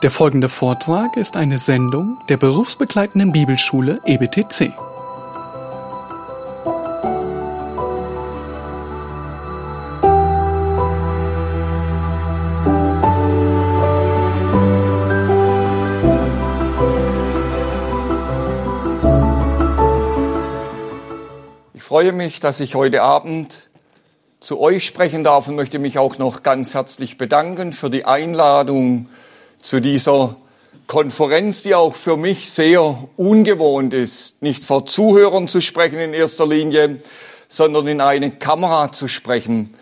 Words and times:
Der 0.00 0.12
folgende 0.12 0.48
Vortrag 0.48 1.16
ist 1.16 1.36
eine 1.36 1.58
Sendung 1.58 2.18
der 2.28 2.36
berufsbegleitenden 2.36 3.32
Bibelschule 3.32 4.00
EBTC. 4.04 4.72
Ich 21.74 21.82
freue 21.82 22.12
mich, 22.12 22.38
dass 22.38 22.60
ich 22.60 22.76
heute 22.76 23.02
Abend 23.02 23.68
zu 24.38 24.60
euch 24.60 24.86
sprechen 24.86 25.24
darf 25.24 25.48
und 25.48 25.56
möchte 25.56 25.80
mich 25.80 25.98
auch 25.98 26.18
noch 26.18 26.44
ganz 26.44 26.74
herzlich 26.74 27.18
bedanken 27.18 27.72
für 27.72 27.90
die 27.90 28.04
Einladung 28.04 29.08
zu 29.62 29.80
dieser 29.80 30.36
Konferenz, 30.86 31.62
die 31.62 31.74
auch 31.74 31.94
für 31.94 32.16
mich 32.16 32.50
sehr 32.50 33.08
ungewohnt 33.16 33.92
ist, 33.92 34.40
nicht 34.42 34.64
vor 34.64 34.86
Zuhörern 34.86 35.46
zu 35.46 35.60
sprechen 35.60 35.98
in 35.98 36.14
erster 36.14 36.46
Linie, 36.46 37.00
sondern 37.46 37.86
in 37.88 38.00
eine 38.00 38.30
Kamera 38.30 38.90
zu 38.92 39.08
sprechen. 39.08 39.74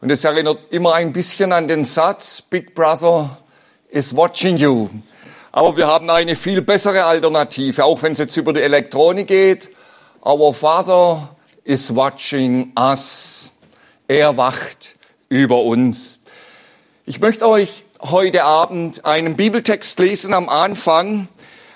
Und 0.00 0.10
es 0.10 0.24
erinnert 0.24 0.58
immer 0.70 0.94
ein 0.94 1.12
bisschen 1.12 1.52
an 1.52 1.66
den 1.66 1.84
Satz, 1.84 2.42
Big 2.42 2.74
Brother 2.74 3.38
is 3.88 4.14
watching 4.14 4.56
you. 4.56 4.88
Aber 5.50 5.76
wir 5.76 5.86
haben 5.86 6.10
eine 6.10 6.36
viel 6.36 6.62
bessere 6.62 7.04
Alternative, 7.04 7.84
auch 7.84 8.02
wenn 8.02 8.12
es 8.12 8.18
jetzt 8.18 8.36
über 8.36 8.52
die 8.52 8.60
Elektronik 8.60 9.28
geht. 9.28 9.70
Our 10.24 10.52
Father 10.52 11.36
is 11.64 11.94
watching 11.94 12.72
us. 12.78 13.50
Er 14.06 14.36
wacht 14.36 14.96
über 15.28 15.62
uns. 15.62 16.20
Ich 17.06 17.20
möchte 17.20 17.48
euch 17.48 17.83
heute 18.00 18.44
Abend 18.44 19.04
einen 19.04 19.36
Bibeltext 19.36 19.98
lesen 19.98 20.34
am 20.34 20.48
Anfang 20.48 21.28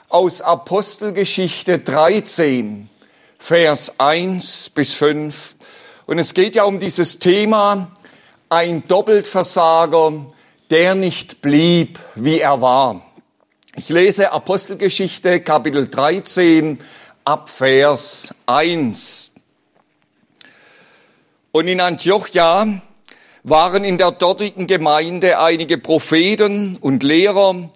aus 0.09 0.41
Apostelgeschichte 0.41 1.79
13, 1.79 2.89
Vers 3.39 3.95
1 3.99 4.71
bis 4.71 4.95
5. 4.95 5.57
Und 6.07 6.19
es 6.19 6.35
geht 6.35 6.57
ja 6.57 6.65
um 6.65 6.81
dieses 6.81 7.19
Thema, 7.19 7.93
ein 8.49 8.87
Doppeltversager, 8.89 10.27
der 10.71 10.95
nicht 10.95 11.41
blieb, 11.41 11.99
wie 12.15 12.41
er 12.41 12.61
war. 12.61 13.03
Ich 13.77 13.89
lese 13.89 14.33
Apostelgeschichte 14.33 15.41
Kapitel 15.41 15.89
13 15.89 16.81
ab 17.25 17.49
Vers 17.49 18.35
1. 18.47 19.31
Und 21.53 21.69
in 21.69 21.81
Antiochia 21.81 22.83
waren 23.43 23.85
in 23.85 23.99
der 23.99 24.11
dortigen 24.11 24.67
Gemeinde 24.67 25.39
einige 25.41 25.79
Propheten 25.79 26.77
und 26.81 27.03
Lehrer, 27.03 27.71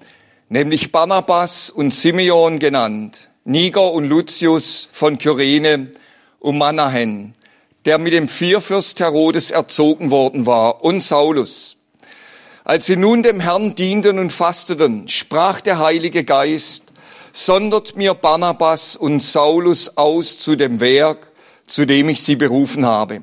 nämlich 0.49 0.93
Barnabas 0.93 1.71
und 1.71 1.95
Simeon 1.95 2.59
genannt, 2.59 3.29
Niger 3.45 3.93
und 3.93 4.09
Lucius 4.09 4.89
von 4.93 5.19
Kyrene 5.19 5.93
und 6.41 6.59
Manahen, 6.59 7.35
der 7.85 7.99
mit 7.99 8.13
dem 8.13 8.29
Vierfürst 8.29 9.01
Herodes 9.01 9.51
erzogen 9.51 10.11
worden 10.11 10.47
war, 10.47 10.85
und 10.85 11.03
Saulus. 11.03 11.77
Als 12.65 12.87
sie 12.87 12.97
nun 12.97 13.23
dem 13.23 13.41
Herrn 13.41 13.75
dienten 13.75 14.19
und 14.19 14.33
fasteten, 14.33 15.09
sprach 15.09 15.61
der 15.61 15.79
Heilige 15.79 16.23
Geist, 16.23 16.85
sondert 17.33 17.97
mir 17.97 18.15
Barnabas 18.15 18.95
und 18.95 19.21
Saulus 19.21 19.97
aus 19.97 20.39
zu 20.39 20.55
dem 20.55 20.81
Werk, 20.81 21.33
zu 21.67 21.87
dem 21.87 22.09
ich 22.09 22.23
sie 22.23 22.37
berufen 22.37 22.85
habe. 22.87 23.23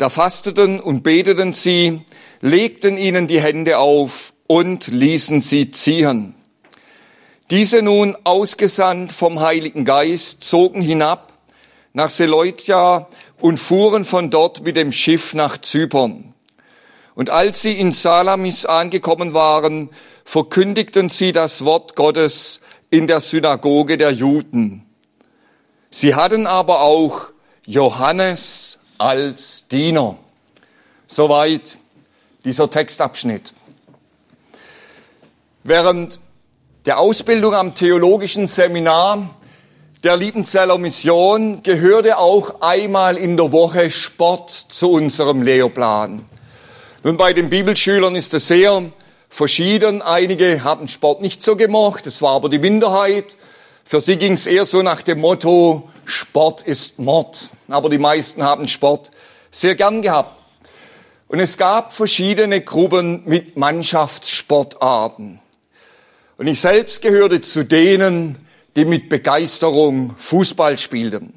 Da 0.00 0.08
fasteten 0.08 0.80
und 0.80 1.02
beteten 1.02 1.52
sie, 1.52 2.00
legten 2.40 2.96
ihnen 2.96 3.26
die 3.26 3.42
Hände 3.42 3.76
auf 3.76 4.32
und 4.46 4.86
ließen 4.86 5.42
sie 5.42 5.72
ziehen. 5.72 6.34
Diese 7.50 7.82
nun, 7.82 8.16
ausgesandt 8.24 9.12
vom 9.12 9.40
Heiligen 9.40 9.84
Geist, 9.84 10.42
zogen 10.42 10.80
hinab 10.80 11.34
nach 11.92 12.08
Seleucia 12.08 13.08
und 13.42 13.60
fuhren 13.60 14.06
von 14.06 14.30
dort 14.30 14.62
mit 14.62 14.76
dem 14.76 14.90
Schiff 14.90 15.34
nach 15.34 15.58
Zypern. 15.58 16.32
Und 17.14 17.28
als 17.28 17.60
sie 17.60 17.78
in 17.78 17.92
Salamis 17.92 18.64
angekommen 18.64 19.34
waren, 19.34 19.90
verkündigten 20.24 21.10
sie 21.10 21.32
das 21.32 21.66
Wort 21.66 21.94
Gottes 21.94 22.62
in 22.88 23.06
der 23.06 23.20
Synagoge 23.20 23.98
der 23.98 24.12
Juden. 24.12 24.86
Sie 25.90 26.14
hatten 26.14 26.46
aber 26.46 26.80
auch 26.80 27.26
Johannes 27.66 28.79
als 29.00 29.66
Diener. 29.66 30.16
Soweit 31.06 31.78
dieser 32.44 32.68
Textabschnitt. 32.68 33.54
Während 35.64 36.20
der 36.84 36.98
Ausbildung 36.98 37.54
am 37.54 37.74
theologischen 37.74 38.46
Seminar 38.46 39.34
der 40.02 40.16
Liebenzeller 40.16 40.78
Mission 40.78 41.62
gehörte 41.62 42.18
auch 42.18 42.60
einmal 42.60 43.16
in 43.16 43.36
der 43.36 43.52
Woche 43.52 43.90
Sport 43.90 44.50
zu 44.50 44.92
unserem 44.92 45.42
Lehrplan. 45.42 46.24
Nun, 47.02 47.16
bei 47.16 47.32
den 47.32 47.50
Bibelschülern 47.50 48.16
ist 48.16 48.34
es 48.34 48.48
sehr 48.48 48.90
verschieden. 49.28 50.02
Einige 50.02 50.62
haben 50.64 50.88
Sport 50.88 51.22
nicht 51.22 51.42
so 51.42 51.56
gemocht, 51.56 52.06
es 52.06 52.20
war 52.20 52.34
aber 52.36 52.48
die 52.48 52.58
Minderheit. 52.58 53.36
Für 53.90 54.00
sie 54.00 54.18
ging 54.18 54.34
es 54.34 54.46
eher 54.46 54.64
so 54.64 54.82
nach 54.82 55.02
dem 55.02 55.20
Motto, 55.20 55.88
Sport 56.04 56.62
ist 56.62 57.00
Mord. 57.00 57.50
Aber 57.66 57.88
die 57.88 57.98
meisten 57.98 58.40
haben 58.44 58.68
Sport 58.68 59.10
sehr 59.50 59.74
gern 59.74 60.00
gehabt. 60.00 60.44
Und 61.26 61.40
es 61.40 61.56
gab 61.56 61.92
verschiedene 61.92 62.60
Gruppen 62.60 63.24
mit 63.24 63.56
Mannschaftssportarten. 63.56 65.40
Und 66.36 66.46
ich 66.46 66.60
selbst 66.60 67.02
gehörte 67.02 67.40
zu 67.40 67.64
denen, 67.64 68.38
die 68.76 68.84
mit 68.84 69.08
Begeisterung 69.08 70.14
Fußball 70.16 70.78
spielten. 70.78 71.34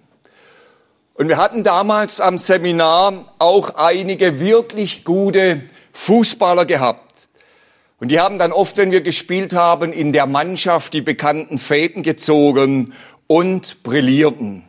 Und 1.15 1.29
wir 1.29 1.37
hatten 1.37 1.63
damals 1.63 2.21
am 2.21 2.37
Seminar 2.37 3.33
auch 3.39 3.73
einige 3.73 4.39
wirklich 4.39 5.03
gute 5.03 5.63
Fußballer 5.93 6.65
gehabt. 6.65 7.02
Und 7.99 8.09
die 8.09 8.19
haben 8.19 8.39
dann 8.39 8.51
oft, 8.51 8.77
wenn 8.77 8.91
wir 8.91 9.01
gespielt 9.01 9.53
haben, 9.53 9.93
in 9.93 10.13
der 10.13 10.25
Mannschaft 10.25 10.93
die 10.93 11.01
bekannten 11.01 11.57
Fäden 11.57 12.03
gezogen 12.03 12.93
und 13.27 13.83
brillierten. 13.83 14.63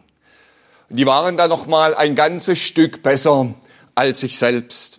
Und 0.90 0.96
die 0.96 1.06
waren 1.06 1.36
dann 1.36 1.50
noch 1.50 1.66
mal 1.66 1.94
ein 1.94 2.14
ganzes 2.14 2.60
Stück 2.60 3.02
besser 3.02 3.54
als 3.94 4.22
ich 4.22 4.38
selbst. 4.38 4.98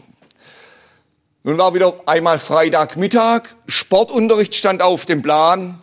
Nun 1.44 1.58
war 1.58 1.76
wieder 1.76 2.02
einmal 2.08 2.40
Freitagmittag, 2.40 3.44
Sportunterricht 3.68 4.56
stand 4.56 4.82
auf 4.82 5.06
dem 5.06 5.22
Plan 5.22 5.82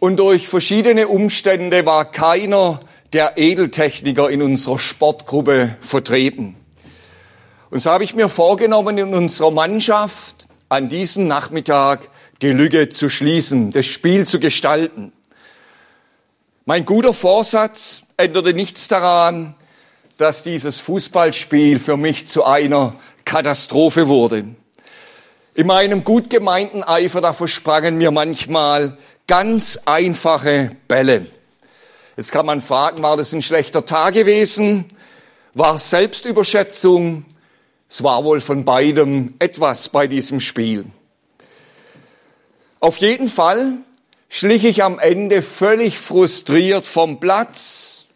und 0.00 0.18
durch 0.18 0.48
verschiedene 0.48 1.08
Umstände 1.08 1.86
war 1.86 2.10
keiner 2.10 2.80
der 3.12 3.38
Edeltechniker 3.38 4.28
in 4.28 4.42
unserer 4.42 4.78
Sportgruppe 4.78 5.76
vertreten. 5.80 6.56
Und 7.70 7.78
so 7.78 7.90
habe 7.90 8.04
ich 8.04 8.14
mir 8.14 8.28
vorgenommen, 8.28 8.98
in 8.98 9.14
unserer 9.14 9.50
Mannschaft 9.50 10.46
an 10.72 10.88
diesem 10.88 11.28
Nachmittag 11.28 12.08
die 12.40 12.48
Lücke 12.48 12.88
zu 12.88 13.10
schließen, 13.10 13.72
das 13.72 13.84
Spiel 13.84 14.26
zu 14.26 14.40
gestalten. 14.40 15.12
Mein 16.64 16.86
guter 16.86 17.12
Vorsatz 17.12 18.04
änderte 18.16 18.54
nichts 18.54 18.88
daran, 18.88 19.54
dass 20.16 20.42
dieses 20.42 20.80
Fußballspiel 20.80 21.78
für 21.78 21.98
mich 21.98 22.26
zu 22.26 22.44
einer 22.44 22.94
Katastrophe 23.26 24.08
wurde. 24.08 24.46
In 25.54 25.66
meinem 25.66 26.04
gut 26.04 26.30
gemeinten 26.30 26.82
Eifer, 26.82 27.20
da 27.20 27.34
versprangen 27.34 27.98
mir 27.98 28.10
manchmal 28.10 28.96
ganz 29.26 29.78
einfache 29.84 30.70
Bälle. 30.88 31.26
Jetzt 32.16 32.32
kann 32.32 32.46
man 32.46 32.62
fragen, 32.62 33.02
war 33.02 33.18
das 33.18 33.34
ein 33.34 33.42
schlechter 33.42 33.84
Tag 33.84 34.14
gewesen? 34.14 34.86
War 35.52 35.78
Selbstüberschätzung? 35.78 37.26
Es 37.92 38.02
war 38.02 38.24
wohl 38.24 38.40
von 38.40 38.64
beidem 38.64 39.34
etwas 39.38 39.90
bei 39.90 40.06
diesem 40.06 40.40
Spiel. 40.40 40.86
Auf 42.80 42.96
jeden 42.96 43.28
Fall 43.28 43.74
schlich 44.30 44.64
ich 44.64 44.82
am 44.82 44.98
Ende 44.98 45.42
völlig 45.42 45.98
frustriert 45.98 46.86
vom 46.86 47.20
Platz. 47.20 48.06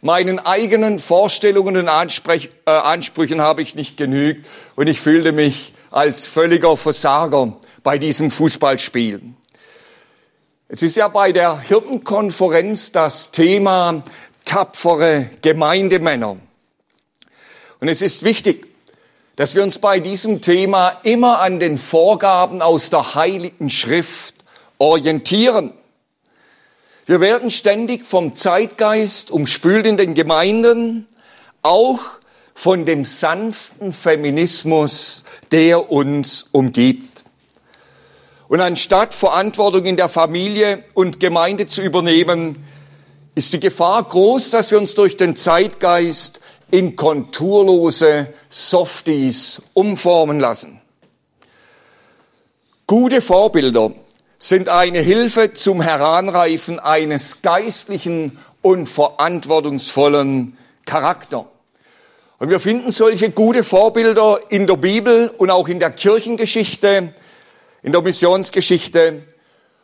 Meinen 0.00 0.40
eigenen 0.40 0.98
Vorstellungen 0.98 1.76
und 1.76 1.86
Ansprech, 1.86 2.50
äh, 2.66 2.72
Ansprüchen 2.72 3.40
habe 3.40 3.62
ich 3.62 3.76
nicht 3.76 3.96
genügt 3.96 4.48
und 4.74 4.88
ich 4.88 5.00
fühlte 5.00 5.30
mich 5.30 5.74
als 5.92 6.26
völliger 6.26 6.76
Versager 6.76 7.56
bei 7.84 7.98
diesem 7.98 8.32
Fußballspiel. 8.32 9.22
Jetzt 10.70 10.82
ist 10.82 10.96
ja 10.96 11.06
bei 11.06 11.30
der 11.30 11.60
Hirtenkonferenz 11.60 12.90
das 12.90 13.30
Thema 13.30 14.02
tapfere 14.44 15.30
Gemeindemänner. 15.40 16.40
Und 17.78 17.88
es 17.88 18.02
ist 18.02 18.24
wichtig, 18.24 18.69
dass 19.40 19.54
wir 19.54 19.62
uns 19.62 19.78
bei 19.78 20.00
diesem 20.00 20.42
Thema 20.42 21.00
immer 21.02 21.38
an 21.38 21.60
den 21.60 21.78
Vorgaben 21.78 22.60
aus 22.60 22.90
der 22.90 23.14
Heiligen 23.14 23.70
Schrift 23.70 24.34
orientieren. 24.76 25.72
Wir 27.06 27.20
werden 27.20 27.50
ständig 27.50 28.04
vom 28.04 28.36
Zeitgeist 28.36 29.30
umspült 29.30 29.86
in 29.86 29.96
den 29.96 30.12
Gemeinden, 30.12 31.06
auch 31.62 32.00
von 32.52 32.84
dem 32.84 33.06
sanften 33.06 33.92
Feminismus, 33.94 35.24
der 35.52 35.90
uns 35.90 36.44
umgibt. 36.52 37.24
Und 38.48 38.60
anstatt 38.60 39.14
Verantwortung 39.14 39.86
in 39.86 39.96
der 39.96 40.10
Familie 40.10 40.84
und 40.92 41.18
Gemeinde 41.18 41.66
zu 41.66 41.80
übernehmen, 41.80 42.62
ist 43.34 43.54
die 43.54 43.60
Gefahr 43.60 44.04
groß, 44.04 44.50
dass 44.50 44.70
wir 44.70 44.76
uns 44.76 44.94
durch 44.94 45.16
den 45.16 45.34
Zeitgeist 45.34 46.40
in 46.70 46.96
konturlose 46.96 48.32
Softies 48.48 49.62
umformen 49.74 50.40
lassen. 50.40 50.80
Gute 52.86 53.20
Vorbilder 53.20 53.92
sind 54.38 54.68
eine 54.68 55.00
Hilfe 55.00 55.52
zum 55.52 55.80
Heranreifen 55.80 56.80
eines 56.80 57.42
geistlichen 57.42 58.38
und 58.62 58.86
verantwortungsvollen 58.86 60.56
Charakter. 60.86 61.46
Und 62.38 62.48
wir 62.48 62.58
finden 62.58 62.90
solche 62.90 63.30
gute 63.30 63.64
Vorbilder 63.64 64.40
in 64.48 64.66
der 64.66 64.76
Bibel 64.76 65.28
und 65.28 65.50
auch 65.50 65.68
in 65.68 65.78
der 65.78 65.90
Kirchengeschichte, 65.90 67.12
in 67.82 67.92
der 67.92 68.00
Missionsgeschichte. 68.00 69.24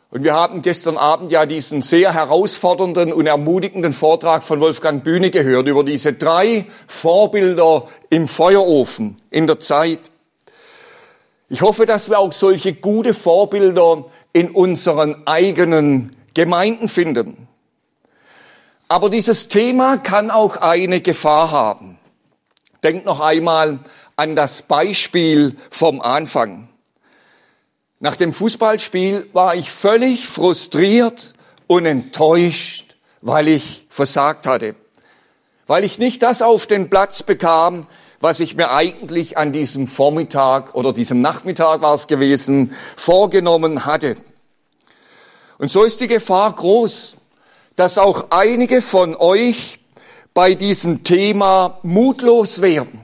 Und 0.09 0.23
wir 0.23 0.33
haben 0.33 0.61
gestern 0.61 0.95
Abend 0.95 1.31
ja 1.31 1.45
diesen 1.45 1.81
sehr 1.81 2.13
herausfordernden 2.13 3.11
und 3.11 3.27
ermutigenden 3.27 3.91
Vortrag 3.91 4.41
von 4.41 4.61
Wolfgang 4.61 5.03
Bühne 5.03 5.31
gehört 5.31 5.67
über 5.67 5.83
diese 5.83 6.13
drei 6.13 6.65
Vorbilder 6.87 7.87
im 8.09 8.29
Feuerofen 8.29 9.17
in 9.29 9.47
der 9.47 9.59
Zeit. 9.59 9.99
Ich 11.49 11.61
hoffe, 11.61 11.85
dass 11.85 12.09
wir 12.09 12.19
auch 12.19 12.31
solche 12.31 12.73
gute 12.73 13.13
Vorbilder 13.13 14.05
in 14.31 14.51
unseren 14.51 15.27
eigenen 15.27 16.15
Gemeinden 16.33 16.87
finden. 16.87 17.47
Aber 18.87 19.09
dieses 19.09 19.49
Thema 19.49 19.97
kann 19.97 20.31
auch 20.31 20.57
eine 20.57 21.01
Gefahr 21.01 21.51
haben. 21.51 21.97
Denkt 22.83 23.05
noch 23.05 23.19
einmal 23.19 23.79
an 24.15 24.35
das 24.37 24.61
Beispiel 24.61 25.57
vom 25.69 25.99
Anfang. 25.99 26.69
Nach 27.99 28.15
dem 28.15 28.31
Fußballspiel 28.31 29.27
war 29.33 29.55
ich 29.55 29.71
völlig 29.71 30.27
frustriert 30.27 31.33
und 31.65 31.85
enttäuscht, 31.85 32.95
weil 33.21 33.47
ich 33.47 33.87
versagt 33.89 34.45
hatte. 34.45 34.75
Weil 35.65 35.83
ich 35.83 35.97
nicht 35.97 36.21
das 36.21 36.43
auf 36.43 36.67
den 36.67 36.91
Platz 36.91 37.23
bekam, 37.23 37.87
was 38.19 38.39
ich 38.39 38.55
mir 38.55 38.71
eigentlich 38.71 39.37
an 39.37 39.51
diesem 39.51 39.87
Vormittag 39.87 40.75
oder 40.75 40.93
diesem 40.93 41.21
Nachmittag 41.21 41.81
war 41.81 41.95
es 41.95 42.05
gewesen, 42.05 42.75
vorgenommen 42.95 43.85
hatte. 43.85 44.15
Und 45.57 45.71
so 45.71 45.83
ist 45.83 45.99
die 45.99 46.07
Gefahr 46.07 46.55
groß, 46.55 47.15
dass 47.75 47.97
auch 47.97 48.27
einige 48.29 48.83
von 48.83 49.15
euch 49.15 49.79
bei 50.35 50.53
diesem 50.53 51.03
Thema 51.03 51.79
mutlos 51.81 52.61
werden. 52.61 53.01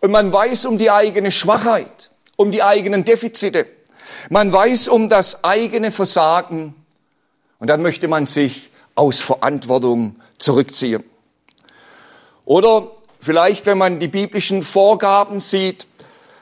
Und 0.00 0.10
man 0.10 0.32
weiß 0.32 0.64
um 0.64 0.78
die 0.78 0.90
eigene 0.90 1.30
Schwachheit, 1.30 2.10
um 2.36 2.52
die 2.52 2.62
eigenen 2.62 3.04
Defizite. 3.04 3.66
Man 4.30 4.52
weiß 4.52 4.88
um 4.88 5.08
das 5.08 5.44
eigene 5.44 5.90
Versagen. 5.90 6.74
Und 7.58 7.68
dann 7.68 7.82
möchte 7.82 8.08
man 8.08 8.26
sich 8.26 8.70
aus 8.94 9.20
Verantwortung 9.20 10.16
zurückziehen. 10.38 11.04
Oder 12.44 12.90
vielleicht, 13.20 13.66
wenn 13.66 13.78
man 13.78 13.98
die 13.98 14.08
biblischen 14.08 14.62
Vorgaben 14.62 15.40
sieht, 15.40 15.86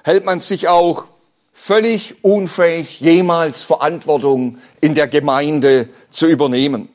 hält 0.04 0.24
man 0.24 0.40
sich 0.40 0.68
auch 0.68 1.06
völlig 1.52 2.16
unfähig, 2.24 3.00
jemals 3.00 3.62
Verantwortung 3.62 4.58
in 4.80 4.94
der 4.94 5.06
Gemeinde 5.06 5.88
zu 6.10 6.26
übernehmen. 6.26 6.88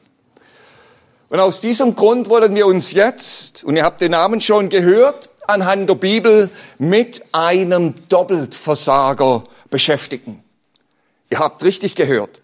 Und 1.29 1.39
aus 1.39 1.61
diesem 1.61 1.95
Grund 1.95 2.29
wollen 2.29 2.55
wir 2.55 2.67
uns 2.67 2.93
jetzt, 2.93 3.63
und 3.63 3.75
ihr 3.75 3.83
habt 3.83 4.01
den 4.01 4.11
Namen 4.11 4.41
schon 4.41 4.69
gehört, 4.69 5.29
anhand 5.49 5.89
der 5.89 5.95
Bibel 5.95 6.49
mit 6.77 7.23
einem 7.31 7.95
Doppeltversager 8.09 9.43
beschäftigen. 9.69 10.43
Ihr 11.29 11.39
habt 11.39 11.63
richtig 11.63 11.95
gehört. 11.95 12.41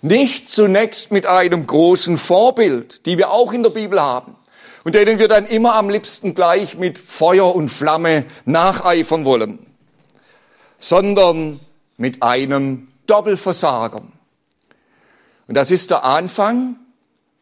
Nicht 0.00 0.48
zunächst 0.48 1.10
mit 1.10 1.26
einem 1.26 1.66
großen 1.66 2.18
Vorbild, 2.18 3.04
die 3.06 3.18
wir 3.18 3.30
auch 3.30 3.52
in 3.52 3.62
der 3.62 3.70
Bibel 3.70 4.00
haben 4.00 4.36
und 4.84 4.94
denen 4.94 5.18
wir 5.18 5.28
dann 5.28 5.46
immer 5.46 5.74
am 5.74 5.90
liebsten 5.90 6.34
gleich 6.34 6.78
mit 6.78 6.98
Feuer 6.98 7.54
und 7.54 7.68
Flamme 7.68 8.24
nacheifern 8.44 9.24
wollen, 9.24 9.58
sondern 10.78 11.60
mit 11.96 12.22
einem 12.22 12.88
Doppelversager. 13.06 14.02
Und 15.48 15.54
das 15.54 15.70
ist 15.70 15.90
der 15.90 16.04
Anfang 16.04 16.76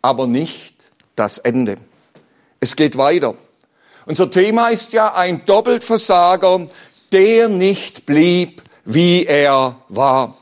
aber 0.07 0.29
nicht 0.29 0.93
das 1.17 1.39
Ende. 1.39 1.79
Es 2.61 2.77
geht 2.77 2.97
weiter. 2.97 3.35
Unser 4.07 4.31
Thema 4.31 4.69
ist 4.69 4.93
ja 4.93 5.15
ein 5.15 5.45
Doppeltversager, 5.47 6.69
der 7.11 7.49
nicht 7.49 8.07
blieb, 8.07 8.63
wie 8.85 9.27
er 9.27 9.81
war. 9.89 10.39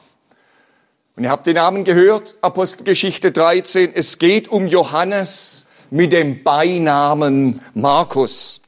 Und 1.17 1.25
ihr 1.25 1.31
habt 1.31 1.47
den 1.47 1.55
Namen 1.55 1.85
gehört, 1.85 2.37
Apostelgeschichte 2.43 3.33
13. 3.33 3.93
Es 3.95 4.19
geht 4.19 4.49
um 4.49 4.67
Johannes 4.67 5.65
mit 5.91 6.13
dem 6.13 6.45
Beinamen 6.45 7.63
Markus. 7.73 8.61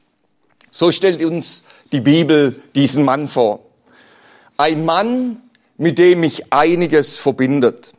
So 0.71 0.91
stellt 0.91 1.23
uns 1.23 1.63
die 1.91 2.01
Bibel 2.01 2.61
diesen 2.73 3.05
Mann 3.05 3.27
vor. 3.27 3.59
Ein 4.57 4.83
Mann, 4.83 5.43
mit 5.77 5.99
dem 5.99 6.21
mich 6.21 6.51
einiges 6.51 7.17
verbindet. 7.17 7.91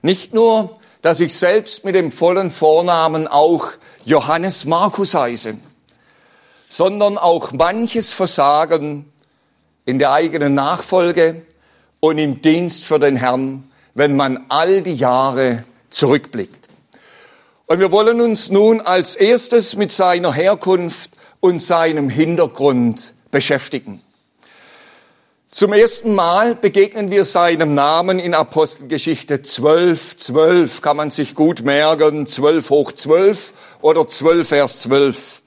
Nicht 0.00 0.32
nur 0.32 0.78
dass 1.04 1.20
ich 1.20 1.34
selbst 1.34 1.84
mit 1.84 1.94
dem 1.94 2.10
vollen 2.10 2.50
Vornamen 2.50 3.28
auch 3.28 3.72
Johannes 4.06 4.64
Markus 4.64 5.12
heiße, 5.12 5.58
sondern 6.76 7.18
auch 7.18 7.52
manches 7.52 8.12
Versagen 8.12 9.12
in 9.84 10.00
der 10.00 10.10
eigenen 10.12 10.54
Nachfolge 10.54 11.42
und 12.00 12.18
im 12.18 12.42
Dienst 12.42 12.84
für 12.84 12.98
den 12.98 13.14
Herrn, 13.14 13.70
wenn 13.94 14.16
man 14.16 14.46
all 14.48 14.82
die 14.82 14.96
Jahre 14.96 15.62
zurückblickt. 15.90 16.68
Und 17.66 17.78
wir 17.78 17.92
wollen 17.92 18.20
uns 18.20 18.50
nun 18.50 18.80
als 18.80 19.14
erstes 19.14 19.76
mit 19.76 19.92
seiner 19.92 20.32
Herkunft 20.32 21.12
und 21.38 21.62
seinem 21.62 22.08
Hintergrund 22.08 23.14
beschäftigen. 23.30 24.02
Zum 25.50 25.72
ersten 25.72 26.12
Mal 26.12 26.56
begegnen 26.56 27.12
wir 27.12 27.24
seinem 27.24 27.74
Namen 27.74 28.18
in 28.18 28.34
Apostelgeschichte 28.34 29.42
12, 29.42 30.16
12, 30.16 30.82
kann 30.82 30.96
man 30.96 31.12
sich 31.12 31.36
gut 31.36 31.62
merken, 31.62 32.26
12 32.26 32.70
hoch 32.70 32.90
12 32.90 33.54
oder 33.80 34.08
12 34.08 34.48
Vers 34.48 34.80
12. 34.80 35.43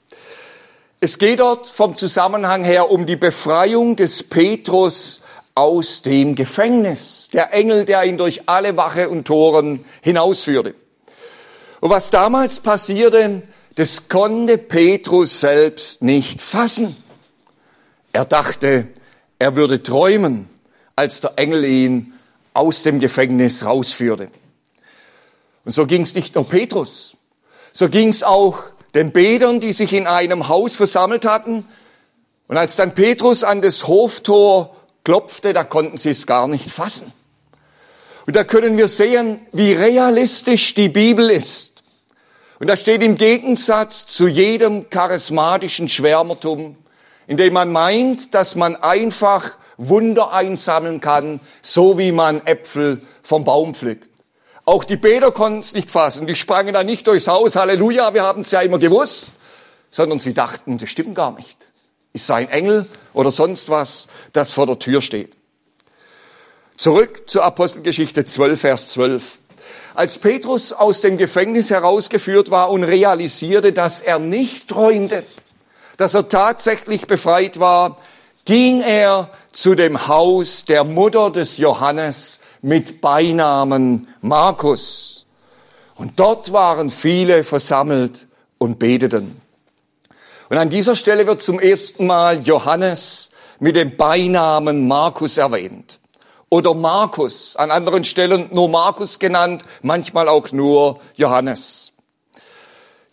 Es 0.99 1.19
geht 1.19 1.39
dort 1.39 1.67
vom 1.67 1.95
Zusammenhang 1.95 2.63
her 2.63 2.89
um 2.89 3.05
die 3.05 3.17
Befreiung 3.17 3.95
des 3.95 4.23
Petrus 4.23 5.21
aus 5.53 6.01
dem 6.01 6.33
Gefängnis. 6.33 7.29
Der 7.31 7.53
Engel, 7.53 7.85
der 7.85 8.03
ihn 8.05 8.17
durch 8.17 8.49
alle 8.49 8.77
Wache 8.77 9.07
und 9.07 9.25
Toren 9.25 9.85
hinausführte. 10.01 10.73
Und 11.81 11.91
was 11.91 12.09
damals 12.09 12.59
passierte, 12.59 13.43
das 13.75 14.07
konnte 14.07 14.57
Petrus 14.57 15.39
selbst 15.39 16.01
nicht 16.01 16.41
fassen. 16.41 16.95
Er 18.11 18.25
dachte, 18.25 18.87
er 19.37 19.55
würde 19.55 19.83
träumen, 19.83 20.49
als 20.95 21.21
der 21.21 21.33
Engel 21.35 21.63
ihn 21.65 22.13
aus 22.55 22.81
dem 22.81 22.99
Gefängnis 22.99 23.63
rausführte. 23.63 24.31
Und 25.63 25.73
so 25.73 25.85
ging 25.85 26.01
es 26.01 26.15
nicht 26.15 26.33
nur 26.33 26.49
Petrus, 26.49 27.15
so 27.71 27.87
ging 27.87 28.09
es 28.09 28.23
auch 28.23 28.63
den 28.97 29.11
Betern, 29.11 29.59
die 29.59 29.73
sich 29.73 29.93
in 29.93 30.07
einem 30.07 30.47
Haus 30.47 30.75
versammelt 30.75 31.23
hatten. 31.23 31.65
Und 32.47 32.57
als 32.57 32.75
dann 32.77 32.95
Petrus 32.95 33.43
an 33.43 33.61
das 33.61 33.87
Hoftor 33.87 34.75
klopfte, 35.03 35.53
da 35.53 35.63
konnten 35.63 35.97
sie 35.97 36.09
es 36.09 36.25
gar 36.25 36.47
nicht 36.47 36.69
fassen. 36.69 37.13
Und 38.25 38.35
da 38.35 38.43
können 38.43 38.75
wir 38.75 38.87
sehen, 38.87 39.41
wie 39.53 39.71
realistisch 39.71 40.73
die 40.73 40.89
Bibel 40.89 41.29
ist. 41.29 41.83
Und 42.59 42.67
das 42.67 42.81
steht 42.81 43.03
im 43.03 43.15
Gegensatz 43.15 44.07
zu 44.07 44.27
jedem 44.27 44.89
charismatischen 44.89 45.87
Schwärmertum, 45.87 46.75
indem 47.27 47.53
man 47.53 47.71
meint, 47.71 48.33
dass 48.33 48.55
man 48.55 48.75
einfach 48.75 49.51
Wunder 49.77 50.33
einsammeln 50.33 51.01
kann, 51.01 51.39
so 51.61 51.99
wie 51.99 52.11
man 52.11 52.45
Äpfel 52.47 53.03
vom 53.21 53.45
Baum 53.45 53.75
pflückt. 53.75 54.09
Auch 54.67 54.83
die 54.83 54.97
Beter 54.97 55.31
konnten 55.31 55.59
es 55.59 55.73
nicht 55.73 55.89
fassen. 55.89 56.27
Die 56.27 56.35
sprangen 56.35 56.73
da 56.73 56.83
nicht 56.83 57.07
durchs 57.07 57.29
Haus, 57.29 57.55
Halleluja, 57.55 58.13
wir 58.13 58.23
haben 58.23 58.41
es 58.41 58.51
ja 58.51 58.59
immer 58.59 58.79
gewusst, 58.79 59.27
sondern 59.91 60.19
sie 60.19 60.33
dachten, 60.33 60.77
das 60.77 60.89
stimmt 60.89 61.15
gar 61.15 61.31
nicht. 61.31 61.57
Ist 62.11 62.27
sein 62.27 62.49
Engel 62.49 62.85
oder 63.13 63.31
sonst 63.31 63.69
was, 63.69 64.09
das 64.33 64.51
vor 64.51 64.65
der 64.65 64.77
Tür 64.77 65.01
steht. 65.01 65.37
Zurück 66.75 67.29
zur 67.29 67.45
Apostelgeschichte 67.45 68.25
12, 68.25 68.59
Vers 68.59 68.89
12. 68.89 69.39
Als 69.95 70.17
Petrus 70.17 70.73
aus 70.73 70.99
dem 70.99 71.17
Gefängnis 71.17 71.71
herausgeführt 71.71 72.51
war 72.51 72.69
und 72.69 72.83
realisierte, 72.83 73.71
dass 73.71 74.01
er 74.01 74.19
nicht 74.19 74.67
träumte, 74.67 75.23
dass 75.95 76.13
er 76.13 76.27
tatsächlich 76.27 77.07
befreit 77.07 77.61
war, 77.61 78.01
ging 78.43 78.81
er 78.81 79.29
zu 79.53 79.75
dem 79.75 80.09
Haus 80.09 80.65
der 80.65 80.83
Mutter 80.83 81.31
des 81.31 81.57
Johannes 81.57 82.41
mit 82.61 83.01
Beinamen 83.01 84.07
Markus. 84.21 85.25
Und 85.95 86.19
dort 86.19 86.51
waren 86.51 86.89
viele 86.89 87.43
versammelt 87.43 88.27
und 88.57 88.79
beteten. 88.79 89.41
Und 90.49 90.57
an 90.57 90.69
dieser 90.69 90.95
Stelle 90.95 91.27
wird 91.27 91.41
zum 91.41 91.59
ersten 91.59 92.07
Mal 92.07 92.39
Johannes 92.39 93.29
mit 93.59 93.75
dem 93.75 93.97
Beinamen 93.97 94.87
Markus 94.87 95.37
erwähnt. 95.37 95.99
oder 96.49 96.73
Markus, 96.73 97.55
an 97.55 97.71
anderen 97.71 98.03
Stellen 98.03 98.49
nur 98.51 98.69
Markus 98.69 99.19
genannt, 99.19 99.65
manchmal 99.81 100.29
auch 100.29 100.51
nur 100.51 101.01
Johannes. 101.15 101.91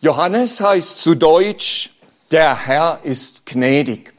Johannes 0.01 0.61
heißt 0.61 0.99
zu 0.99 1.15
Deutsch, 1.15 1.91
der 2.31 2.67
Herr 2.67 3.01
ist 3.03 3.47
gnädig. 3.47 4.15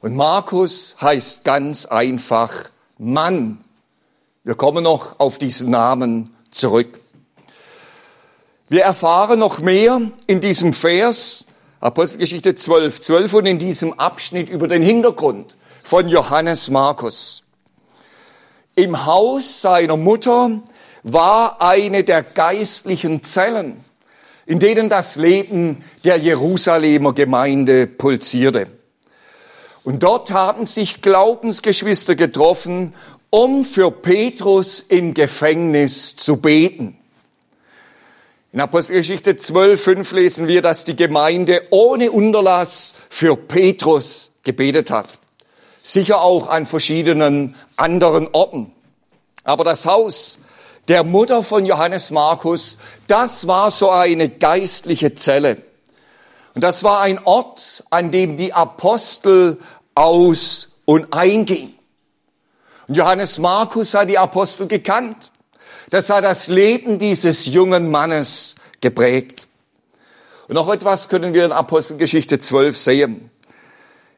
Und 0.00 0.14
Markus 0.14 0.96
heißt 1.00 1.44
ganz 1.44 1.86
einfach 1.86 2.52
Mann. 2.98 3.63
Wir 4.46 4.56
kommen 4.56 4.84
noch 4.84 5.18
auf 5.20 5.38
diesen 5.38 5.70
Namen 5.70 6.36
zurück. 6.50 7.00
Wir 8.68 8.82
erfahren 8.82 9.38
noch 9.38 9.60
mehr 9.60 10.02
in 10.26 10.42
diesem 10.42 10.74
Vers, 10.74 11.46
Apostelgeschichte 11.80 12.54
12, 12.54 13.00
12 13.00 13.32
und 13.32 13.46
in 13.46 13.58
diesem 13.58 13.94
Abschnitt 13.94 14.50
über 14.50 14.68
den 14.68 14.82
Hintergrund 14.82 15.56
von 15.82 16.10
Johannes 16.10 16.68
Markus. 16.68 17.42
Im 18.74 19.06
Haus 19.06 19.62
seiner 19.62 19.96
Mutter 19.96 20.60
war 21.04 21.62
eine 21.62 22.04
der 22.04 22.22
geistlichen 22.22 23.22
Zellen, 23.22 23.82
in 24.44 24.58
denen 24.58 24.90
das 24.90 25.16
Leben 25.16 25.82
der 26.04 26.18
Jerusalemer 26.18 27.14
Gemeinde 27.14 27.86
pulsierte. 27.86 28.66
Und 29.84 30.02
dort 30.02 30.30
haben 30.30 30.66
sich 30.66 31.02
Glaubensgeschwister 31.02 32.14
getroffen, 32.14 32.94
um 33.34 33.64
für 33.64 33.90
Petrus 33.90 34.78
im 34.78 35.12
Gefängnis 35.12 36.14
zu 36.14 36.36
beten. 36.36 36.96
In 38.52 38.60
Apostelgeschichte 38.60 39.34
12, 39.34 39.82
5 39.82 40.12
lesen 40.12 40.46
wir, 40.46 40.62
dass 40.62 40.84
die 40.84 40.94
Gemeinde 40.94 41.62
ohne 41.70 42.12
Unterlass 42.12 42.94
für 43.08 43.36
Petrus 43.36 44.30
gebetet 44.44 44.92
hat. 44.92 45.18
Sicher 45.82 46.20
auch 46.20 46.46
an 46.46 46.64
verschiedenen 46.64 47.56
anderen 47.74 48.28
Orten. 48.28 48.70
Aber 49.42 49.64
das 49.64 49.84
Haus 49.84 50.38
der 50.86 51.02
Mutter 51.02 51.42
von 51.42 51.66
Johannes 51.66 52.12
Markus, 52.12 52.78
das 53.08 53.48
war 53.48 53.72
so 53.72 53.90
eine 53.90 54.28
geistliche 54.28 55.16
Zelle. 55.16 55.60
Und 56.54 56.62
das 56.62 56.84
war 56.84 57.00
ein 57.00 57.18
Ort, 57.24 57.82
an 57.90 58.12
dem 58.12 58.36
die 58.36 58.52
Apostel 58.52 59.58
aus 59.96 60.68
und 60.84 61.12
eingingen. 61.12 61.73
Und 62.86 62.96
Johannes 62.96 63.38
Markus 63.38 63.94
hat 63.94 64.10
die 64.10 64.18
Apostel 64.18 64.66
gekannt. 64.66 65.32
Das 65.90 66.10
hat 66.10 66.24
das 66.24 66.48
Leben 66.48 66.98
dieses 66.98 67.46
jungen 67.46 67.90
Mannes 67.90 68.56
geprägt. 68.80 69.48
Und 70.48 70.54
noch 70.54 70.68
etwas 70.68 71.08
können 71.08 71.32
wir 71.32 71.44
in 71.44 71.52
Apostelgeschichte 71.52 72.38
12 72.38 72.76
sehen. 72.76 73.30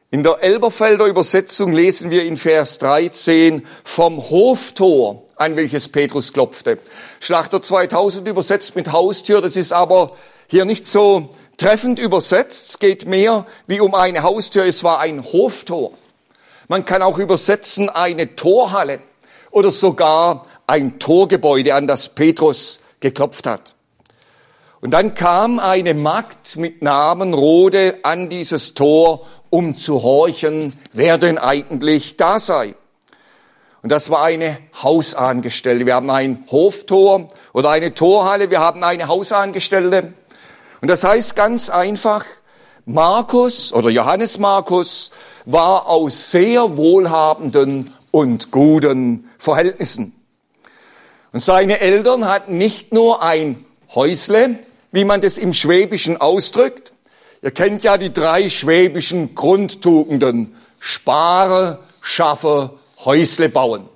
In 0.09 0.23
der 0.23 0.41
Elberfelder 0.41 1.05
Übersetzung 1.05 1.73
lesen 1.73 2.11
wir 2.11 2.23
in 2.23 2.37
Vers 2.37 2.77
13 2.79 3.65
vom 3.83 4.29
Hoftor, 4.29 5.23
an 5.35 5.55
welches 5.55 5.89
Petrus 5.89 6.31
klopfte. 6.31 6.79
Schlachter 7.19 7.61
2000 7.61 8.27
übersetzt 8.27 8.75
mit 8.75 8.91
Haustür, 8.91 9.41
das 9.41 9.57
ist 9.57 9.73
aber 9.73 10.15
hier 10.47 10.63
nicht 10.63 10.87
so 10.87 11.29
treffend 11.57 11.99
übersetzt. 11.99 12.69
Es 12.69 12.79
geht 12.79 13.05
mehr 13.05 13.45
wie 13.67 13.81
um 13.81 13.95
eine 13.95 14.23
Haustür, 14.23 14.65
es 14.65 14.83
war 14.83 14.99
ein 14.99 15.23
Hoftor. 15.23 15.91
Man 16.67 16.83
kann 16.83 17.01
auch 17.01 17.17
übersetzen 17.17 17.89
eine 17.89 18.35
Torhalle 18.35 18.99
oder 19.51 19.71
sogar 19.71 20.45
ein 20.67 20.99
Torgebäude, 20.99 21.73
an 21.73 21.87
das 21.87 22.09
Petrus 22.09 22.79
geklopft 22.99 23.47
hat. 23.47 23.75
Und 24.81 24.91
dann 24.91 25.15
kam 25.15 25.59
eine 25.59 25.93
Magd 25.93 26.57
mit 26.57 26.81
Namen 26.81 27.33
Rode 27.33 27.99
an 28.03 28.29
dieses 28.29 28.73
Tor, 28.73 29.25
um 29.49 29.75
zu 29.75 30.03
horchen, 30.03 30.73
wer 30.91 31.17
denn 31.17 31.37
eigentlich 31.37 32.17
da 32.17 32.37
sei. 32.39 32.75
Und 33.81 33.91
das 33.91 34.09
war 34.09 34.23
eine 34.23 34.59
Hausangestellte. 34.83 35.85
Wir 35.85 35.95
haben 35.95 36.09
ein 36.09 36.43
Hoftor 36.51 37.27
oder 37.53 37.69
eine 37.69 37.93
Torhalle, 37.93 38.51
wir 38.51 38.59
haben 38.59 38.83
eine 38.83 39.07
Hausangestellte. 39.07 40.13
Und 40.81 40.89
das 40.89 41.03
heißt 41.03 41.35
ganz 41.35 41.69
einfach, 41.69 42.25
Markus 42.89 43.73
oder 43.73 43.89
Johannes 43.89 44.37
Markus 44.37 45.11
war 45.43 45.87
aus 45.87 46.31
sehr 46.31 46.77
wohlhabenden 46.77 47.93
und 48.11 48.49
guten 48.49 49.29
Verhältnissen. 49.37 50.13
Und 51.33 51.41
seine 51.41 51.81
Eltern 51.81 52.25
hatten 52.25 52.57
nicht 52.57 52.93
nur 52.93 53.21
ein 53.21 53.65
Häusle, 53.93 54.59
wie 54.93 55.03
man 55.03 55.19
das 55.19 55.37
im 55.37 55.53
Schwäbischen 55.53 56.15
ausdrückt. 56.15 56.93
Ihr 57.41 57.51
kennt 57.51 57.83
ja 57.83 57.97
die 57.97 58.13
drei 58.13 58.49
schwäbischen 58.49 59.35
Grundtugenden. 59.35 60.55
Spare, 60.79 61.79
schaffe, 61.99 62.71
Häusle 63.03 63.49
bauen. 63.49 63.89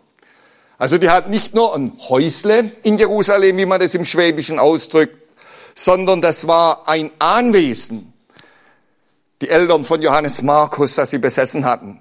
Also 0.77 0.98
die 0.98 1.10
hat 1.10 1.29
nicht 1.29 1.55
nur 1.55 1.74
ein 1.74 1.93
Häusle 2.10 2.74
in 2.83 2.98
Jerusalem, 2.98 3.55
wie 3.55 3.65
man 3.65 3.79
das 3.79 3.95
im 3.95 4.03
Schwäbischen 4.03 4.60
ausdrückt, 4.60 5.15
sondern 5.75 6.19
das 6.19 6.45
war 6.45 6.89
ein 6.89 7.10
Anwesen, 7.19 8.11
die 9.41 9.50
Eltern 9.50 9.83
von 9.83 10.01
Johannes 10.01 10.41
Markus, 10.41 10.95
das 10.95 11.10
sie 11.10 11.17
besessen 11.17 11.65
hatten. 11.65 12.00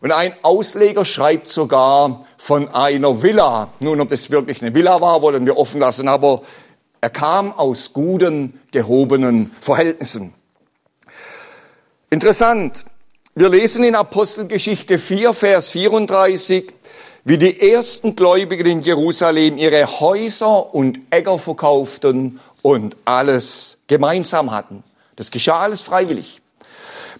Und 0.00 0.12
ein 0.12 0.34
Ausleger 0.42 1.04
schreibt 1.04 1.50
sogar 1.50 2.24
von 2.38 2.68
einer 2.68 3.22
Villa. 3.22 3.68
Nun, 3.80 4.00
ob 4.00 4.08
das 4.08 4.30
wirklich 4.30 4.62
eine 4.62 4.74
Villa 4.74 5.00
war, 5.00 5.20
wollen 5.20 5.44
wir 5.44 5.58
offen 5.58 5.80
lassen, 5.80 6.08
aber 6.08 6.42
er 7.02 7.10
kam 7.10 7.52
aus 7.52 7.92
guten, 7.92 8.60
gehobenen 8.72 9.54
Verhältnissen. 9.60 10.32
Interessant. 12.08 12.84
Wir 13.34 13.48
lesen 13.48 13.84
in 13.84 13.94
Apostelgeschichte 13.94 14.98
4, 14.98 15.32
Vers 15.34 15.70
34, 15.70 16.72
wie 17.24 17.38
die 17.38 17.70
ersten 17.70 18.16
Gläubigen 18.16 18.66
in 18.66 18.80
Jerusalem 18.80 19.58
ihre 19.58 19.86
Häuser 20.00 20.74
und 20.74 20.98
Äcker 21.10 21.38
verkauften 21.38 22.40
und 22.62 22.96
alles 23.04 23.78
gemeinsam 23.86 24.50
hatten. 24.50 24.82
Das 25.16 25.30
geschah 25.30 25.60
alles 25.60 25.82
freiwillig. 25.82 26.39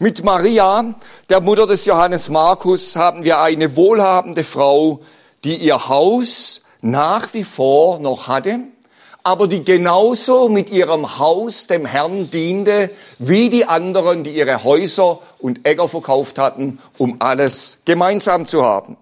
Mit 0.02 0.24
Maria, 0.24 0.94
der 1.28 1.42
Mutter 1.42 1.66
des 1.66 1.84
Johannes 1.84 2.30
Markus, 2.30 2.96
haben 2.96 3.22
wir 3.22 3.40
eine 3.40 3.76
wohlhabende 3.76 4.44
Frau, 4.44 5.00
die 5.44 5.56
ihr 5.56 5.88
Haus 5.88 6.62
nach 6.80 7.34
wie 7.34 7.44
vor 7.44 7.98
noch 7.98 8.26
hatte, 8.26 8.60
aber 9.24 9.46
die 9.46 9.62
genauso 9.62 10.48
mit 10.48 10.70
ihrem 10.70 11.18
Haus 11.18 11.66
dem 11.66 11.84
Herrn 11.84 12.30
diente, 12.30 12.90
wie 13.18 13.50
die 13.50 13.66
anderen, 13.66 14.24
die 14.24 14.30
ihre 14.30 14.64
Häuser 14.64 15.18
und 15.38 15.66
Äcker 15.66 15.86
verkauft 15.86 16.38
hatten, 16.38 16.78
um 16.96 17.16
alles 17.18 17.76
gemeinsam 17.84 18.48
zu 18.48 18.64
haben. 18.64 18.96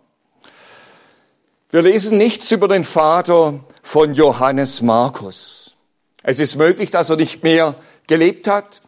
Wir 1.71 1.83
lesen 1.83 2.19
nichts 2.19 2.51
über 2.51 2.67
den 2.67 2.83
Vater 2.83 3.61
von 3.85 4.15
Johannes 4.15 4.83
Markus. 4.83 5.77
Es 6.25 6.41
ist 6.41 6.57
möglich, 6.57 6.91
dass 6.91 7.09
er 7.09 7.15
nicht 7.15 7.45
mehr 7.45 7.77
gelebt 8.09 8.49
hat. 8.49 8.83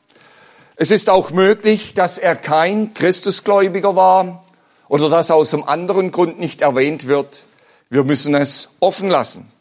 Es 0.82 0.90
ist 0.90 1.10
auch 1.10 1.30
möglich, 1.30 1.92
dass 1.92 2.16
er 2.16 2.34
kein 2.34 2.94
Christusgläubiger 2.94 3.96
war 3.96 4.46
oder 4.88 5.10
dass 5.10 5.30
aus 5.30 5.52
einem 5.52 5.64
anderen 5.64 6.10
Grund 6.10 6.40
nicht 6.40 6.62
erwähnt 6.62 7.06
wird. 7.06 7.44
Wir 7.90 8.02
müssen 8.02 8.34
es 8.34 8.70
offen 8.80 9.10
lassen. 9.10 9.52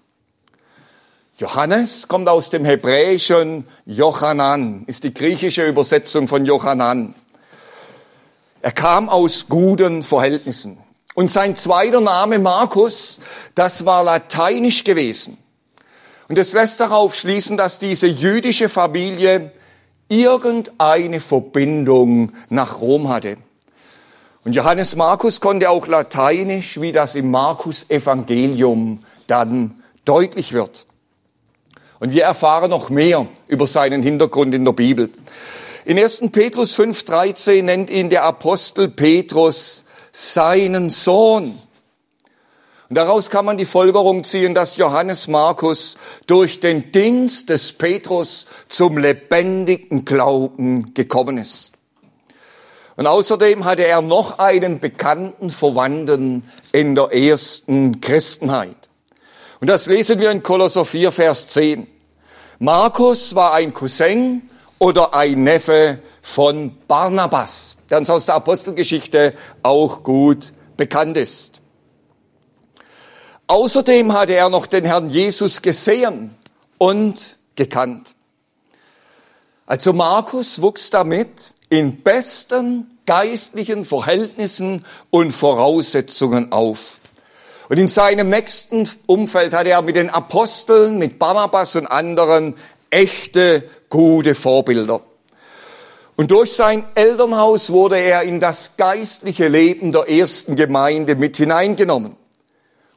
Johannes 1.38 2.08
kommt 2.08 2.30
aus 2.30 2.52
dem 2.52 2.64
hebräischen 2.64 3.68
Jochanan, 3.86 4.86
ist 4.88 5.04
die 5.04 5.14
griechische 5.14 5.68
Übersetzung 5.68 6.30
von 6.30 6.46
Jochanan. 6.46 7.14
Er 8.62 8.72
kam 8.72 9.10
aus 9.10 9.50
guten 9.50 10.04
Verhältnissen. 10.04 10.78
Und 11.16 11.30
sein 11.30 11.58
zweiter 11.58 12.00
Name 12.00 12.40
Markus, 12.40 13.20
das 13.56 13.86
war 13.86 14.06
lateinisch 14.06 14.86
gewesen. 14.86 15.38
Und 16.30 16.38
es 16.38 16.54
lässt 16.54 16.80
darauf 16.80 17.14
schließen, 17.14 17.58
dass 17.58 17.78
diese 17.78 18.08
jüdische 18.08 18.70
Familie 18.70 19.52
irgendeine 20.10 21.22
Verbindung 21.22 22.34
nach 22.50 22.82
Rom 22.82 23.08
hatte. 23.08 23.38
Und 24.44 24.54
Johannes 24.54 24.96
Markus 24.96 25.42
konnte 25.42 25.70
auch 25.70 25.88
Lateinisch, 25.88 26.82
wie 26.82 26.92
das 26.92 27.16
im 27.16 27.32
Markus 27.32 27.90
Evangelium 27.90 29.04
dann 29.28 29.84
deutlich 30.06 30.54
wird. 30.54 30.88
Und 32.00 32.12
wir 32.12 32.24
erfahren 32.24 32.72
noch 32.72 32.90
mehr 32.90 33.28
über 33.48 33.68
seinen 33.68 34.02
Hintergrund 34.02 34.56
in 34.56 34.66
der 34.66 34.72
Bibel. 34.72 35.12
In 35.86 36.00
1. 36.00 36.32
Petrus 36.32 36.78
5.13 36.78 37.64
nennt 37.64 37.90
ihn 37.90 38.10
der 38.10 38.24
Apostel 38.24 38.88
Petrus 38.90 39.84
seinen 40.12 40.90
Sohn. 40.90 41.60
Und 42.90 42.96
daraus 42.96 43.30
kann 43.30 43.46
man 43.46 43.58
die 43.58 43.66
Folgerung 43.66 44.24
ziehen, 44.24 44.56
dass 44.56 44.78
Johannes 44.78 45.28
Markus 45.28 45.96
durch 46.26 46.60
den 46.60 46.92
Dienst 46.92 47.50
des 47.50 47.72
Petrus 47.74 48.48
zum 48.68 48.98
lebendigen 48.98 50.06
Glauben 50.06 50.96
gekommen 50.96 51.38
ist. 51.38 51.74
Und 52.96 53.06
außerdem 53.06 53.64
hatte 53.64 53.86
er 53.86 54.02
noch 54.02 54.40
einen 54.40 54.80
bekannten 54.80 55.52
Verwandten 55.52 56.44
in 56.72 56.96
der 56.96 57.14
ersten 57.14 58.02
Christenheit. 58.02 58.90
Und 59.62 59.68
das 59.68 59.86
lesen 59.86 60.20
wir 60.20 60.32
in 60.32 60.42
Kolosser 60.42 60.84
4, 60.84 61.12
Vers 61.12 61.48
10. 61.50 61.86
Markus 62.58 63.36
war 63.36 63.54
ein 63.54 63.72
Cousin 63.72 64.50
oder 64.80 65.14
ein 65.14 65.44
Neffe 65.44 66.00
von 66.24 66.76
Barnabas, 66.88 67.78
der 67.90 68.00
uns 68.00 68.10
aus 68.10 68.26
der 68.26 68.36
Apostelgeschichte 68.36 69.36
auch 69.62 70.04
gut 70.04 70.54
bekannt 70.76 71.18
ist. 71.18 71.62
Außerdem 73.50 74.14
hatte 74.14 74.36
er 74.36 74.48
noch 74.48 74.68
den 74.68 74.84
Herrn 74.84 75.10
Jesus 75.10 75.64
gesehen 75.64 76.36
und 76.78 77.40
gekannt. 77.56 78.16
Also 79.66 79.92
Markus 79.92 80.62
wuchs 80.62 80.92
damit 80.92 81.56
in 81.68 82.04
besten 82.04 83.00
geistlichen 83.08 83.86
Verhältnissen 83.86 84.86
und 85.10 85.32
Voraussetzungen 85.32 86.52
auf. 86.52 87.02
Und 87.70 87.80
in 87.80 87.88
seinem 87.88 88.30
nächsten 88.30 88.88
Umfeld 89.08 89.56
hatte 89.56 89.72
er 89.72 89.82
mit 89.82 89.96
den 89.96 90.12
Aposteln, 90.12 91.00
mit 91.00 91.18
Barnabas 91.18 91.76
und 91.76 91.88
anderen 91.88 92.54
echte, 92.92 93.68
gute 93.90 94.36
Vorbilder. 94.36 95.02
Und 96.18 96.30
durch 96.30 96.54
sein 96.54 96.86
Elternhaus 96.94 97.72
wurde 97.72 97.98
er 97.98 98.22
in 98.22 98.40
das 98.40 98.74
geistliche 98.78 99.48
Leben 99.48 99.92
der 99.92 100.08
ersten 100.08 100.56
Gemeinde 100.56 101.16
mit 101.16 101.38
hineingenommen. 101.38 102.19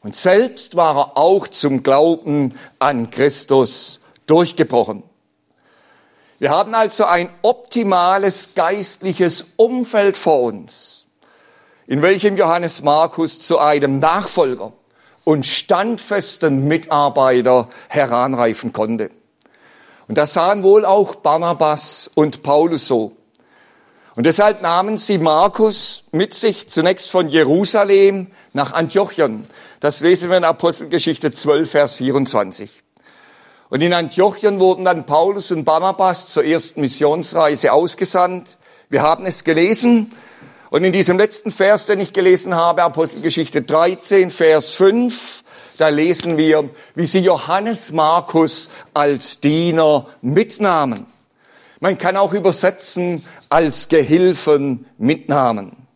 Und 0.02 0.16
selbst 0.16 0.76
war 0.76 0.97
er 0.97 1.18
auch 1.18 1.47
zum 1.47 1.82
Glauben 1.82 2.59
an 2.78 3.11
Christus 3.11 4.00
durchgebrochen. 4.26 5.04
Wir 6.40 6.50
haben 6.50 6.75
also 6.75 7.04
ein 7.04 7.28
optimales 7.42 8.50
geistliches 8.56 9.47
Umfeld 9.56 10.16
vor 10.16 10.42
uns, 10.42 11.06
in 11.87 12.02
welchem 12.02 12.37
Johannes 12.37 12.82
Markus 12.82 13.40
zu 13.40 13.59
einem 13.59 14.00
Nachfolger 14.00 14.73
und 15.23 15.47
standfesten 15.47 16.66
Mitarbeiter 16.66 17.68
heranreifen 17.88 18.73
konnte. 18.73 19.11
Und 20.09 20.18
das 20.18 20.35
sahen 20.35 20.64
wohl 20.64 20.85
auch 20.85 21.14
Barnabas 21.14 22.11
und 22.14 22.42
Paulus 22.42 22.88
so. 22.88 23.12
Und 24.14 24.26
deshalb 24.26 24.61
nahmen 24.61 24.99
sie 24.99 25.18
Markus 25.18 26.04
mit 26.12 26.35
sich 26.35 26.68
zunächst 26.68 27.11
von 27.11 27.28
Jerusalem 27.28 28.26
nach 28.52 28.73
Antiochien. 28.73 29.44
Das 29.83 29.99
lesen 29.99 30.31
wir 30.31 30.37
in 30.37 30.45
Apostelgeschichte 30.45 31.33
12, 31.33 31.69
Vers 31.69 31.97
24. 31.97 32.85
Und 33.69 33.81
in 33.81 33.93
Antiochien 33.93 34.61
wurden 34.61 34.85
dann 34.85 35.07
Paulus 35.07 35.51
und 35.51 35.65
Barnabas 35.65 36.29
zur 36.29 36.45
ersten 36.45 36.83
Missionsreise 36.83 37.73
ausgesandt. 37.73 38.59
Wir 38.91 39.03
haben 39.03 39.27
es 39.27 39.43
gelesen. 39.43 40.12
Und 40.71 40.85
in 40.85 40.93
diesem 40.93 41.19
letzten 41.19 41.51
Vers, 41.51 41.87
den 41.87 41.99
ich 41.99 42.12
gelesen 42.12 42.55
habe, 42.55 42.85
Apostelgeschichte 42.85 43.62
13, 43.62 44.31
Vers 44.31 44.71
5, 44.71 45.43
da 45.79 45.89
lesen 45.89 46.39
wir, 46.39 46.71
wie 46.95 47.07
sie 47.07 47.19
Johannes 47.19 47.91
Markus 47.91 48.71
als 48.95 49.41
Diener 49.41 50.07
mitnahmen. 50.21 51.07
Man 51.81 51.99
kann 51.99 52.17
auch 52.17 52.33
übersetzen 52.33 53.27
als 53.49 53.89
Gehilfen 53.89 54.87
mitnahmen. 54.97 55.89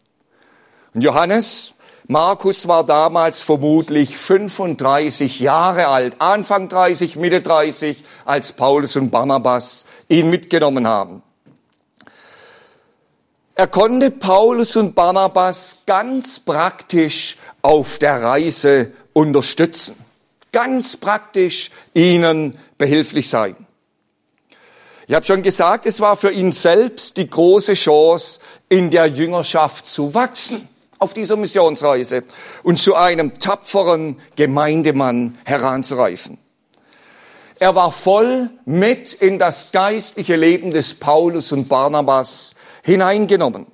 Und 0.93 1.03
Johannes 1.03 1.76
Markus 2.09 2.69
war 2.69 2.85
damals 2.85 3.43
vermutlich 3.43 4.17
35 4.17 5.41
Jahre 5.41 5.89
alt, 5.89 6.21
Anfang 6.21 6.69
30, 6.69 7.17
Mitte 7.17 7.41
30, 7.41 8.05
als 8.25 8.53
Paulus 8.53 8.95
und 8.95 9.11
Barnabas 9.11 9.87
ihn 10.09 10.31
mitgenommen 10.31 10.87
haben. 10.87 11.23
Er 13.57 13.67
konnte 13.67 14.13
Paulus 14.13 14.77
und 14.77 14.95
Barnabas 14.95 15.79
ganz 15.85 16.39
praktisch 16.39 17.39
auf 17.63 17.99
der 17.99 18.23
Reise 18.23 18.93
unterstützen, 19.13 19.97
ganz 20.53 20.97
praktisch 20.97 21.71
ihnen 21.93 22.57
behilflich 22.79 23.29
sein. 23.29 23.57
Ich 25.09 25.15
habe 25.15 25.27
schon 25.27 25.43
gesagt, 25.43 25.87
es 25.87 25.99
war 26.01 26.15
für 26.15 26.31
ihn 26.31 26.53
selbst 26.53 27.17
die 27.17 27.29
große 27.29 27.75
Chance, 27.75 28.39
in 28.69 28.91
der 28.91 29.07
Jüngerschaft 29.07 29.89
zu 29.89 30.15
wachsen 30.15 30.69
auf 30.99 31.15
dieser 31.15 31.37
Missionsreise 31.37 32.25
und 32.63 32.79
zu 32.79 32.95
einem 32.95 33.35
tapferen 33.39 34.19
Gemeindemann 34.37 35.39
heranzureifen. 35.45 36.39
Er 37.59 37.75
war 37.75 37.91
voll 37.91 38.51
mit 38.67 39.15
in 39.15 39.39
das 39.39 39.71
geistliche 39.73 40.37
Leben 40.37 40.73
des 40.73 40.95
Paulus 40.95 41.53
und 41.53 41.69
Barnabas 41.69 42.55
hineingenommen. 42.83 43.67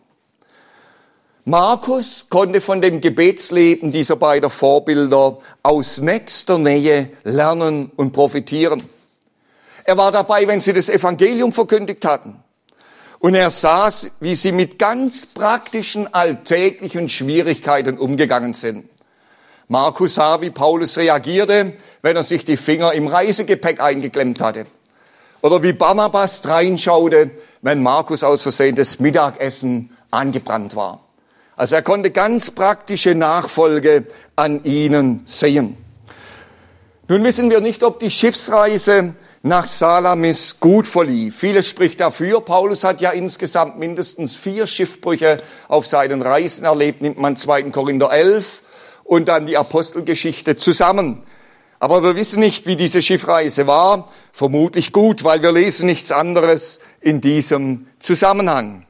Markus 1.45 2.27
konnte 2.29 2.61
von 2.61 2.81
dem 2.81 3.01
Gebetsleben 3.01 3.91
dieser 3.91 4.15
beiden 4.15 4.49
Vorbilder 4.49 5.39
aus 5.65 6.01
nächster 6.01 6.59
Nähe 6.59 7.11
lernen 7.25 7.91
und 7.97 8.13
profitieren. 8.13 8.89
Er 9.85 9.97
war 9.97 10.13
dabei, 10.13 10.47
wenn 10.47 10.61
sie 10.61 10.73
das 10.73 10.89
Evangelium 10.89 11.53
verkündigt 11.53 12.05
hatten. 12.05 12.45
Und 13.23 13.37
er 13.37 13.51
sah, 13.51 13.89
wie 14.19 14.35
sie 14.35 14.51
mit 14.51 14.81
ganz 14.81 15.27
praktischen, 15.27 16.13
alltäglichen 16.13 17.09
Schwierigkeiten 17.09 17.97
umgegangen 17.97 18.53
sind. 18.53 18.89
Markus 19.69 20.17
sah, 20.17 20.41
wie 20.41 20.51
Paulus 20.51 20.99
reagierte, 20.99 21.75
wenn 22.03 22.17
er 22.17 22.25
sich 22.25 22.45
die 22.45 22.57
Finger 22.57 22.93
im 22.95 23.07
Reisegepäck 23.07 23.81
eingeklemmt 23.81 24.41
hatte. 24.41 24.67
Oder 25.41 25.63
wie 25.63 25.73
Barnabas 25.73 26.45
reinschaute, 26.45 27.31
wenn 27.61 27.81
Markus 27.81 28.25
aus 28.25 28.43
Versehen 28.43 28.75
das 28.75 28.99
Mittagessen 28.99 29.97
angebrannt 30.11 30.75
war. 30.75 31.05
Also 31.55 31.77
er 31.77 31.83
konnte 31.83 32.11
ganz 32.11 32.51
praktische 32.51 33.15
Nachfolge 33.15 34.05
an 34.35 34.65
ihnen 34.65 35.23
sehen. 35.27 35.77
Nun 37.07 37.23
wissen 37.23 37.51
wir 37.51 37.61
nicht, 37.61 37.85
ob 37.85 38.01
die 38.01 38.11
Schiffsreise 38.11 39.15
nach 39.43 39.67
Salamis 39.67 40.61
gut 40.61 40.87
verlief. 40.87 41.37
Vieles 41.37 41.69
spricht 41.69 42.01
dafür. 42.01 42.41
Paulus 42.41 42.85
hat 42.85 43.01
ja 43.01 43.11
insgesamt 43.11 43.79
mindestens 43.79 44.37
vier 44.37 44.67
Schiffbrüche 44.67 45.43
auf 45.69 45.87
seinen 45.87 46.23
Reisen 46.23 46.65
erlebt, 46.65 47.03
nimmt 47.03 47.19
man 47.19 47.37
2. 47.37 47.65
Korinther 47.71 48.13
11 48.13 48.63
und 49.05 49.29
dann 49.29 49.47
die 49.47 49.57
Apostelgeschichte 49.57 50.57
zusammen. 50.57 51.23
Aber 51.81 52.05
wir 52.05 52.15
wissen 52.15 52.39
nicht, 52.39 52.67
wie 52.67 52.77
diese 52.77 53.03
Schiffreise 53.03 53.67
war. 53.67 54.09
Vermutlich 54.31 54.93
gut, 54.93 55.25
weil 55.25 55.43
wir 55.43 55.51
lesen 55.51 55.87
nichts 55.87 56.13
anderes 56.13 56.79
in 57.01 57.21
diesem 57.21 57.89
Zusammenhang. 57.99 58.87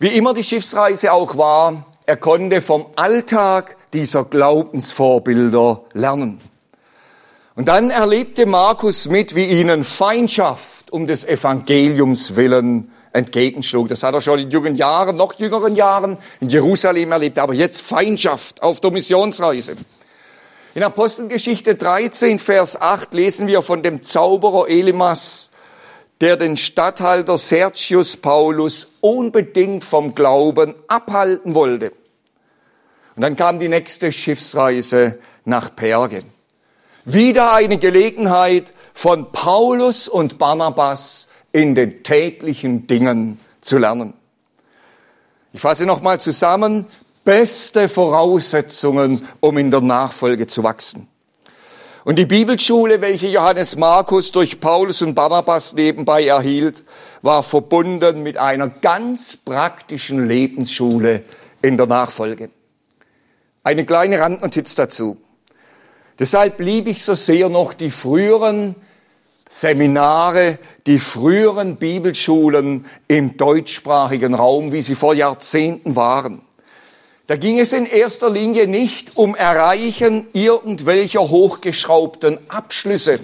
Wie 0.00 0.08
immer 0.08 0.34
die 0.34 0.42
Schiffsreise 0.42 1.12
auch 1.12 1.36
war, 1.36 1.86
er 2.06 2.16
konnte 2.16 2.60
vom 2.60 2.86
Alltag 2.96 3.76
dieser 3.92 4.24
Glaubensvorbilder 4.24 5.84
lernen. 5.92 6.40
Und 7.54 7.68
dann 7.68 7.90
erlebte 7.90 8.46
Markus 8.46 9.08
mit, 9.08 9.34
wie 9.34 9.44
ihnen 9.44 9.84
Feindschaft 9.84 10.90
um 10.90 11.06
des 11.06 11.24
Evangeliums 11.24 12.34
willen 12.34 12.90
entgegenschlug. 13.12 13.88
Das 13.88 14.02
hat 14.02 14.14
er 14.14 14.22
schon 14.22 14.38
in 14.38 14.50
jungen 14.50 14.74
Jahren, 14.74 15.16
noch 15.16 15.34
jüngeren 15.34 15.76
Jahren 15.76 16.18
in 16.40 16.48
Jerusalem 16.48 17.12
erlebt, 17.12 17.38
aber 17.38 17.52
jetzt 17.52 17.82
Feindschaft 17.82 18.62
auf 18.62 18.80
der 18.80 18.90
Missionsreise. 18.90 19.76
In 20.74 20.82
Apostelgeschichte 20.82 21.74
13, 21.74 22.38
Vers 22.38 22.80
8 22.80 23.12
lesen 23.12 23.46
wir 23.46 23.60
von 23.60 23.82
dem 23.82 24.02
Zauberer 24.02 24.70
Elimas, 24.70 25.50
der 26.22 26.38
den 26.38 26.56
Statthalter 26.56 27.36
Sergius 27.36 28.16
Paulus 28.16 28.88
unbedingt 29.02 29.84
vom 29.84 30.14
Glauben 30.14 30.74
abhalten 30.88 31.54
wollte. 31.54 31.92
Und 33.14 33.20
dann 33.20 33.36
kam 33.36 33.60
die 33.60 33.68
nächste 33.68 34.10
Schiffsreise 34.10 35.18
nach 35.44 35.76
Perge. 35.76 36.24
Wieder 37.04 37.52
eine 37.52 37.78
Gelegenheit 37.78 38.74
von 38.94 39.32
Paulus 39.32 40.06
und 40.06 40.38
Barnabas 40.38 41.28
in 41.50 41.74
den 41.74 42.04
täglichen 42.04 42.86
Dingen 42.86 43.40
zu 43.60 43.78
lernen. 43.78 44.14
Ich 45.52 45.60
fasse 45.60 45.84
nochmal 45.84 46.20
zusammen. 46.20 46.86
Beste 47.24 47.88
Voraussetzungen, 47.88 49.26
um 49.40 49.58
in 49.58 49.70
der 49.70 49.80
Nachfolge 49.80 50.46
zu 50.46 50.62
wachsen. 50.62 51.08
Und 52.04 52.18
die 52.18 52.26
Bibelschule, 52.26 53.00
welche 53.00 53.28
Johannes 53.28 53.76
Markus 53.76 54.32
durch 54.32 54.58
Paulus 54.58 55.02
und 55.02 55.14
Barnabas 55.14 55.74
nebenbei 55.74 56.26
erhielt, 56.26 56.84
war 57.20 57.44
verbunden 57.44 58.22
mit 58.22 58.38
einer 58.38 58.68
ganz 58.68 59.36
praktischen 59.36 60.26
Lebensschule 60.26 61.22
in 61.62 61.76
der 61.76 61.86
Nachfolge. 61.86 62.50
Eine 63.62 63.86
kleine 63.86 64.18
Randnotiz 64.18 64.74
dazu. 64.74 65.18
Deshalb 66.18 66.60
liebe 66.60 66.90
ich 66.90 67.02
so 67.02 67.14
sehr 67.14 67.48
noch 67.48 67.74
die 67.74 67.90
früheren 67.90 68.74
Seminare, 69.48 70.58
die 70.86 70.98
früheren 70.98 71.76
Bibelschulen 71.76 72.86
im 73.08 73.36
deutschsprachigen 73.36 74.34
Raum, 74.34 74.72
wie 74.72 74.82
sie 74.82 74.94
vor 74.94 75.14
Jahrzehnten 75.14 75.94
waren. 75.94 76.42
Da 77.26 77.36
ging 77.36 77.58
es 77.58 77.72
in 77.72 77.86
erster 77.86 78.30
Linie 78.30 78.66
nicht 78.66 79.16
um 79.16 79.34
Erreichen 79.34 80.26
irgendwelcher 80.32 81.28
hochgeschraubten 81.28 82.38
Abschlüsse 82.48 83.20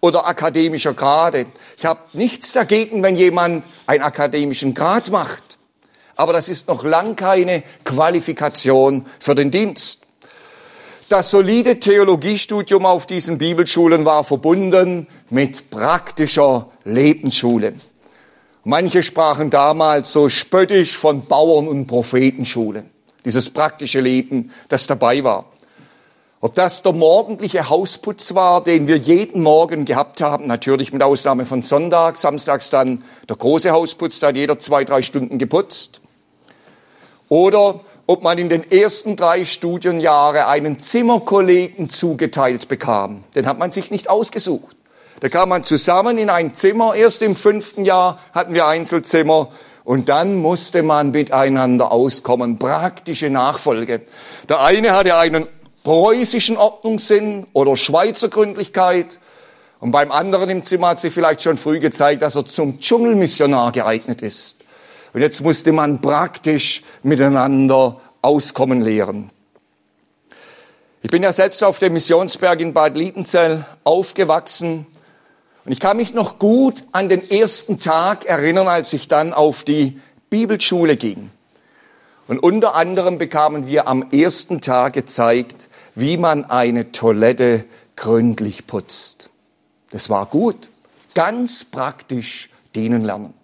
oder 0.00 0.26
akademischer 0.26 0.94
Grade. 0.94 1.46
Ich 1.76 1.84
habe 1.84 2.00
nichts 2.12 2.52
dagegen, 2.52 3.02
wenn 3.02 3.14
jemand 3.14 3.64
einen 3.86 4.02
akademischen 4.02 4.74
Grad 4.74 5.10
macht. 5.10 5.58
Aber 6.16 6.32
das 6.32 6.48
ist 6.48 6.68
noch 6.68 6.84
lang 6.84 7.16
keine 7.16 7.62
Qualifikation 7.84 9.06
für 9.18 9.34
den 9.34 9.50
Dienst. 9.50 10.01
Das 11.12 11.30
solide 11.30 11.78
Theologiestudium 11.78 12.86
auf 12.86 13.04
diesen 13.04 13.36
Bibelschulen 13.36 14.06
war 14.06 14.24
verbunden 14.24 15.06
mit 15.28 15.68
praktischer 15.68 16.70
Lebensschule. 16.84 17.74
Manche 18.64 19.02
sprachen 19.02 19.50
damals 19.50 20.10
so 20.10 20.30
spöttisch 20.30 20.96
von 20.96 21.26
Bauern- 21.26 21.68
und 21.68 21.86
Prophetenschulen. 21.86 22.88
Dieses 23.26 23.50
praktische 23.50 24.00
Leben, 24.00 24.52
das 24.70 24.86
dabei 24.86 25.22
war. 25.22 25.52
Ob 26.40 26.54
das 26.54 26.80
der 26.80 26.94
morgendliche 26.94 27.68
Hausputz 27.68 28.34
war, 28.34 28.64
den 28.64 28.88
wir 28.88 28.96
jeden 28.96 29.42
Morgen 29.42 29.84
gehabt 29.84 30.22
haben, 30.22 30.46
natürlich 30.46 30.94
mit 30.94 31.02
Ausnahme 31.02 31.44
von 31.44 31.60
Sonntag, 31.60 32.16
samstags 32.16 32.70
dann 32.70 33.04
der 33.28 33.36
große 33.36 33.70
Hausputz, 33.70 34.18
da 34.18 34.28
hat 34.28 34.36
jeder 34.38 34.58
zwei, 34.58 34.82
drei 34.82 35.02
Stunden 35.02 35.36
geputzt. 35.36 36.00
Oder 37.28 37.80
ob 38.06 38.22
man 38.22 38.38
in 38.38 38.48
den 38.48 38.70
ersten 38.70 39.16
drei 39.16 39.44
Studienjahre 39.44 40.46
einen 40.46 40.78
Zimmerkollegen 40.78 41.90
zugeteilt 41.90 42.68
bekam. 42.68 43.24
Den 43.34 43.46
hat 43.46 43.58
man 43.58 43.70
sich 43.70 43.90
nicht 43.90 44.10
ausgesucht. 44.10 44.76
Da 45.20 45.28
kam 45.28 45.50
man 45.50 45.62
zusammen 45.62 46.18
in 46.18 46.30
ein 46.30 46.52
Zimmer. 46.52 46.96
Erst 46.96 47.22
im 47.22 47.36
fünften 47.36 47.84
Jahr 47.84 48.18
hatten 48.34 48.54
wir 48.54 48.66
Einzelzimmer. 48.66 49.50
Und 49.84 50.08
dann 50.08 50.36
musste 50.36 50.82
man 50.82 51.12
miteinander 51.12 51.92
auskommen. 51.92 52.58
Praktische 52.58 53.30
Nachfolge. 53.30 54.02
Der 54.48 54.62
eine 54.64 54.92
hatte 54.92 55.16
einen 55.16 55.46
preußischen 55.84 56.56
Ordnungssinn 56.56 57.46
oder 57.52 57.76
Schweizer 57.76 58.28
Gründlichkeit. 58.28 59.18
Und 59.80 59.90
beim 59.90 60.12
anderen 60.12 60.50
im 60.50 60.64
Zimmer 60.64 60.88
hat 60.88 61.00
sich 61.00 61.12
vielleicht 61.12 61.42
schon 61.42 61.56
früh 61.56 61.80
gezeigt, 61.80 62.22
dass 62.22 62.36
er 62.36 62.44
zum 62.44 62.78
Dschungelmissionar 62.78 63.72
geeignet 63.72 64.22
ist. 64.22 64.61
Und 65.12 65.20
jetzt 65.20 65.42
musste 65.42 65.72
man 65.72 66.00
praktisch 66.00 66.82
miteinander 67.02 68.00
auskommen 68.22 68.80
lehren. 68.80 69.28
Ich 71.02 71.10
bin 71.10 71.22
ja 71.22 71.32
selbst 71.32 71.62
auf 71.64 71.78
dem 71.78 71.94
Missionsberg 71.94 72.60
in 72.60 72.72
Bad 72.72 72.96
Liebenzell 72.96 73.66
aufgewachsen. 73.84 74.86
Und 75.64 75.72
ich 75.72 75.80
kann 75.80 75.96
mich 75.96 76.14
noch 76.14 76.38
gut 76.38 76.84
an 76.92 77.08
den 77.08 77.28
ersten 77.28 77.80
Tag 77.80 78.24
erinnern, 78.24 78.68
als 78.68 78.92
ich 78.92 79.08
dann 79.08 79.32
auf 79.32 79.64
die 79.64 80.00
Bibelschule 80.30 80.96
ging. 80.96 81.30
Und 82.28 82.38
unter 82.38 82.74
anderem 82.74 83.18
bekamen 83.18 83.66
wir 83.66 83.88
am 83.88 84.10
ersten 84.12 84.60
Tag 84.60 84.94
gezeigt, 84.94 85.68
wie 85.94 86.16
man 86.16 86.44
eine 86.44 86.92
Toilette 86.92 87.64
gründlich 87.96 88.66
putzt. 88.66 89.28
Das 89.90 90.08
war 90.08 90.26
gut. 90.26 90.70
Ganz 91.14 91.64
praktisch 91.64 92.48
dienen 92.74 93.04
lernen. 93.04 93.34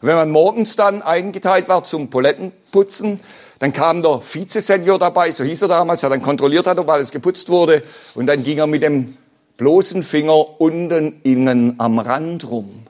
Wenn 0.00 0.16
man 0.16 0.30
morgens 0.30 0.76
dann 0.76 1.02
eingeteilt 1.02 1.68
war 1.68 1.84
zum 1.84 2.10
Toilettenputzen, 2.10 3.20
dann 3.58 3.72
kam 3.72 4.02
der 4.02 4.20
Vizesenior 4.20 4.98
dabei, 4.98 5.32
so 5.32 5.42
hieß 5.42 5.62
er 5.62 5.68
damals, 5.68 6.02
der 6.02 6.10
dann 6.10 6.22
kontrolliert 6.22 6.66
hat, 6.66 6.78
ob 6.78 6.88
alles 6.90 7.10
geputzt 7.10 7.48
wurde. 7.48 7.82
Und 8.14 8.26
dann 8.26 8.42
ging 8.42 8.58
er 8.58 8.66
mit 8.66 8.82
dem 8.82 9.16
bloßen 9.56 10.02
Finger 10.02 10.60
unten 10.60 11.20
innen 11.22 11.80
am 11.80 11.98
Rand 11.98 12.50
rum, 12.50 12.82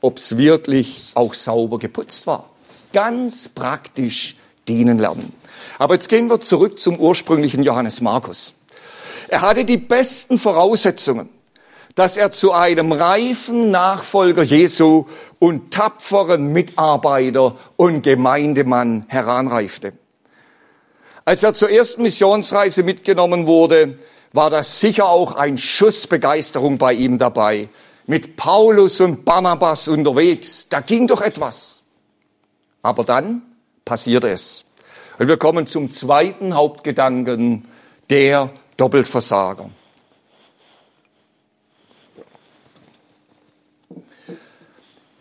ob 0.00 0.18
es 0.18 0.36
wirklich 0.36 1.10
auch 1.14 1.32
sauber 1.34 1.78
geputzt 1.78 2.26
war. 2.26 2.50
Ganz 2.92 3.48
praktisch 3.48 4.36
dienen 4.68 4.98
lernen. 4.98 5.32
Aber 5.78 5.94
jetzt 5.94 6.08
gehen 6.08 6.28
wir 6.28 6.40
zurück 6.40 6.78
zum 6.78 6.98
ursprünglichen 6.98 7.62
Johannes 7.62 8.00
Markus. 8.00 8.54
Er 9.28 9.42
hatte 9.42 9.64
die 9.64 9.78
besten 9.78 10.38
Voraussetzungen, 10.38 11.28
dass 11.94 12.16
er 12.16 12.30
zu 12.30 12.52
einem 12.52 12.92
reifen 12.92 13.70
Nachfolger 13.70 14.42
Jesu 14.42 15.06
und 15.38 15.72
tapferen 15.72 16.52
Mitarbeiter 16.52 17.56
und 17.76 18.02
Gemeindemann 18.02 19.04
heranreifte. 19.08 19.92
Als 21.24 21.42
er 21.42 21.54
zur 21.54 21.70
ersten 21.70 22.02
Missionsreise 22.02 22.82
mitgenommen 22.82 23.46
wurde, 23.46 23.98
war 24.32 24.50
das 24.50 24.80
sicher 24.80 25.08
auch 25.08 25.34
ein 25.34 25.58
Schuss 25.58 26.06
Begeisterung 26.06 26.78
bei 26.78 26.92
ihm 26.92 27.18
dabei. 27.18 27.68
Mit 28.06 28.36
Paulus 28.36 29.00
und 29.00 29.24
Barnabas 29.24 29.88
unterwegs, 29.88 30.68
da 30.68 30.80
ging 30.80 31.06
doch 31.06 31.20
etwas. 31.20 31.82
Aber 32.82 33.04
dann 33.04 33.42
passiert 33.84 34.24
es. 34.24 34.64
Und 35.18 35.28
wir 35.28 35.36
kommen 35.36 35.66
zum 35.66 35.90
zweiten 35.92 36.54
Hauptgedanken, 36.54 37.68
der 38.08 38.50
Doppelversager. 38.76 39.70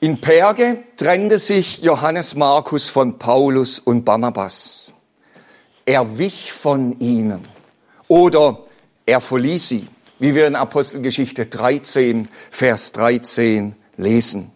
In 0.01 0.21
Perge 0.21 0.85
trennte 0.95 1.39
sich 1.39 1.79
Johannes 1.79 2.33
Markus 2.33 2.87
von 2.87 3.19
Paulus 3.19 3.79
und 3.79 4.05
Barnabas. 4.05 4.93
Er 5.85 6.17
wich 6.17 6.53
von 6.53 6.97
ihnen 7.01 7.41
oder 8.07 8.63
er 9.05 9.19
verließ 9.19 9.67
sie, 9.67 9.87
wie 10.17 10.35
wir 10.35 10.47
in 10.47 10.55
Apostelgeschichte 10.55 11.47
13, 11.47 12.29
Vers 12.49 12.93
13 12.93 13.75
lesen. 13.97 14.53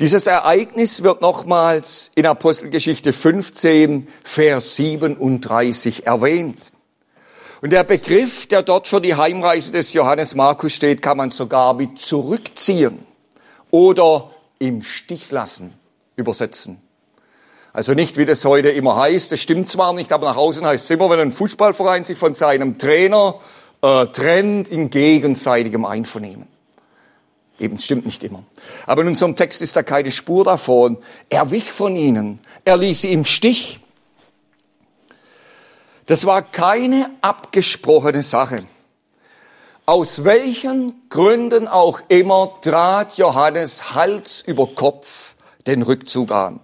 Dieses 0.00 0.26
Ereignis 0.26 1.04
wird 1.04 1.20
nochmals 1.20 2.10
in 2.16 2.26
Apostelgeschichte 2.26 3.12
15, 3.12 4.08
Vers 4.24 4.74
37 4.74 6.08
erwähnt. 6.08 6.72
Und 7.60 7.70
der 7.70 7.84
Begriff, 7.84 8.48
der 8.48 8.64
dort 8.64 8.88
für 8.88 9.00
die 9.00 9.14
Heimreise 9.14 9.70
des 9.70 9.92
Johannes 9.92 10.34
Markus 10.34 10.72
steht, 10.72 11.02
kann 11.02 11.18
man 11.18 11.30
sogar 11.30 11.78
wie 11.78 11.94
zurückziehen 11.94 13.11
oder 13.72 14.30
im 14.60 14.82
Stich 14.82 15.32
lassen 15.32 15.74
übersetzen. 16.14 16.80
Also 17.72 17.94
nicht, 17.94 18.18
wie 18.18 18.26
das 18.26 18.44
heute 18.44 18.68
immer 18.68 18.96
heißt, 18.96 19.32
das 19.32 19.40
stimmt 19.40 19.68
zwar 19.68 19.94
nicht, 19.94 20.12
aber 20.12 20.28
nach 20.28 20.36
außen 20.36 20.64
heißt 20.64 20.84
es 20.84 20.90
immer, 20.90 21.08
wenn 21.10 21.18
ein 21.18 21.32
Fußballverein 21.32 22.04
sich 22.04 22.18
von 22.18 22.34
seinem 22.34 22.78
Trainer 22.78 23.40
äh, 23.80 24.06
trennt 24.06 24.68
in 24.68 24.90
gegenseitigem 24.90 25.84
Einvernehmen. 25.86 26.46
Eben, 27.58 27.78
stimmt 27.78 28.04
nicht 28.04 28.22
immer. 28.24 28.44
Aber 28.86 29.02
in 29.02 29.08
unserem 29.08 29.36
Text 29.36 29.62
ist 29.62 29.74
da 29.74 29.82
keine 29.82 30.10
Spur 30.10 30.44
davon. 30.44 30.98
Er 31.30 31.50
wich 31.50 31.72
von 31.72 31.96
ihnen. 31.96 32.40
Er 32.64 32.76
ließ 32.76 33.02
sie 33.02 33.12
im 33.12 33.24
Stich. 33.24 33.80
Das 36.06 36.26
war 36.26 36.42
keine 36.42 37.10
abgesprochene 37.20 38.22
Sache. 38.22 38.64
Aus 39.84 40.24
welchen 40.24 41.08
Gründen 41.08 41.66
auch 41.68 42.00
immer 42.08 42.60
trat 42.60 43.18
Johannes 43.18 43.94
Hals 43.94 44.42
über 44.46 44.66
Kopf 44.66 45.36
den 45.66 45.82
Rückzug 45.82 46.30
an. 46.30 46.60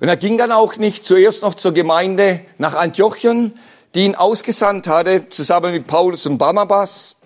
Und 0.00 0.08
er 0.08 0.16
ging 0.16 0.38
dann 0.38 0.52
auch 0.52 0.76
nicht 0.76 1.04
zuerst 1.04 1.42
noch 1.42 1.54
zur 1.54 1.72
Gemeinde 1.72 2.42
nach 2.58 2.74
Antiochien, 2.74 3.58
die 3.94 4.04
ihn 4.04 4.14
ausgesandt 4.14 4.88
hatte, 4.88 5.28
zusammen 5.28 5.72
mit 5.72 5.86
Paulus 5.86 6.26
und 6.26 6.38
Barnabas 6.38 7.16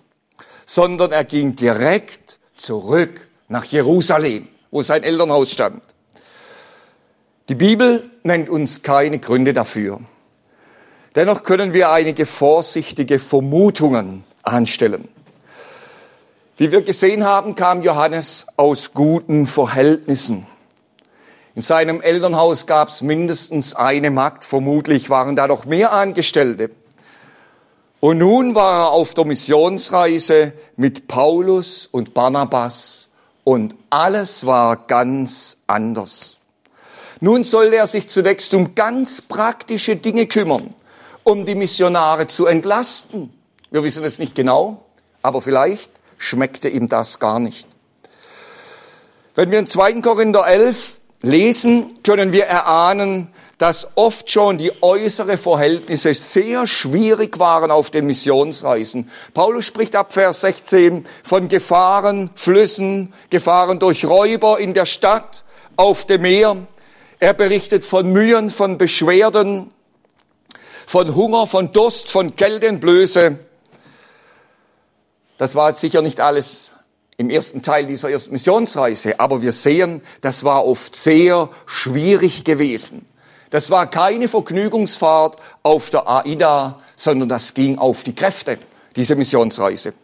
sondern 0.70 1.10
er 1.10 1.24
ging 1.24 1.56
direkt 1.56 2.38
zurück 2.56 3.26
nach 3.48 3.64
Jerusalem, 3.64 4.46
wo 4.70 4.82
sein 4.82 5.02
Elternhaus 5.02 5.50
stand. 5.50 5.82
Die 7.48 7.56
Bibel 7.56 8.08
nennt 8.22 8.48
uns 8.48 8.80
keine 8.82 9.18
Gründe 9.18 9.52
dafür. 9.52 10.00
Dennoch 11.14 11.42
können 11.42 11.72
wir 11.72 11.90
einige 11.90 12.24
vorsichtige 12.24 13.18
Vermutungen 13.18 14.22
anstellen. 14.42 15.08
Wie 16.56 16.70
wir 16.70 16.82
gesehen 16.82 17.24
haben, 17.24 17.54
kam 17.54 17.82
Johannes 17.82 18.46
aus 18.56 18.92
guten 18.92 19.46
Verhältnissen. 19.46 20.46
In 21.54 21.62
seinem 21.62 22.00
Elternhaus 22.00 22.66
gab 22.66 22.88
es 22.88 23.02
mindestens 23.02 23.74
eine 23.74 24.10
Magd, 24.10 24.44
vermutlich 24.44 25.10
waren 25.10 25.36
da 25.36 25.48
noch 25.48 25.64
mehr 25.64 25.92
Angestellte. 25.92 26.70
Und 27.98 28.18
nun 28.18 28.54
war 28.54 28.84
er 28.84 28.90
auf 28.92 29.12
der 29.14 29.26
Missionsreise 29.26 30.52
mit 30.76 31.08
Paulus 31.08 31.86
und 31.90 32.14
Barnabas 32.14 33.08
und 33.44 33.74
alles 33.90 34.46
war 34.46 34.76
ganz 34.86 35.56
anders. 35.66 36.38
Nun 37.20 37.44
sollte 37.44 37.76
er 37.76 37.86
sich 37.86 38.08
zunächst 38.08 38.54
um 38.54 38.74
ganz 38.74 39.20
praktische 39.20 39.96
Dinge 39.96 40.26
kümmern, 40.26 40.70
um 41.24 41.44
die 41.44 41.54
Missionare 41.54 42.26
zu 42.26 42.46
entlasten. 42.46 43.32
Wir 43.70 43.84
wissen 43.84 44.04
es 44.04 44.18
nicht 44.18 44.34
genau, 44.34 44.84
aber 45.22 45.40
vielleicht 45.42 45.90
schmeckte 46.18 46.68
ihm 46.68 46.88
das 46.88 47.18
gar 47.18 47.38
nicht. 47.38 47.68
Wenn 49.34 49.50
wir 49.50 49.58
in 49.58 49.66
2. 49.66 50.00
Korinther 50.00 50.46
11 50.46 51.00
lesen, 51.22 51.94
können 52.02 52.32
wir 52.32 52.44
erahnen, 52.46 53.32
dass 53.58 53.88
oft 53.94 54.30
schon 54.30 54.56
die 54.56 54.72
äußere 54.82 55.36
Verhältnisse 55.36 56.14
sehr 56.14 56.66
schwierig 56.66 57.38
waren 57.38 57.70
auf 57.70 57.90
den 57.90 58.06
Missionsreisen. 58.06 59.10
Paulus 59.34 59.66
spricht 59.66 59.94
ab 59.96 60.14
Vers 60.14 60.40
16 60.40 61.04
von 61.22 61.48
Gefahren, 61.48 62.30
Flüssen, 62.34 63.12
Gefahren 63.28 63.78
durch 63.78 64.06
Räuber 64.06 64.58
in 64.58 64.72
der 64.72 64.86
Stadt, 64.86 65.44
auf 65.76 66.06
dem 66.06 66.22
Meer. 66.22 66.56
Er 67.18 67.34
berichtet 67.34 67.84
von 67.84 68.10
Mühen, 68.10 68.48
von 68.48 68.78
Beschwerden, 68.78 69.70
von 70.90 71.14
Hunger, 71.14 71.46
von 71.46 71.70
Durst, 71.70 72.10
von 72.10 72.34
Geldenblöße. 72.34 73.38
Das 75.38 75.54
war 75.54 75.72
sicher 75.72 76.02
nicht 76.02 76.18
alles 76.18 76.72
im 77.16 77.30
ersten 77.30 77.62
Teil 77.62 77.86
dieser 77.86 78.10
ersten 78.10 78.32
Missionsreise, 78.32 79.20
aber 79.20 79.40
wir 79.40 79.52
sehen, 79.52 80.02
das 80.20 80.42
war 80.42 80.66
oft 80.66 80.96
sehr 80.96 81.48
schwierig 81.64 82.42
gewesen. 82.42 83.06
Das 83.50 83.70
war 83.70 83.88
keine 83.88 84.26
Vergnügungsfahrt 84.26 85.36
auf 85.62 85.90
der 85.90 86.08
AIDA, 86.08 86.80
sondern 86.96 87.28
das 87.28 87.54
ging 87.54 87.78
auf 87.78 88.02
die 88.02 88.16
Kräfte, 88.16 88.58
diese 88.96 89.14
Missionsreise. 89.14 89.94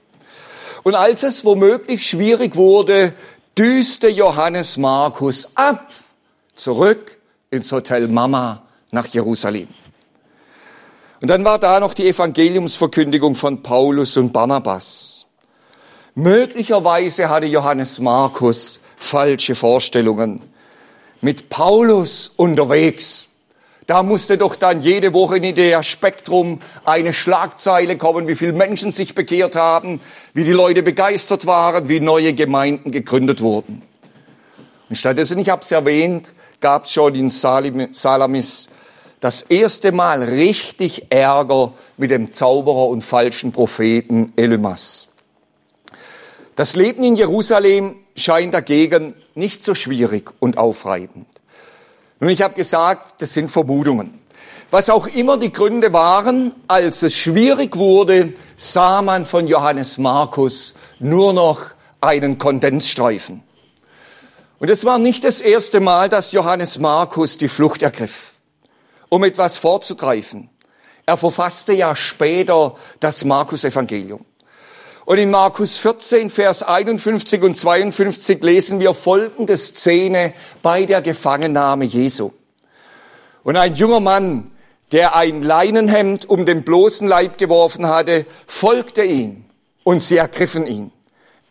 Und 0.85 0.94
als 0.94 1.25
es 1.25 1.44
womöglich 1.44 2.09
schwierig 2.09 2.55
wurde, 2.55 3.12
düste 3.59 4.07
Johannes 4.07 4.77
Markus 4.77 5.49
ab, 5.57 5.90
zurück 6.55 7.18
ins 7.51 7.72
Hotel 7.72 8.07
Mama 8.07 8.62
nach 8.92 9.09
Jerusalem. 9.09 9.66
Und 11.21 11.29
dann 11.29 11.45
war 11.45 11.59
da 11.59 11.81
noch 11.81 11.95
die 11.95 12.09
Evangeliumsverkündigung 12.09 13.35
von 13.35 13.63
Paulus 13.63 14.17
und 14.17 14.33
Barnabas. 14.33 15.27
Möglicherweise 16.15 17.29
hatte 17.29 17.47
Johannes 17.47 18.01
Markus 18.01 18.81
falsche 18.97 19.55
Vorstellungen. 19.55 20.43
Mit 21.21 21.49
Paulus 21.49 22.33
unterwegs, 22.37 23.27
da 23.87 24.03
musste 24.03 24.37
doch 24.37 24.57
dann 24.57 24.81
jede 24.83 25.13
Woche 25.13 25.39
in 25.39 25.55
der 25.55 25.83
Spektrum 25.83 26.61
eine 26.85 27.13
Schlagzeile 27.13 27.97
kommen, 27.97 28.29
wie 28.29 28.35
viele 28.35 28.53
Menschen 28.53 28.93
sich 28.93 29.15
bekehrt 29.15 29.57
haben, 29.57 30.01
wie 30.35 30.45
die 30.45 30.53
Leute 30.53 30.83
begeistert 30.83 31.47
waren, 31.47 31.89
wie 31.89 32.01
neue 32.01 32.35
Gemeinden 32.35 32.91
gegründet 32.91 33.41
wurden. 33.41 33.83
Und 34.89 34.97
stattdessen, 34.97 35.39
ich 35.39 35.49
habe 35.49 35.63
es 35.63 35.71
erwähnt, 35.71 36.35
gab 36.61 36.85
es 36.85 36.93
schon 36.93 37.15
in 37.15 37.31
Salamis 37.31 38.69
das 39.21 39.43
erste 39.43 39.93
Mal 39.93 40.23
richtig 40.23 41.07
Ärger 41.11 41.73
mit 41.97 42.11
dem 42.11 42.33
Zauberer 42.33 42.89
und 42.89 43.03
falschen 43.03 43.53
Propheten 43.53 44.33
Elymas. 44.37 45.09
Das 46.55 46.77
Leben 46.77 47.03
in 47.03 47.17
Jerusalem 47.17 47.97
scheint 48.15 48.55
dagegen 48.55 49.15
nicht 49.35 49.65
so 49.65 49.75
schwierig 49.75 50.31
und 50.39 50.59
aufreibend. 50.59 51.27
Nun, 52.19 52.31
ich 52.31 52.41
habe 52.41 52.55
gesagt, 52.55 53.21
das 53.21 53.35
sind 53.35 53.51
Vermutungen. 53.51 54.21
Was 54.71 54.91
auch 54.91 55.07
immer 55.07 55.39
die 55.39 55.53
Gründe 55.53 55.93
waren, 55.93 56.53
als 56.67 57.03
es 57.03 57.15
schwierig 57.15 57.77
wurde, 57.77 58.33
sah 58.57 59.01
man 59.03 59.27
von 59.27 59.47
Johannes 59.47 59.99
Markus 59.99 60.75
nur 60.99 61.33
noch 61.33 61.61
einen 62.01 62.39
Kondensstreifen. 62.39 63.43
Und 64.59 64.71
es 64.71 64.85
war 64.85 64.99
nicht 64.99 65.25
das 65.25 65.41
erste 65.41 65.81
Mal, 65.81 66.09
dass 66.09 66.33
Johannes 66.33 66.79
Markus 66.79 67.37
die 67.37 67.49
Flucht 67.49 67.83
ergriff, 67.83 68.36
um 69.09 69.25
etwas 69.25 69.57
vorzugreifen. 69.57 70.51
Er 71.05 71.16
verfasste 71.16 71.73
ja 71.73 71.95
später 71.95 72.75
das 73.01 73.25
Markus-Evangelium. 73.25 74.25
Und 75.05 75.19
in 75.19 75.31
Markus 75.31 75.79
14, 75.79 76.31
Vers 76.31 76.64
51 76.64 77.40
und 77.45 77.57
52 77.57 78.42
lesen 78.42 78.81
wir 78.81 78.92
folgende 78.92 79.57
Szene 79.57 80.35
bei 80.62 80.85
der 80.85 81.01
Gefangennahme 81.01 81.85
Jesu. 81.85 82.33
Und 83.45 83.57
ein 83.57 83.77
junger 83.77 84.01
Mann, 84.01 84.51
der 84.90 85.14
ein 85.14 85.42
Leinenhemd 85.42 86.29
um 86.29 86.45
den 86.45 86.64
bloßen 86.64 87.07
Leib 87.07 87.38
geworfen 87.38 87.87
hatte, 87.87 88.27
folgte 88.49 89.05
ihm 89.05 89.45
und 89.85 90.03
sie 90.03 90.16
ergriffen 90.16 90.66
ihn. 90.66 90.90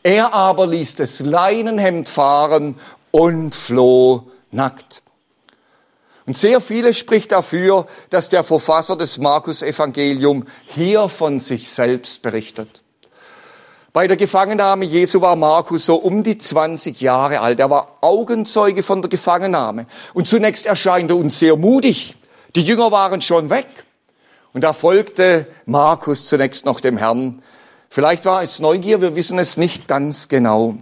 Er 0.03 0.33
aber 0.33 0.67
ließ 0.67 0.95
das 0.95 1.21
Leinenhemd 1.21 2.09
fahren 2.09 2.75
und 3.11 3.55
floh 3.55 4.23
nackt. 4.51 5.01
Und 6.25 6.38
sehr 6.38 6.59
vieles 6.59 6.97
spricht 6.97 7.31
dafür, 7.31 7.85
dass 8.09 8.29
der 8.29 8.43
Verfasser 8.43 8.95
des 8.95 9.17
Markus-Evangelium 9.19 10.45
hier 10.65 11.07
von 11.07 11.39
sich 11.39 11.69
selbst 11.69 12.21
berichtet. 12.21 12.81
Bei 13.93 14.07
der 14.07 14.17
Gefangennahme 14.17 14.85
Jesu 14.85 15.21
war 15.21 15.35
Markus 15.35 15.85
so 15.85 15.95
um 15.95 16.23
die 16.23 16.38
20 16.38 16.99
Jahre 16.99 17.39
alt. 17.39 17.59
Er 17.59 17.69
war 17.69 17.99
Augenzeuge 18.01 18.83
von 18.83 19.01
der 19.01 19.09
Gefangennahme. 19.09 19.85
Und 20.13 20.27
zunächst 20.27 20.65
erscheint 20.65 21.11
er 21.11 21.15
uns 21.15 21.39
sehr 21.39 21.55
mutig. 21.55 22.17
Die 22.55 22.63
Jünger 22.63 22.91
waren 22.91 23.21
schon 23.21 23.49
weg. 23.49 23.67
Und 24.51 24.65
da 24.65 24.73
folgte 24.73 25.47
Markus 25.65 26.27
zunächst 26.27 26.65
noch 26.65 26.79
dem 26.79 26.97
Herrn. 26.97 27.41
Vielleicht 27.89 28.25
war 28.25 28.41
es 28.41 28.59
Neugier, 28.59 28.99
wir 28.99 29.15
wissen 29.15 29.39
es 29.39 29.57
nicht 29.57 29.88
ganz 29.88 30.27
genau. 30.27 30.77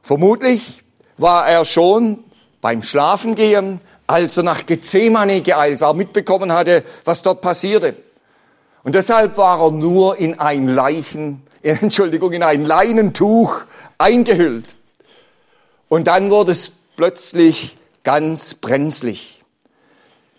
Vermutlich 0.00 0.84
war 1.18 1.46
er 1.46 1.64
schon 1.64 2.24
beim 2.62 2.82
Schlafengehen, 2.82 3.80
als 4.10 4.36
er 4.36 4.42
nach 4.42 4.66
Gethsemane 4.66 5.40
geeilt 5.40 5.80
war, 5.80 5.94
mitbekommen 5.94 6.52
hatte, 6.52 6.84
was 7.04 7.22
dort 7.22 7.40
passierte. 7.40 7.94
Und 8.82 8.94
deshalb 8.94 9.36
war 9.36 9.60
er 9.60 9.70
nur 9.70 10.16
in 10.18 10.38
ein 10.38 10.66
Leichen 10.66 11.42
Entschuldigung, 11.62 12.32
in 12.32 12.42
ein 12.42 12.64
Leinentuch 12.64 13.60
eingehüllt. 13.98 14.76
Und 15.88 16.06
dann 16.06 16.30
wurde 16.30 16.52
es 16.52 16.72
plötzlich 16.96 17.76
ganz 18.02 18.54
brenzlig. 18.54 19.42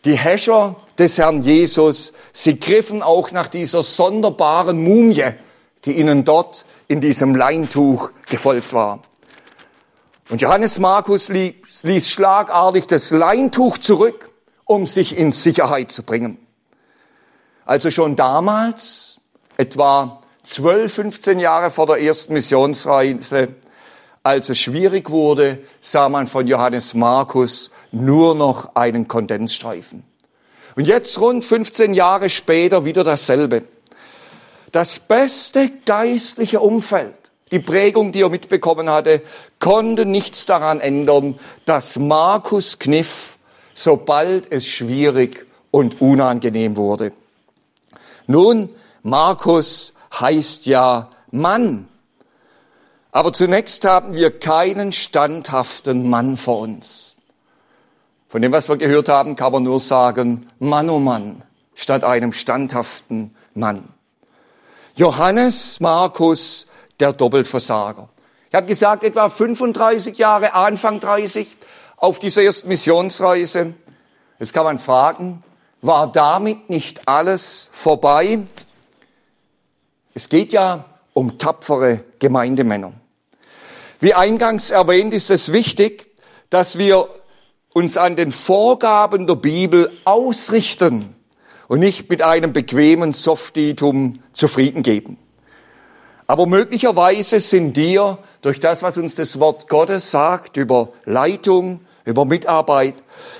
Die 0.04 0.18
Häscher 0.18 0.76
des 0.98 1.20
Herrn 1.20 1.44
Jesus, 1.44 2.14
sie 2.32 2.60
griffen 2.60 3.04
auch 3.04 3.32
nach 3.32 3.48
dieser 3.48 3.84
sonderbaren 3.84 4.84
Mumie, 4.84 5.34
die 5.86 5.94
ihnen 5.94 6.26
dort 6.26 6.66
in 6.88 7.02
diesem 7.02 7.36
Leintuch 7.36 8.10
gefolgt 8.28 8.74
war. 8.74 9.02
Und 10.30 10.42
Johannes 10.42 10.80
Markus 10.80 11.30
ließ 11.84 12.10
schlagartig 12.10 12.88
das 12.88 13.12
Leintuch 13.12 13.78
zurück, 13.78 14.30
um 14.66 14.88
sich 14.88 15.18
in 15.18 15.32
Sicherheit 15.32 15.92
zu 15.92 16.04
bringen. 16.04 16.38
Also 17.66 17.92
schon 17.92 18.16
damals, 18.16 19.20
etwa 19.58 20.22
12, 20.44 20.94
15 20.94 21.40
Jahre 21.40 21.72
vor 21.72 21.86
der 21.86 22.02
ersten 22.02 22.34
Missionsreise, 22.34 23.50
als 24.24 24.50
es 24.50 24.60
schwierig 24.60 25.10
wurde, 25.10 25.60
sah 25.82 26.10
man 26.10 26.28
von 26.28 26.48
Johannes 26.48 26.94
Markus 26.94 27.72
nur 27.92 28.36
noch 28.36 28.76
einen 28.76 29.08
Kondensstreifen. 29.08 30.04
Und 30.76 30.88
jetzt 30.88 31.20
rund 31.20 31.44
15 31.44 31.94
Jahre 31.94 32.30
später 32.30 32.86
wieder 32.86 33.04
dasselbe. 33.04 33.64
Das 34.72 35.00
beste 35.00 35.70
geistliche 35.86 36.62
Umfeld, 36.62 37.21
die 37.52 37.60
Prägung, 37.60 38.12
die 38.12 38.22
er 38.22 38.30
mitbekommen 38.30 38.90
hatte, 38.90 39.22
konnte 39.60 40.06
nichts 40.06 40.46
daran 40.46 40.80
ändern, 40.80 41.38
dass 41.66 42.00
Markus 42.00 42.80
kniff, 42.80 43.38
sobald 43.74 44.52
es 44.52 44.66
schwierig 44.66 45.46
und 45.70 46.02
unangenehm 46.02 46.78
wurde. 46.78 47.12
Nun, 48.28 48.70
Markus 49.04 49.94
heißt 50.20 50.66
ja 50.66 51.10
Mann. 51.32 51.88
Aber 53.12 53.34
zunächst 53.34 53.84
haben 53.86 54.14
wir 54.14 54.40
keinen 54.40 54.94
standhaften 54.94 56.10
Mann 56.10 56.38
vor 56.38 56.60
uns. 56.60 57.16
Von 58.30 58.42
dem, 58.42 58.54
was 58.54 58.70
wir 58.70 58.78
gehört 58.78 59.10
haben, 59.10 59.36
kann 59.36 59.52
man 59.52 59.64
nur 59.64 59.82
sagen, 59.82 60.48
Mann 60.60 60.90
oh 60.90 61.00
Mann, 61.00 61.44
statt 61.76 62.06
einem 62.06 62.32
standhaften 62.32 63.36
Mann. 63.54 63.90
Johannes 64.96 65.82
Markus, 65.82 66.68
der 67.02 67.14
Doppelversager. 67.14 68.10
Ich 68.50 68.56
habe 68.56 68.68
gesagt, 68.68 69.04
etwa 69.04 69.30
35 69.30 70.18
Jahre, 70.18 70.54
Anfang 70.54 71.00
30, 71.00 71.58
auf 71.98 72.20
dieser 72.20 72.44
ersten 72.44 72.68
Missionsreise. 72.68 73.74
Jetzt 74.40 74.54
kann 74.54 74.66
man 74.66 74.80
fragen, 74.80 75.44
war 75.82 76.12
damit 76.12 76.70
nicht 76.70 77.08
alles 77.08 77.70
vorbei? 77.72 78.40
Es 80.14 80.30
geht 80.30 80.54
ja 80.54 80.86
um 81.14 81.38
tapfere 81.38 82.04
Gemeindemänner. 82.20 82.94
Wie 84.00 84.14
eingangs 84.14 84.72
erwähnt, 84.72 85.14
ist 85.14 85.30
es 85.30 85.54
wichtig, 85.54 86.08
dass 86.50 86.78
wir 86.78 87.08
uns 87.74 87.98
an 87.98 88.16
den 88.16 88.32
Vorgaben 88.32 89.28
der 89.28 89.36
Bibel 89.36 89.92
ausrichten 90.04 91.16
und 91.68 91.80
nicht 91.80 92.10
mit 92.10 92.22
einem 92.22 92.52
bequemen 92.52 93.14
Softitum 93.14 94.22
zufrieden 94.34 94.84
geben. 94.84 95.18
Aber 96.32 96.46
möglicherweise 96.46 97.42
sind 97.42 97.76
dir 97.76 98.18
durch 98.42 98.62
das, 98.62 98.82
was 98.82 98.98
uns 98.98 99.16
das 99.16 99.38
Wort 99.42 99.68
Gottes 99.68 100.12
sagt 100.12 100.56
über 100.56 100.94
Leitung, 101.04 101.82
über 102.06 102.24
Mitarbeit, 102.24 102.96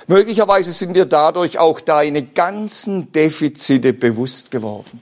möglicherweise 0.08 0.74
sind 0.74 0.92
dir 0.92 1.06
dadurch 1.06 1.56
auch 1.56 1.80
deine 1.80 2.22
ganzen 2.22 3.10
Defizite 3.10 3.94
bewusst 3.94 4.50
geworden. 4.50 5.00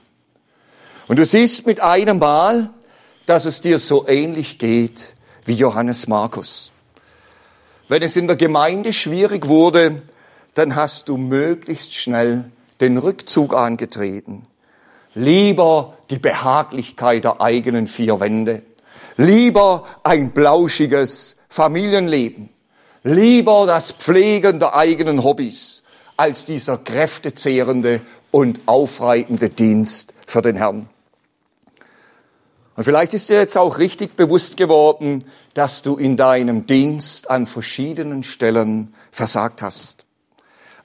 Und 1.09 1.19
du 1.19 1.25
siehst 1.25 1.67
mit 1.67 1.81
einem 1.81 2.19
Mal, 2.19 2.69
dass 3.25 3.43
es 3.43 3.59
dir 3.59 3.77
so 3.77 4.07
ähnlich 4.07 4.57
geht 4.57 5.13
wie 5.43 5.55
Johannes 5.55 6.07
Markus. 6.07 6.71
Wenn 7.89 8.03
es 8.03 8.15
in 8.15 8.27
der 8.27 8.37
Gemeinde 8.37 8.93
schwierig 8.93 9.49
wurde, 9.49 10.01
dann 10.53 10.77
hast 10.77 11.09
du 11.09 11.17
möglichst 11.17 11.93
schnell 11.93 12.51
den 12.79 12.97
Rückzug 12.97 13.53
angetreten. 13.53 14.43
Lieber 15.13 15.97
die 16.09 16.19
Behaglichkeit 16.19 17.23
der 17.23 17.41
eigenen 17.41 17.87
vier 17.87 18.19
Wände. 18.19 18.63
Lieber 19.17 19.85
ein 20.03 20.31
blauschiges 20.31 21.35
Familienleben. 21.49 22.49
Lieber 23.03 23.65
das 23.65 23.91
Pflegen 23.91 24.59
der 24.59 24.75
eigenen 24.75 25.23
Hobbys 25.23 25.83
als 26.17 26.45
dieser 26.45 26.77
kräftezehrende 26.77 28.01
und 28.29 28.61
aufreibende 28.67 29.49
Dienst 29.49 30.13
für 30.27 30.41
den 30.41 30.55
Herrn. 30.55 30.87
Und 32.75 32.83
vielleicht 32.83 33.13
ist 33.13 33.29
dir 33.29 33.39
jetzt 33.39 33.57
auch 33.57 33.79
richtig 33.79 34.15
bewusst 34.15 34.55
geworden, 34.55 35.25
dass 35.53 35.81
du 35.81 35.97
in 35.97 36.15
deinem 36.15 36.67
Dienst 36.67 37.29
an 37.29 37.47
verschiedenen 37.47 38.23
Stellen 38.23 38.93
versagt 39.11 39.61
hast. 39.61 40.05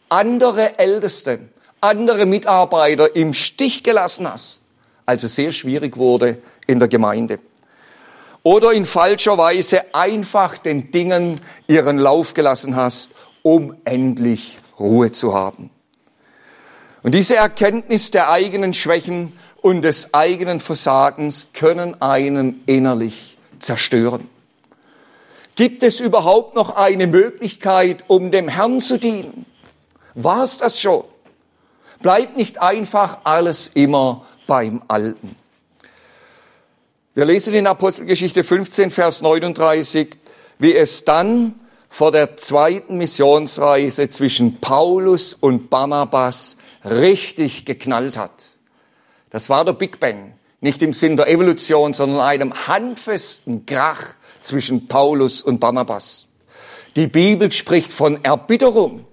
Andere 0.09 0.79
Älteste, 0.79 1.41
andere 1.87 2.27
Mitarbeiter 2.27 3.15
im 3.15 3.33
Stich 3.33 3.83
gelassen 3.83 4.31
hast, 4.31 4.61
als 5.07 5.23
es 5.25 5.35
sehr 5.35 5.53
schwierig 5.53 5.97
wurde 5.97 6.39
in 6.67 6.79
der 6.79 6.89
Gemeinde. 6.89 7.39
Oder 8.43 8.73
in 8.73 8.87
falscher 8.87 9.39
Weise 9.39 9.95
einfach 9.95 10.59
den 10.59 10.91
Dingen 10.91 11.41
ihren 11.67 11.99
Lauf 11.99 12.35
gelassen 12.35 12.77
hast, 12.77 13.11
um 13.43 13.77
endlich 13.85 14.59
Ruhe 14.79 15.11
zu 15.13 15.35
haben. 15.35 15.71
Und 17.03 17.15
diese 17.15 17.37
Erkenntnis 17.37 18.11
der 18.11 18.31
eigenen 18.31 18.75
Schwächen 18.75 19.33
und 19.63 19.83
des 19.83 20.13
eigenen 20.13 20.61
Versagens 20.61 21.49
können 21.53 22.01
einen 22.03 22.63
innerlich 22.67 23.39
zerstören. 23.59 24.29
Gibt 25.55 25.83
es 25.83 26.01
überhaupt 26.01 26.55
noch 26.55 26.77
eine 26.77 27.07
Möglichkeit, 27.07 28.05
um 28.09 28.31
dem 28.31 28.49
Herrn 28.49 28.81
zu 28.81 28.99
dienen? 28.99 29.47
War 30.15 30.43
es 30.45 30.59
das 30.59 30.81
schon? 30.81 31.05
Bleibt 32.01 32.37
nicht 32.37 32.61
einfach 32.61 33.19
alles 33.25 33.71
immer 33.75 34.27
beim 34.47 34.83
Alten. 34.89 35.37
Wir 37.15 37.25
lesen 37.25 37.55
in 37.55 37.67
Apostelgeschichte 37.67 38.45
15, 38.45 38.91
Vers 38.91 39.23
39, 39.23 40.17
wie 40.59 40.75
es 40.75 41.05
dann 41.05 41.55
vor 41.89 42.13
der 42.13 42.37
zweiten 42.37 42.99
Missionsreise 42.99 44.09
zwischen 44.09 44.61
Paulus 44.61 45.33
und 45.33 45.71
Barnabas 45.71 46.57
richtig 46.85 47.65
geknallt 47.65 48.19
hat. 48.19 48.47
Das 49.31 49.49
war 49.49 49.65
der 49.65 49.73
Big 49.73 49.99
Bang. 49.99 50.35
Nicht 50.61 50.83
im 50.83 50.93
Sinn 50.93 51.17
der 51.17 51.29
Evolution, 51.29 51.95
sondern 51.95 52.21
einem 52.21 52.53
handfesten 52.67 53.67
Krach 53.67 54.03
zwischen 54.41 54.89
Paulus 54.89 55.43
und 55.43 55.59
Barnabas. 55.59 56.27
Die 56.97 57.07
Bibel 57.07 57.53
spricht 57.53 57.93
von 57.93 58.23
Erbitterung. 58.25 59.05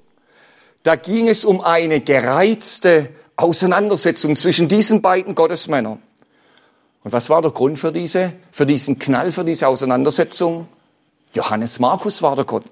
Da 0.84 0.96
ging 0.96 1.30
es 1.30 1.46
um 1.46 1.62
eine 1.62 2.02
gereizte 2.02 3.10
Auseinandersetzung 3.38 4.36
zwischen 4.36 4.67
diesen 4.67 5.02
beiden 5.02 5.34
Gottesmännern. 5.34 6.02
Und 7.04 7.12
was 7.12 7.30
war 7.30 7.41
der 7.41 7.52
Grund 7.52 7.80
für 7.80 7.91
diese, 7.91 8.34
für 8.52 8.65
diesen 8.65 9.00
Knall, 9.00 9.32
für 9.32 9.43
diese 9.43 9.67
Auseinandersetzung? 9.67 10.67
Johannes 11.34 11.80
Markus 11.80 12.22
war 12.22 12.36
der 12.36 12.46
Grund. 12.46 12.69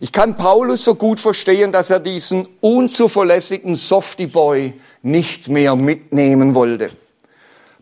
Ich 0.00 0.12
kann 0.12 0.36
Paulus 0.38 0.84
so 0.84 0.94
gut 0.94 1.20
verstehen, 1.20 1.72
dass 1.72 1.90
er 1.90 2.00
diesen 2.00 2.48
unzuverlässigen 2.60 3.76
Softy-Boy 3.76 4.72
nicht 5.02 5.48
mehr 5.48 5.76
mitnehmen 5.76 6.54
wollte. 6.54 6.90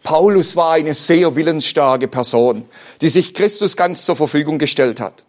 Paulus 0.03 0.57
war 0.57 0.73
eine 0.73 0.95
sehr 0.95 1.37
willensstarke 1.37 2.09
Person, 2.09 2.69
die 3.01 3.09
sich 3.09 3.35
Christus 3.35 3.77
ganz 3.77 4.05
zur 4.05 4.17
Verfügung 4.17 4.59
gestellt 4.59 5.01
hat. 5.01 5.25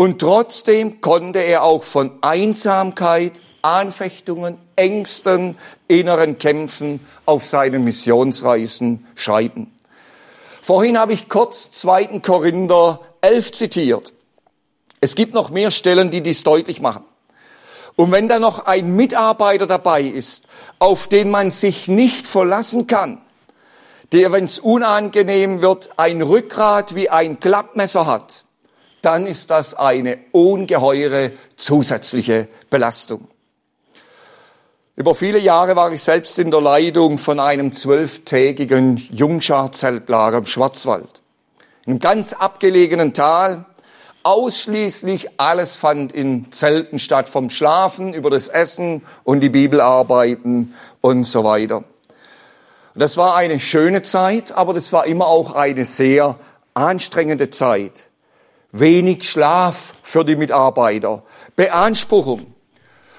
Und 0.00 0.18
trotzdem 0.18 1.02
konnte 1.02 1.40
er 1.40 1.62
auch 1.62 1.82
von 1.82 2.10
Einsamkeit, 2.22 3.34
Anfechtungen, 3.60 4.58
Ängsten, 4.74 5.58
inneren 5.88 6.38
Kämpfen 6.38 7.06
auf 7.26 7.44
seinen 7.44 7.84
Missionsreisen 7.84 9.06
schreiben. 9.14 9.70
Vorhin 10.62 10.98
habe 10.98 11.12
ich 11.12 11.28
kurz 11.28 11.70
2. 11.72 12.20
Korinther 12.20 13.00
11 13.20 13.52
zitiert. 13.52 14.14
Es 15.02 15.14
gibt 15.14 15.34
noch 15.34 15.50
mehr 15.50 15.70
Stellen, 15.70 16.10
die 16.10 16.22
dies 16.22 16.44
deutlich 16.44 16.80
machen. 16.80 17.04
Und 17.94 18.10
wenn 18.10 18.26
da 18.26 18.38
noch 18.38 18.64
ein 18.64 18.96
Mitarbeiter 18.96 19.66
dabei 19.66 20.00
ist, 20.00 20.44
auf 20.78 21.08
den 21.08 21.30
man 21.30 21.50
sich 21.50 21.88
nicht 21.88 22.26
verlassen 22.26 22.86
kann, 22.86 23.20
der, 24.12 24.32
wenn 24.32 24.46
es 24.46 24.60
unangenehm 24.60 25.60
wird, 25.60 25.90
ein 25.98 26.22
Rückgrat 26.22 26.94
wie 26.94 27.10
ein 27.10 27.38
Klappmesser 27.38 28.06
hat, 28.06 28.46
dann 29.02 29.26
ist 29.26 29.50
das 29.50 29.74
eine 29.74 30.18
ungeheure 30.32 31.32
zusätzliche 31.56 32.48
Belastung. 32.68 33.28
Über 34.96 35.14
viele 35.14 35.38
Jahre 35.38 35.76
war 35.76 35.92
ich 35.92 36.02
selbst 36.02 36.38
in 36.38 36.50
der 36.50 36.60
Leitung 36.60 37.16
von 37.16 37.40
einem 37.40 37.72
zwölftägigen 37.72 38.96
Jungschar-Zeltlager 38.96 40.38
im 40.38 40.46
Schwarzwald. 40.46 41.22
In 41.86 41.98
ganz 41.98 42.34
abgelegenen 42.34 43.14
Tal, 43.14 43.64
Ausschließlich 44.22 45.30
alles 45.38 45.76
fand 45.76 46.12
in 46.12 46.52
Zelten 46.52 46.98
statt, 46.98 47.26
vom 47.26 47.48
Schlafen 47.48 48.12
über 48.12 48.28
das 48.28 48.48
Essen 48.48 49.02
und 49.24 49.40
die 49.40 49.48
Bibelarbeiten 49.48 50.74
und 51.00 51.24
so 51.24 51.42
weiter. 51.42 51.84
Das 52.94 53.16
war 53.16 53.34
eine 53.34 53.58
schöne 53.58 54.02
Zeit, 54.02 54.52
aber 54.52 54.74
das 54.74 54.92
war 54.92 55.06
immer 55.06 55.26
auch 55.26 55.54
eine 55.54 55.86
sehr 55.86 56.36
anstrengende 56.74 57.48
Zeit. 57.48 58.09
Wenig 58.72 59.28
Schlaf 59.28 59.94
für 60.02 60.24
die 60.24 60.36
Mitarbeiter, 60.36 61.22
Beanspruchung. 61.56 62.54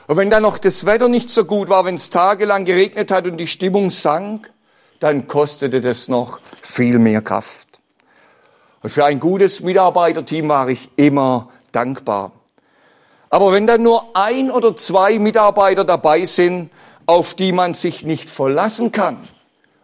Und 0.07 0.17
wenn 0.17 0.29
dann 0.29 0.43
noch 0.43 0.57
das 0.57 0.85
Wetter 0.85 1.09
nicht 1.09 1.29
so 1.29 1.45
gut 1.45 1.69
war, 1.69 1.85
wenn 1.85 1.95
es 1.95 2.09
tagelang 2.09 2.65
geregnet 2.65 3.11
hat 3.11 3.27
und 3.27 3.37
die 3.37 3.47
Stimmung 3.47 3.89
sank, 3.89 4.51
dann 4.99 5.27
kostete 5.27 5.81
das 5.81 6.07
noch 6.07 6.39
viel 6.61 6.99
mehr 6.99 7.21
Kraft. 7.21 7.67
Und 8.81 8.89
für 8.89 9.05
ein 9.05 9.19
gutes 9.19 9.61
Mitarbeiterteam 9.61 10.47
war 10.47 10.69
ich 10.69 10.89
immer 10.95 11.49
dankbar. 11.71 12.31
Aber 13.29 13.51
wenn 13.51 13.67
dann 13.67 13.83
nur 13.83 14.15
ein 14.15 14.51
oder 14.51 14.75
zwei 14.75 15.19
Mitarbeiter 15.19 15.85
dabei 15.85 16.25
sind, 16.25 16.69
auf 17.05 17.33
die 17.33 17.51
man 17.51 17.73
sich 17.73 18.03
nicht 18.03 18.29
verlassen 18.29 18.91
kann, 18.91 19.17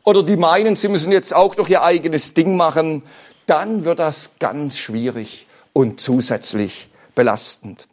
oder 0.03 0.23
die 0.23 0.37
meinen, 0.37 0.77
sie 0.77 0.87
müssen 0.87 1.11
jetzt 1.11 1.35
auch 1.35 1.57
noch 1.57 1.67
ihr 1.67 1.83
eigenes 1.83 2.33
Ding 2.33 2.55
machen, 2.55 3.03
dann 3.45 3.83
wird 3.83 3.99
das 3.99 4.31
ganz 4.39 4.77
schwierig 4.77 5.46
und 5.77 6.01
zusätzlich 6.01 6.89
belastend. 7.13 7.87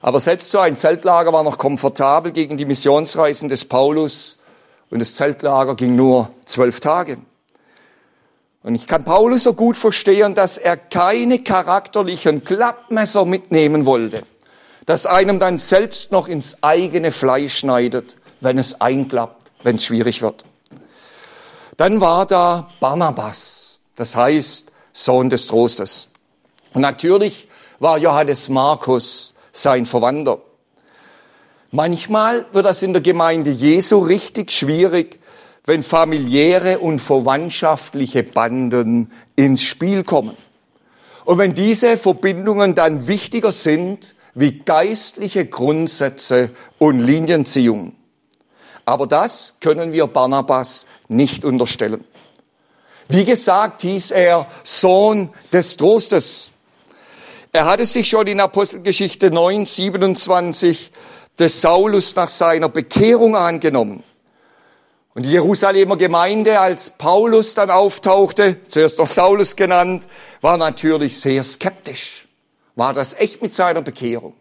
Aber 0.00 0.18
selbst 0.18 0.50
so 0.50 0.60
ein 0.60 0.76
Zeltlager 0.76 1.30
war 1.30 1.42
noch 1.42 1.58
komfortabel 1.58 2.32
gegen 2.32 2.56
die 2.56 2.64
Missionsreisen 2.64 3.50
des 3.50 3.66
Paulus 3.66 4.38
und 4.88 5.00
das 5.00 5.14
Zeltlager 5.14 5.74
ging 5.74 5.94
nur 5.94 6.30
zwölf 6.46 6.80
Tage. 6.80 7.18
Und 8.62 8.76
ich 8.76 8.86
kann 8.86 9.04
Paulus 9.04 9.42
so 9.42 9.52
gut 9.52 9.76
verstehen, 9.76 10.34
dass 10.34 10.56
er 10.56 10.78
keine 10.78 11.40
charakterlichen 11.40 12.44
Klappmesser 12.44 13.26
mitnehmen 13.26 13.84
wollte, 13.84 14.22
das 14.86 15.04
einem 15.04 15.38
dann 15.38 15.58
selbst 15.58 16.12
noch 16.12 16.28
ins 16.28 16.62
eigene 16.62 17.12
Fleisch 17.12 17.58
schneidet, 17.58 18.16
wenn 18.40 18.56
es 18.56 18.80
einklappt, 18.80 19.52
wenn 19.64 19.76
es 19.76 19.84
schwierig 19.84 20.22
wird. 20.22 20.46
Dann 21.76 22.00
war 22.00 22.24
da 22.24 22.70
Barnabas, 22.80 23.80
das 23.96 24.16
heißt 24.16 24.72
Sohn 24.94 25.28
des 25.28 25.46
Trostes. 25.46 26.08
Und 26.76 26.82
natürlich 26.82 27.48
war 27.78 27.96
Johannes 27.96 28.50
Markus 28.50 29.32
sein 29.50 29.86
Verwandter. 29.86 30.42
Manchmal 31.70 32.44
wird 32.52 32.66
das 32.66 32.82
in 32.82 32.92
der 32.92 33.00
Gemeinde 33.00 33.48
Jesu 33.48 33.96
richtig 34.00 34.52
schwierig, 34.52 35.18
wenn 35.64 35.82
familiäre 35.82 36.78
und 36.80 36.98
verwandtschaftliche 36.98 38.24
Banden 38.24 39.10
ins 39.36 39.62
Spiel 39.62 40.04
kommen. 40.04 40.36
Und 41.24 41.38
wenn 41.38 41.54
diese 41.54 41.96
Verbindungen 41.96 42.74
dann 42.74 43.08
wichtiger 43.08 43.52
sind 43.52 44.14
wie 44.34 44.58
geistliche 44.58 45.46
Grundsätze 45.46 46.50
und 46.76 46.98
Linienziehungen. 46.98 47.96
Aber 48.84 49.06
das 49.06 49.54
können 49.62 49.94
wir 49.94 50.08
Barnabas 50.08 50.84
nicht 51.08 51.42
unterstellen. 51.42 52.04
Wie 53.08 53.24
gesagt, 53.24 53.80
hieß 53.80 54.10
er 54.10 54.46
Sohn 54.62 55.30
des 55.50 55.78
Trostes. 55.78 56.50
Er 57.56 57.64
hatte 57.64 57.86
sich 57.86 58.06
schon 58.06 58.26
in 58.26 58.38
Apostelgeschichte 58.38 59.30
9, 59.30 59.64
27 59.64 60.92
des 61.38 61.62
Saulus 61.62 62.14
nach 62.14 62.28
seiner 62.28 62.68
Bekehrung 62.68 63.34
angenommen. 63.34 64.02
Und 65.14 65.24
die 65.24 65.30
Jerusalemer 65.30 65.96
Gemeinde, 65.96 66.60
als 66.60 66.90
Paulus 66.90 67.54
dann 67.54 67.70
auftauchte, 67.70 68.62
zuerst 68.62 68.98
noch 68.98 69.08
Saulus 69.08 69.56
genannt, 69.56 70.06
war 70.42 70.58
natürlich 70.58 71.18
sehr 71.18 71.42
skeptisch. 71.42 72.28
War 72.74 72.92
das 72.92 73.14
echt 73.14 73.40
mit 73.40 73.54
seiner 73.54 73.80
Bekehrung? 73.80 74.34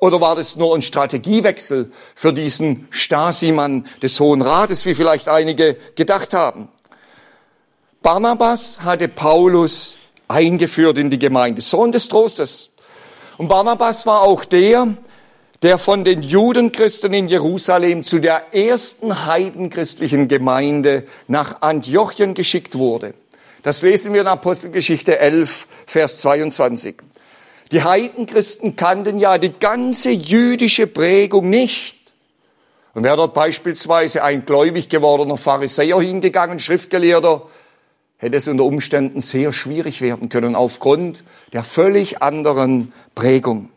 Oder 0.00 0.20
war 0.20 0.34
das 0.34 0.56
nur 0.56 0.74
ein 0.74 0.82
Strategiewechsel 0.82 1.92
für 2.16 2.32
diesen 2.32 2.88
Stasi-Mann 2.90 3.86
des 4.02 4.18
Hohen 4.18 4.42
Rates, 4.42 4.84
wie 4.86 4.96
vielleicht 4.96 5.28
einige 5.28 5.76
gedacht 5.94 6.34
haben? 6.34 6.68
Barnabas 8.02 8.80
hatte 8.80 9.06
Paulus 9.06 9.96
eingeführt 10.28 10.98
in 10.98 11.10
die 11.10 11.18
Gemeinde, 11.18 11.60
Sohn 11.60 11.92
des 11.92 12.08
Trostes. 12.08 12.70
Und 13.38 13.48
Barnabas 13.48 14.06
war 14.06 14.22
auch 14.22 14.44
der, 14.44 14.88
der 15.62 15.78
von 15.78 16.04
den 16.04 16.22
Judenchristen 16.22 17.12
in 17.12 17.28
Jerusalem 17.28 18.04
zu 18.04 18.18
der 18.18 18.54
ersten 18.54 19.26
heidenchristlichen 19.26 20.28
Gemeinde 20.28 21.04
nach 21.28 21.62
Antiochien 21.62 22.34
geschickt 22.34 22.76
wurde. 22.76 23.14
Das 23.62 23.82
lesen 23.82 24.12
wir 24.12 24.20
in 24.20 24.26
Apostelgeschichte 24.26 25.18
11, 25.18 25.66
Vers 25.86 26.18
22. 26.18 26.96
Die 27.72 27.82
Heidenchristen 27.82 28.76
kannten 28.76 29.18
ja 29.18 29.38
die 29.38 29.52
ganze 29.58 30.10
jüdische 30.10 30.86
Prägung 30.86 31.50
nicht. 31.50 31.96
Und 32.94 33.02
wäre 33.02 33.16
dort 33.16 33.34
beispielsweise 33.34 34.22
ein 34.22 34.46
gläubig 34.46 34.88
gewordener 34.88 35.36
Pharisäer 35.36 36.00
hingegangen, 36.00 36.58
Schriftgelehrter, 36.58 37.42
hätte 38.18 38.36
es 38.36 38.48
unter 38.48 38.64
Umständen 38.64 39.20
sehr 39.20 39.52
schwierig 39.52 40.00
werden 40.00 40.28
können 40.28 40.54
aufgrund 40.54 41.24
der 41.52 41.64
völlig 41.64 42.22
anderen 42.22 42.92
Prägung. 43.14 43.70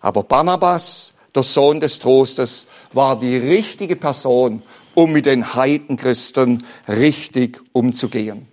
Aber 0.00 0.22
Barnabas, 0.22 1.14
der 1.34 1.42
Sohn 1.42 1.80
des 1.80 1.98
Trostes, 1.98 2.66
war 2.92 3.18
die 3.18 3.36
richtige 3.36 3.96
Person, 3.96 4.62
um 4.94 5.12
mit 5.12 5.26
den 5.26 5.54
Heidenchristen 5.54 6.64
richtig 6.88 7.60
umzugehen. 7.72 8.46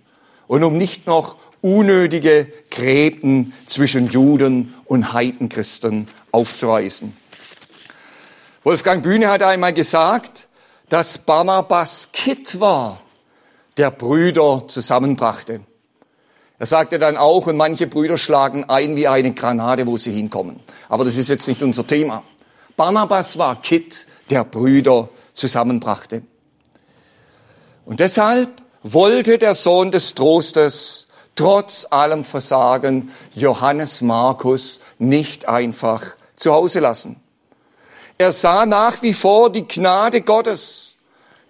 Und 0.46 0.62
um 0.62 0.78
nicht 0.78 1.06
noch 1.06 1.36
unnötige 1.60 2.52
Gräben 2.70 3.52
zwischen 3.66 4.08
Juden 4.08 4.74
und 4.84 5.12
Heidenchristen 5.12 6.06
aufzureißen. 6.30 7.16
Wolfgang 8.62 9.02
Bühne 9.02 9.28
hat 9.28 9.42
einmal 9.42 9.72
gesagt, 9.72 10.48
dass 10.88 11.18
Barnabas 11.18 12.10
Kit 12.12 12.60
war, 12.60 13.00
der 13.76 13.90
Brüder 13.90 14.64
zusammenbrachte. 14.68 15.60
Er 16.58 16.66
sagte 16.66 16.98
dann 16.98 17.16
auch, 17.16 17.46
und 17.46 17.56
manche 17.56 17.86
Brüder 17.86 18.16
schlagen 18.16 18.64
ein 18.64 18.96
wie 18.96 19.08
eine 19.08 19.34
Granate, 19.34 19.86
wo 19.86 19.96
sie 19.96 20.12
hinkommen. 20.12 20.60
Aber 20.88 21.04
das 21.04 21.16
ist 21.16 21.28
jetzt 21.28 21.46
nicht 21.48 21.62
unser 21.62 21.86
Thema. 21.86 22.22
Barnabas 22.76 23.36
war 23.36 23.60
Kit, 23.60 24.06
der 24.30 24.44
Brüder 24.44 25.08
zusammenbrachte. 25.34 26.22
Und 27.84 28.00
deshalb 28.00 28.50
wollte 28.82 29.38
der 29.38 29.54
Sohn 29.54 29.90
des 29.90 30.14
Trostes 30.14 31.08
trotz 31.34 31.86
allem 31.90 32.24
Versagen 32.24 33.10
Johannes 33.34 34.00
Markus 34.00 34.80
nicht 34.98 35.46
einfach 35.46 36.02
zu 36.36 36.52
Hause 36.52 36.80
lassen. 36.80 37.20
Er 38.18 38.32
sah 38.32 38.64
nach 38.64 39.02
wie 39.02 39.12
vor 39.12 39.50
die 39.50 39.68
Gnade 39.68 40.22
Gottes, 40.22 40.95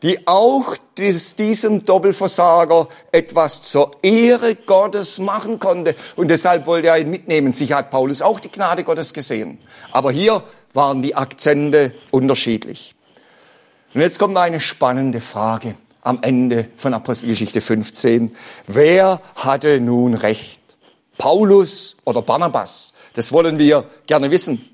die 0.03 0.27
auch 0.27 0.77
diesem 0.99 1.85
Doppelversager 1.85 2.89
etwas 3.13 3.63
zur 3.63 3.97
Ehre 4.03 4.55
Gottes 4.55 5.19
machen 5.19 5.59
konnte. 5.59 5.95
Und 6.17 6.29
deshalb 6.29 6.67
wollte 6.67 6.89
er 6.89 6.99
ihn 6.99 7.11
mitnehmen. 7.11 7.53
Sicher 7.53 7.77
hat 7.77 7.91
Paulus 7.91 8.23
auch 8.23 8.41
die 8.41 8.51
Gnade 8.51 8.85
Gottes 8.85 9.15
gesehen. 9.15 9.59
Aber 9.93 10.13
hier 10.13 10.43
waren 10.75 11.03
die 11.03 11.15
Akzente 11.15 11.95
unterschiedlich. 12.11 12.95
Und 13.95 14.03
jetzt 14.03 14.19
kommt 14.19 14.37
eine 14.37 14.61
spannende 14.61 15.21
Frage 15.21 15.75
am 16.03 16.19
Ende 16.23 16.69
von 16.77 16.93
Apostelgeschichte 16.93 17.61
15. 17.61 18.31
Wer 18.67 19.23
hatte 19.35 19.81
nun 19.81 20.15
recht? 20.15 20.61
Paulus 21.17 21.97
oder 22.05 22.21
Barnabas? 22.21 22.93
Das 23.15 23.33
wollen 23.33 23.59
wir 23.59 23.87
gerne 24.07 24.31
wissen. 24.31 24.69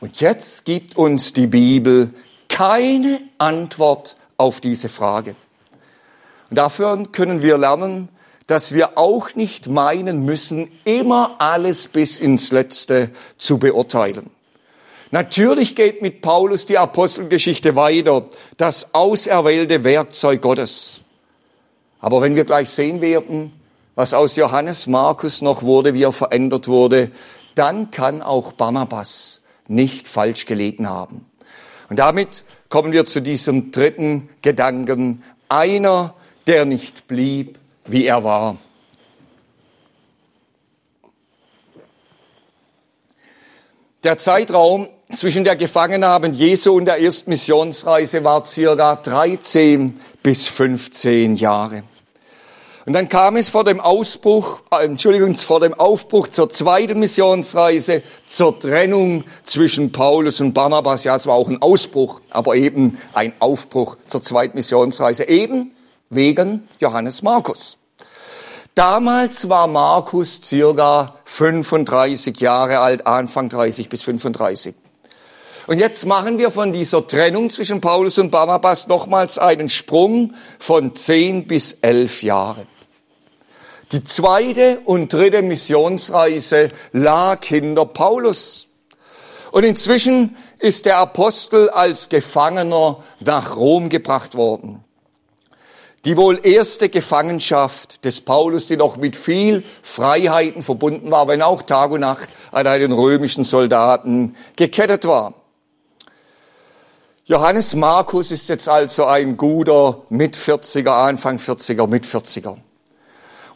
Und 0.00 0.20
jetzt 0.20 0.64
gibt 0.64 0.96
uns 0.96 1.32
die 1.32 1.48
Bibel 1.48 2.14
keine 2.56 3.20
Antwort 3.36 4.16
auf 4.38 4.62
diese 4.62 4.88
Frage. 4.88 5.36
Und 6.48 6.56
dafür 6.56 7.06
können 7.12 7.42
wir 7.42 7.58
lernen, 7.58 8.08
dass 8.46 8.72
wir 8.72 8.96
auch 8.96 9.34
nicht 9.34 9.68
meinen 9.68 10.24
müssen, 10.24 10.70
immer 10.86 11.36
alles 11.38 11.86
bis 11.86 12.16
ins 12.16 12.52
Letzte 12.52 13.10
zu 13.36 13.58
beurteilen. 13.58 14.30
Natürlich 15.10 15.76
geht 15.76 16.00
mit 16.00 16.22
Paulus 16.22 16.64
die 16.64 16.78
Apostelgeschichte 16.78 17.76
weiter, 17.76 18.24
das 18.56 18.94
auserwählte 18.94 19.84
Werkzeug 19.84 20.40
Gottes. 20.40 21.02
Aber 22.00 22.22
wenn 22.22 22.36
wir 22.36 22.46
gleich 22.46 22.70
sehen 22.70 23.02
werden, 23.02 23.52
was 23.96 24.14
aus 24.14 24.34
Johannes 24.34 24.86
Markus 24.86 25.42
noch 25.42 25.62
wurde, 25.62 25.92
wie 25.92 26.04
er 26.04 26.12
verändert 26.12 26.68
wurde, 26.68 27.10
dann 27.54 27.90
kann 27.90 28.22
auch 28.22 28.54
Barnabas 28.54 29.42
nicht 29.68 30.08
falsch 30.08 30.46
gelegen 30.46 30.88
haben. 30.88 31.26
Und 31.88 31.98
damit 31.98 32.44
kommen 32.68 32.92
wir 32.92 33.04
zu 33.04 33.20
diesem 33.20 33.70
dritten 33.70 34.28
Gedanken. 34.42 35.22
Einer, 35.48 36.14
der 36.46 36.64
nicht 36.64 37.06
blieb, 37.06 37.58
wie 37.84 38.06
er 38.06 38.24
war. 38.24 38.56
Der 44.02 44.18
Zeitraum 44.18 44.88
zwischen 45.12 45.44
der 45.44 45.56
Gefangennahme 45.56 46.28
Jesu 46.28 46.72
und 46.76 46.84
der 46.84 47.00
ersten 47.00 47.30
Missionsreise 47.30 48.22
war 48.24 48.44
circa 48.46 48.96
13 48.96 49.98
bis 50.22 50.46
15 50.48 51.36
Jahre. 51.36 51.82
Und 52.86 52.92
dann 52.92 53.08
kam 53.08 53.34
es 53.34 53.48
vor 53.48 53.64
dem 53.64 53.80
Ausbruch, 53.80 54.60
äh, 54.70 54.84
Entschuldigung, 54.84 55.34
vor 55.34 55.58
dem 55.58 55.74
Aufbruch 55.74 56.28
zur 56.28 56.48
zweiten 56.48 57.00
Missionsreise, 57.00 58.04
zur 58.30 58.60
Trennung 58.60 59.24
zwischen 59.42 59.90
Paulus 59.90 60.40
und 60.40 60.52
Barnabas. 60.52 61.02
Ja, 61.02 61.16
es 61.16 61.26
war 61.26 61.34
auch 61.34 61.48
ein 61.48 61.60
Ausbruch, 61.60 62.20
aber 62.30 62.54
eben 62.54 62.96
ein 63.12 63.32
Aufbruch 63.40 63.96
zur 64.06 64.22
zweiten 64.22 64.56
Missionsreise, 64.56 65.28
eben 65.28 65.72
wegen 66.10 66.68
Johannes 66.78 67.22
Markus. 67.22 67.76
Damals 68.76 69.48
war 69.48 69.66
Markus 69.66 70.40
circa 70.44 71.16
35 71.24 72.38
Jahre 72.38 72.78
alt, 72.78 73.04
Anfang 73.04 73.48
30 73.48 73.88
bis 73.88 74.02
35. 74.02 74.76
Und 75.66 75.80
jetzt 75.80 76.06
machen 76.06 76.38
wir 76.38 76.52
von 76.52 76.72
dieser 76.72 77.04
Trennung 77.04 77.50
zwischen 77.50 77.80
Paulus 77.80 78.18
und 78.18 78.30
Barnabas 78.30 78.86
nochmals 78.86 79.38
einen 79.38 79.68
Sprung 79.68 80.34
von 80.60 80.94
10 80.94 81.48
bis 81.48 81.78
11 81.82 82.22
Jahre. 82.22 82.68
Die 83.92 84.02
zweite 84.02 84.80
und 84.84 85.12
dritte 85.12 85.42
Missionsreise 85.42 86.70
lag 86.92 87.44
hinter 87.44 87.86
Paulus. 87.86 88.66
Und 89.52 89.62
inzwischen 89.62 90.36
ist 90.58 90.86
der 90.86 90.98
Apostel 90.98 91.70
als 91.70 92.08
Gefangener 92.08 93.04
nach 93.20 93.56
Rom 93.56 93.88
gebracht 93.88 94.34
worden. 94.34 94.82
Die 96.04 96.16
wohl 96.16 96.40
erste 96.44 96.88
Gefangenschaft 96.88 98.04
des 98.04 98.20
Paulus, 98.20 98.66
die 98.66 98.76
noch 98.76 98.96
mit 98.96 99.16
viel 99.16 99.64
Freiheiten 99.82 100.62
verbunden 100.62 101.10
war, 101.10 101.28
wenn 101.28 101.42
auch 101.42 101.62
Tag 101.62 101.92
und 101.92 102.00
Nacht 102.00 102.28
an 102.50 102.66
einen 102.66 102.92
römischen 102.92 103.44
Soldaten 103.44 104.36
gekettet 104.56 105.06
war. 105.06 105.34
Johannes 107.24 107.74
Markus 107.74 108.30
ist 108.30 108.48
jetzt 108.48 108.68
also 108.68 109.06
ein 109.06 109.36
guter 109.36 110.02
Mit-40er, 110.10 110.90
Anfang 110.90 111.38
40er, 111.38 111.88
Mit-40er. 111.88 112.56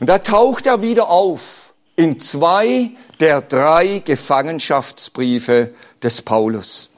Und 0.00 0.08
da 0.08 0.18
taucht 0.18 0.66
er 0.66 0.80
wieder 0.80 1.10
auf 1.10 1.74
in 1.94 2.18
zwei 2.18 2.90
der 3.20 3.42
drei 3.42 4.00
Gefangenschaftsbriefe 4.02 5.74
des 6.02 6.22
Paulus. 6.22 6.90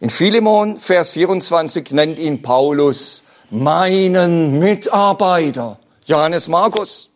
In 0.00 0.10
Philemon, 0.10 0.78
Vers 0.78 1.12
24, 1.12 1.92
nennt 1.92 2.18
ihn 2.18 2.42
Paulus 2.42 3.22
meinen 3.50 4.58
Mitarbeiter, 4.58 5.78
Johannes 6.04 6.48
Markus. 6.48 7.08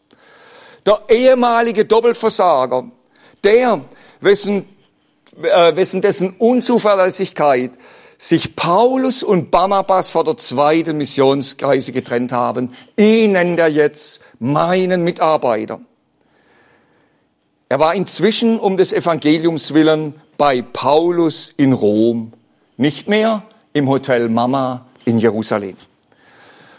Der 0.86 1.00
ehemalige 1.08 1.84
Doppelversager, 1.84 2.88
der, 3.42 3.80
wessen, 4.20 4.68
äh, 5.42 5.74
wessen 5.74 6.00
dessen 6.00 6.36
Unzuverlässigkeit 6.38 7.72
sich 8.18 8.56
Paulus 8.56 9.22
und 9.22 9.50
Barnabas 9.50 10.10
vor 10.10 10.24
der 10.24 10.36
zweiten 10.36 10.96
Missionskreise 10.96 11.92
getrennt 11.92 12.32
haben, 12.32 12.72
ihn 12.96 13.32
nennt 13.32 13.60
er 13.60 13.68
jetzt 13.68 14.20
meinen 14.38 15.04
Mitarbeiter. 15.04 15.80
Er 17.68 17.80
war 17.80 17.94
inzwischen 17.94 18.58
um 18.58 18.76
des 18.76 18.92
Evangeliums 18.92 19.74
willen 19.74 20.14
bei 20.38 20.62
Paulus 20.62 21.52
in 21.56 21.72
Rom, 21.72 22.32
nicht 22.76 23.08
mehr 23.08 23.42
im 23.72 23.88
Hotel 23.88 24.28
Mama 24.28 24.86
in 25.04 25.18
Jerusalem. 25.18 25.76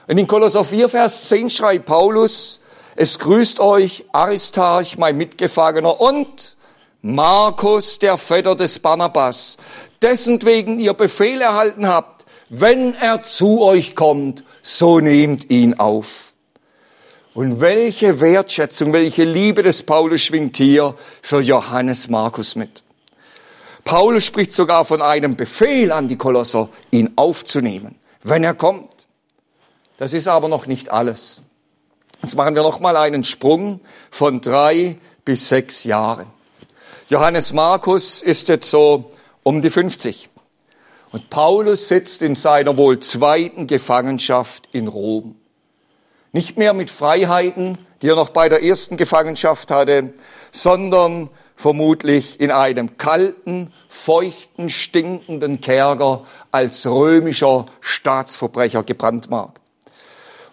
Und 0.07 0.17
in 0.17 0.27
Kolosser 0.27 0.63
4, 0.63 0.89
Vers 0.89 1.27
10 1.29 1.49
schreibt 1.49 1.85
Paulus, 1.85 2.61
es 2.95 3.19
grüßt 3.19 3.59
euch 3.59 4.05
Aristarch, 4.11 4.97
mein 4.97 5.17
Mitgefangener, 5.17 5.99
und 5.99 6.56
Markus, 7.01 7.99
der 7.99 8.17
Vetter 8.17 8.55
des 8.55 8.79
Barnabas, 8.79 9.57
dessen 10.01 10.41
wegen 10.43 10.79
ihr 10.79 10.93
Befehl 10.93 11.41
erhalten 11.41 11.87
habt, 11.87 12.25
wenn 12.49 12.95
er 12.95 13.23
zu 13.23 13.61
euch 13.61 13.95
kommt, 13.95 14.43
so 14.61 14.99
nehmt 14.99 15.51
ihn 15.51 15.75
auf. 15.75 16.33
Und 17.33 17.59
welche 17.61 18.19
Wertschätzung, 18.19 18.93
welche 18.93 19.23
Liebe 19.23 19.61
des 19.61 19.83
Paulus 19.83 20.21
schwingt 20.21 20.57
hier 20.57 20.95
für 21.21 21.39
Johannes 21.39 22.09
Markus 22.09 22.55
mit. 22.55 22.83
Paulus 23.83 24.25
spricht 24.25 24.53
sogar 24.53 24.85
von 24.85 25.01
einem 25.01 25.35
Befehl 25.35 25.91
an 25.91 26.07
die 26.07 26.17
Kolosser, 26.17 26.69
ihn 26.91 27.11
aufzunehmen, 27.15 27.95
wenn 28.23 28.43
er 28.43 28.55
kommt. 28.55 29.07
Das 29.97 30.13
ist 30.13 30.27
aber 30.27 30.47
noch 30.47 30.65
nicht 30.65 30.89
alles. 30.89 31.41
Jetzt 32.21 32.35
machen 32.35 32.55
wir 32.55 32.63
noch 32.63 32.79
mal 32.79 32.97
einen 32.97 33.23
Sprung 33.23 33.81
von 34.09 34.41
drei 34.41 34.97
bis 35.23 35.49
sechs 35.49 35.83
Jahren. 35.83 36.27
Johannes 37.09 37.53
Markus 37.53 38.21
ist 38.21 38.49
jetzt 38.49 38.69
so 38.69 39.11
um 39.43 39.61
die 39.61 39.69
50. 39.69 40.29
Und 41.13 41.29
Paulus 41.29 41.87
sitzt 41.87 42.21
in 42.21 42.35
seiner 42.35 42.75
wohl 42.75 42.99
zweiten 42.99 43.65
Gefangenschaft 43.65 44.67
in 44.73 44.89
Rom. 44.89 45.37
Nicht 46.33 46.57
mehr 46.57 46.73
mit 46.73 46.89
Freiheiten, 46.89 47.77
die 48.01 48.09
er 48.09 48.17
noch 48.17 48.31
bei 48.31 48.49
der 48.49 48.61
ersten 48.61 48.97
Gefangenschaft 48.97 49.71
hatte, 49.71 50.15
sondern 50.51 51.29
vermutlich 51.55 52.41
in 52.41 52.51
einem 52.51 52.97
kalten, 52.97 53.71
feuchten, 53.87 54.69
stinkenden 54.69 55.61
Kerker 55.61 56.25
als 56.51 56.85
römischer 56.85 57.67
Staatsverbrecher 57.79 58.83
gebrandmarkt. 58.83 59.61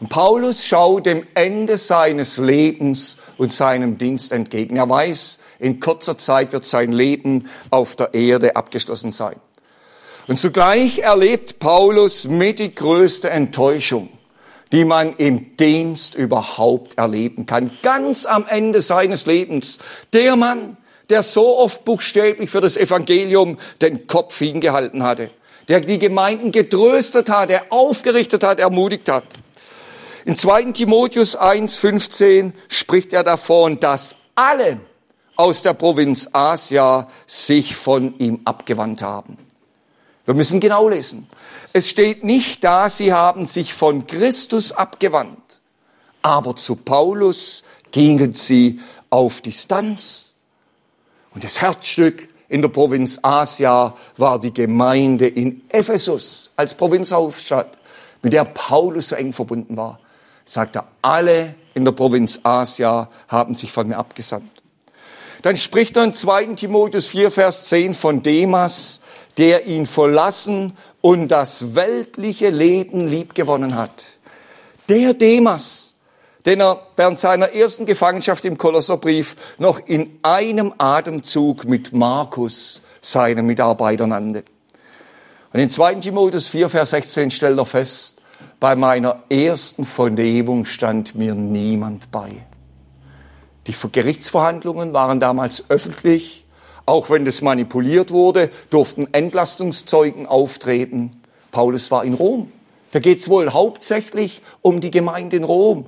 Und 0.01 0.09
Paulus 0.09 0.64
schaut 0.64 1.07
dem 1.07 1.26
Ende 1.34 1.78
seines 1.78 2.36
Lebens 2.36 3.18
und 3.38 3.53
seinem 3.53 3.97
Dienst 3.97 4.32
entgegen. 4.32 4.76
Er 4.76 4.88
weiß, 4.88 5.38
in 5.59 5.80
kurzer 5.80 6.16
Zeit 6.16 6.53
wird 6.53 6.66
sein 6.66 6.92
Leben 6.92 7.49
auf 7.70 7.97
der 7.97 8.12
Erde 8.12 8.57
abgeschlossen 8.57 9.12
sein. 9.12 9.36
Und 10.26 10.38
zugleich 10.38 11.01
erlebt 11.01 11.59
Paulus 11.59 12.26
mit 12.26 12.59
die 12.59 12.74
größte 12.74 13.30
Enttäuschung, 13.30 14.09
die 14.72 14.84
man 14.84 15.12
im 15.14 15.57
Dienst 15.57 16.14
überhaupt 16.14 16.99
erleben 16.99 17.47
kann. 17.47 17.70
Ganz 17.82 18.26
am 18.26 18.47
Ende 18.49 18.80
seines 18.80 19.26
Lebens. 19.26 19.78
Der 20.12 20.34
Mann, 20.36 20.78
der 21.11 21.22
so 21.22 21.59
oft 21.59 21.84
buchstäblich 21.84 22.51
für 22.51 22.62
das 22.62 22.76
Evangelium 22.76 23.59
den 23.82 24.07
Kopf 24.07 24.38
hingehalten 24.38 25.03
hatte, 25.03 25.30
der 25.68 25.80
die 25.80 25.99
Gemeinden 25.99 26.53
getröstet 26.53 27.28
hat, 27.30 27.51
der 27.51 27.66
aufgerichtet 27.70 28.42
hat, 28.42 28.59
ermutigt 28.59 29.11
hat. 29.11 29.24
In 30.27 30.39
2. 30.39 30.72
Timotheus 30.72 31.39
1.15 31.39 32.53
spricht 32.68 33.12
er 33.12 33.22
davon, 33.25 33.79
dass 33.79 34.16
alle 34.35 34.81
aus 35.37 35.61
der 35.61 35.75
Provinz 35.75 36.31
Asia 36.33 37.09
sich 37.27 37.77
von 37.77 38.18
ihm 38.18 38.41
abgewandt 38.47 39.03
haben. 39.03 39.37
Wir 40.25 40.33
müssen 40.33 40.61
genau 40.61 40.89
lesen. 40.89 41.29
Es 41.75 41.91
steht 41.91 42.25
nicht 42.25 42.64
da, 42.64 42.89
sie 42.89 43.12
haben 43.12 43.45
sich 43.45 43.75
von 43.75 44.07
Christus 44.07 44.72
abgewandt, 44.72 45.61
aber 46.22 46.57
zu 46.57 46.77
Paulus 46.77 47.62
gingen 47.91 48.33
sie 48.33 48.81
auf 49.11 49.43
Distanz. 49.43 50.33
Und 51.35 51.45
das 51.45 51.61
Herzstück 51.61 52.31
in 52.49 52.62
der 52.62 52.68
Provinz 52.68 53.18
Asia 53.20 53.95
war 54.16 54.41
die 54.41 54.55
Gemeinde 54.55 55.27
in 55.27 55.62
Ephesus 55.68 56.51
als 56.57 56.72
Provinzhauptstadt, 56.72 57.77
mit 58.22 58.33
der 58.33 58.47
Paulus 58.47 59.09
so 59.09 59.16
eng 59.16 59.35
verbunden 59.35 59.77
war. 59.77 59.99
Sagt 60.45 60.76
er, 60.76 60.86
alle 61.03 61.55
in 61.74 61.84
der 61.84 61.92
Provinz 61.92 62.40
Asia 62.42 63.09
haben 63.28 63.55
sich 63.55 63.72
von 63.72 63.88
mir 63.88 63.99
abgesandt. 63.99 64.51
Dann 65.42 65.57
spricht 65.57 65.97
er 65.97 66.05
in 66.05 66.14
2. 66.14 66.55
Timotheus 66.55 67.07
4, 67.07 67.30
Vers 67.30 67.64
10 67.64 67.95
von 67.95 68.22
Demas, 68.22 69.01
der 69.36 69.66
ihn 69.66 69.86
verlassen 69.86 70.72
und 71.01 71.28
das 71.28 71.74
weltliche 71.74 72.51
Leben 72.51 73.07
liebgewonnen 73.07 73.74
hat. 73.74 74.05
Der 74.88 75.12
Demas, 75.12 75.95
den 76.47 76.61
er 76.61 76.86
während 76.97 77.18
seiner 77.18 77.53
ersten 77.53 77.86
Gefangenschaft 77.86 78.45
im 78.45 78.57
Kolosserbrief 78.57 79.36
noch 79.59 79.80
in 79.86 80.18
einem 80.22 80.72
Atemzug 80.78 81.64
mit 81.64 81.92
Markus, 81.92 82.80
seinem 83.01 83.47
Mitarbeiter, 83.47 84.07
nannte. 84.07 84.45
Und 85.53 85.61
in 85.61 85.70
2. 85.70 85.97
Timotheus 85.97 86.49
4, 86.49 86.68
Vers 86.68 86.90
16 86.90 87.30
stellt 87.30 87.59
er 87.59 87.66
fest, 87.66 88.14
bei 88.65 88.77
meiner 88.77 89.25
ersten 89.29 89.85
Vernehmung 89.85 90.65
stand 90.65 91.15
mir 91.15 91.35
niemand 91.35 92.11
bei. 92.11 92.31
Die 93.67 93.75
Gerichtsverhandlungen 93.93 94.95
waren 94.95 95.21
damals 95.21 95.65
öffentlich. 95.69 96.47
Auch 96.87 97.11
wenn 97.11 97.27
das 97.27 97.43
manipuliert 97.43 98.11
wurde, 98.11 98.49
durften 98.71 99.07
Entlastungszeugen 99.12 100.27
auftreten. 100.27 101.11
Paulus 101.51 101.91
war 101.91 102.07
in 102.07 102.15
Rom. 102.15 102.53
Da 102.93 103.01
geht 103.01 103.19
es 103.19 103.29
wohl 103.29 103.53
hauptsächlich 103.53 104.41
um 104.62 104.81
die 104.81 104.91
Gemeinde 104.91 105.37
in 105.37 105.45
Rom. 105.45 105.85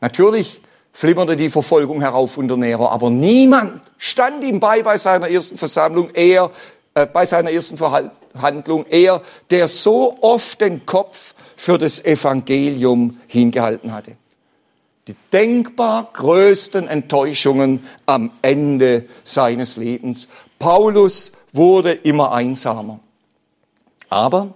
Natürlich 0.00 0.60
flimmerte 0.92 1.36
die 1.36 1.50
Verfolgung 1.50 2.02
herauf 2.02 2.38
unter 2.38 2.56
Nero, 2.56 2.86
aber 2.86 3.10
niemand 3.10 3.82
stand 3.98 4.44
ihm 4.44 4.60
bei 4.60 4.84
bei 4.84 4.96
seiner 4.96 5.28
ersten 5.28 5.58
Versammlung, 5.58 6.10
er, 6.14 6.52
äh, 6.94 7.06
bei 7.06 7.26
seiner 7.26 7.50
ersten 7.50 7.76
Verhandlung, 7.76 8.86
er, 8.88 9.22
der 9.50 9.68
so 9.68 10.16
oft 10.20 10.60
den 10.60 10.86
Kopf 10.86 11.34
für 11.56 11.78
das 11.78 12.04
Evangelium 12.04 13.20
hingehalten 13.26 13.92
hatte 13.92 14.16
die 15.10 15.16
denkbar 15.32 16.08
größten 16.12 16.86
Enttäuschungen 16.86 17.82
am 18.06 18.30
Ende 18.42 19.06
seines 19.24 19.76
Lebens. 19.76 20.28
Paulus 20.60 21.32
wurde 21.52 21.90
immer 21.90 22.30
einsamer. 22.30 23.00
Aber 24.08 24.54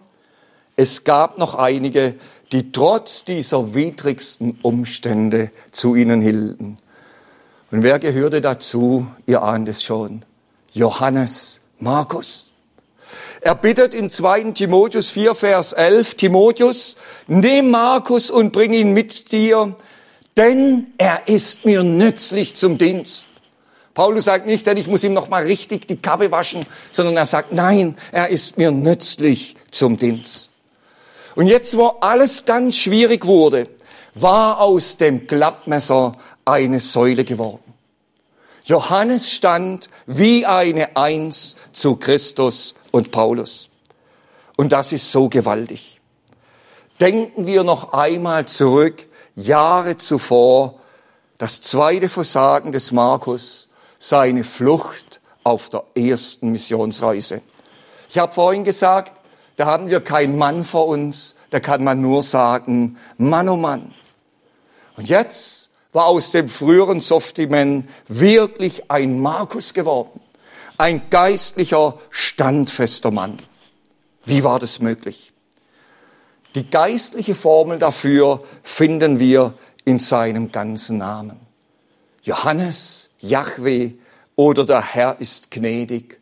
es 0.76 1.02
gab 1.02 1.38
noch 1.38 1.56
einige, 1.56 2.14
die 2.52 2.70
trotz 2.70 3.24
dieser 3.24 3.74
widrigsten 3.74 4.58
Umstände 4.62 5.50
zu 5.72 5.96
ihnen 5.96 6.20
hielten. 6.20 6.76
Und 7.72 7.82
wer 7.82 7.98
gehörte 7.98 8.40
dazu? 8.40 9.08
Ihr 9.26 9.42
ahnt 9.42 9.68
es 9.68 9.82
schon. 9.82 10.22
Johannes 10.72 11.62
Markus. 11.78 12.50
Er 13.40 13.54
bittet 13.54 13.94
in 13.94 14.08
2. 14.10 14.52
Timotheus 14.52 15.10
4, 15.10 15.34
Vers 15.34 15.72
11, 15.74 16.14
Timotheus, 16.14 16.96
nimm 17.26 17.70
Markus 17.70 18.30
und 18.30 18.52
bring 18.52 18.72
ihn 18.72 18.92
mit 18.92 19.32
dir, 19.32 19.76
denn 20.36 20.86
er 20.98 21.28
ist 21.28 21.64
mir 21.64 21.82
nützlich 21.82 22.56
zum 22.56 22.78
Dienst. 22.78 23.26
Paulus 23.92 24.24
sagt 24.24 24.46
nicht, 24.46 24.66
denn 24.66 24.76
ich 24.76 24.88
muss 24.88 25.04
ihm 25.04 25.12
noch 25.12 25.28
mal 25.28 25.44
richtig 25.44 25.86
die 25.86 25.96
Kappe 25.96 26.30
waschen, 26.30 26.66
sondern 26.90 27.16
er 27.16 27.26
sagt, 27.26 27.52
nein, 27.52 27.96
er 28.10 28.28
ist 28.28 28.58
mir 28.58 28.72
nützlich 28.72 29.56
zum 29.70 29.98
Dienst. 29.98 30.50
Und 31.36 31.46
jetzt, 31.46 31.76
wo 31.76 31.88
alles 32.00 32.44
ganz 32.44 32.76
schwierig 32.76 33.24
wurde, 33.24 33.68
war 34.14 34.60
aus 34.60 34.96
dem 34.96 35.26
Klappmesser 35.26 36.12
eine 36.44 36.80
Säule 36.80 37.24
geworden. 37.24 37.63
Johannes 38.64 39.30
stand 39.30 39.90
wie 40.06 40.46
eine 40.46 40.96
Eins 40.96 41.56
zu 41.72 41.96
Christus 41.96 42.74
und 42.92 43.10
Paulus. 43.10 43.68
Und 44.56 44.72
das 44.72 44.92
ist 44.92 45.12
so 45.12 45.28
gewaltig. 45.28 46.00
Denken 46.98 47.46
wir 47.46 47.62
noch 47.62 47.92
einmal 47.92 48.46
zurück 48.46 49.06
Jahre 49.36 49.96
zuvor 49.98 50.80
das 51.38 51.60
zweite 51.60 52.08
Versagen 52.08 52.72
des 52.72 52.92
Markus, 52.92 53.68
seine 53.98 54.44
Flucht 54.44 55.20
auf 55.42 55.68
der 55.68 55.84
ersten 55.94 56.50
Missionsreise. 56.50 57.42
Ich 58.08 58.16
habe 58.16 58.32
vorhin 58.32 58.64
gesagt, 58.64 59.20
da 59.56 59.66
haben 59.66 59.90
wir 59.90 60.00
keinen 60.00 60.38
Mann 60.38 60.64
vor 60.64 60.86
uns, 60.86 61.36
da 61.50 61.60
kann 61.60 61.84
man 61.84 62.00
nur 62.00 62.22
sagen, 62.22 62.96
Mann 63.18 63.48
oh 63.48 63.56
Mann. 63.56 63.94
Und 64.96 65.08
jetzt 65.08 65.70
war 65.94 66.06
aus 66.06 66.32
dem 66.32 66.48
früheren 66.48 67.00
Softiman 67.00 67.88
wirklich 68.08 68.90
ein 68.90 69.20
Markus 69.20 69.72
geworden, 69.72 70.20
ein 70.76 71.08
geistlicher, 71.08 71.98
standfester 72.10 73.10
Mann. 73.10 73.38
Wie 74.26 74.44
war 74.44 74.58
das 74.58 74.80
möglich? 74.80 75.32
Die 76.54 76.68
geistliche 76.68 77.34
Formel 77.34 77.78
dafür 77.78 78.44
finden 78.62 79.18
wir 79.18 79.54
in 79.84 79.98
seinem 79.98 80.50
ganzen 80.52 80.98
Namen. 80.98 81.40
Johannes, 82.22 83.10
Yahweh 83.20 83.92
oder 84.34 84.66
der 84.66 84.82
Herr 84.82 85.20
ist 85.20 85.50
gnädig 85.50 86.20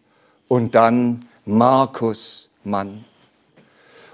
und 0.49 0.75
dann 0.75 1.29
Markus, 1.47 2.51
Mann. 2.63 3.05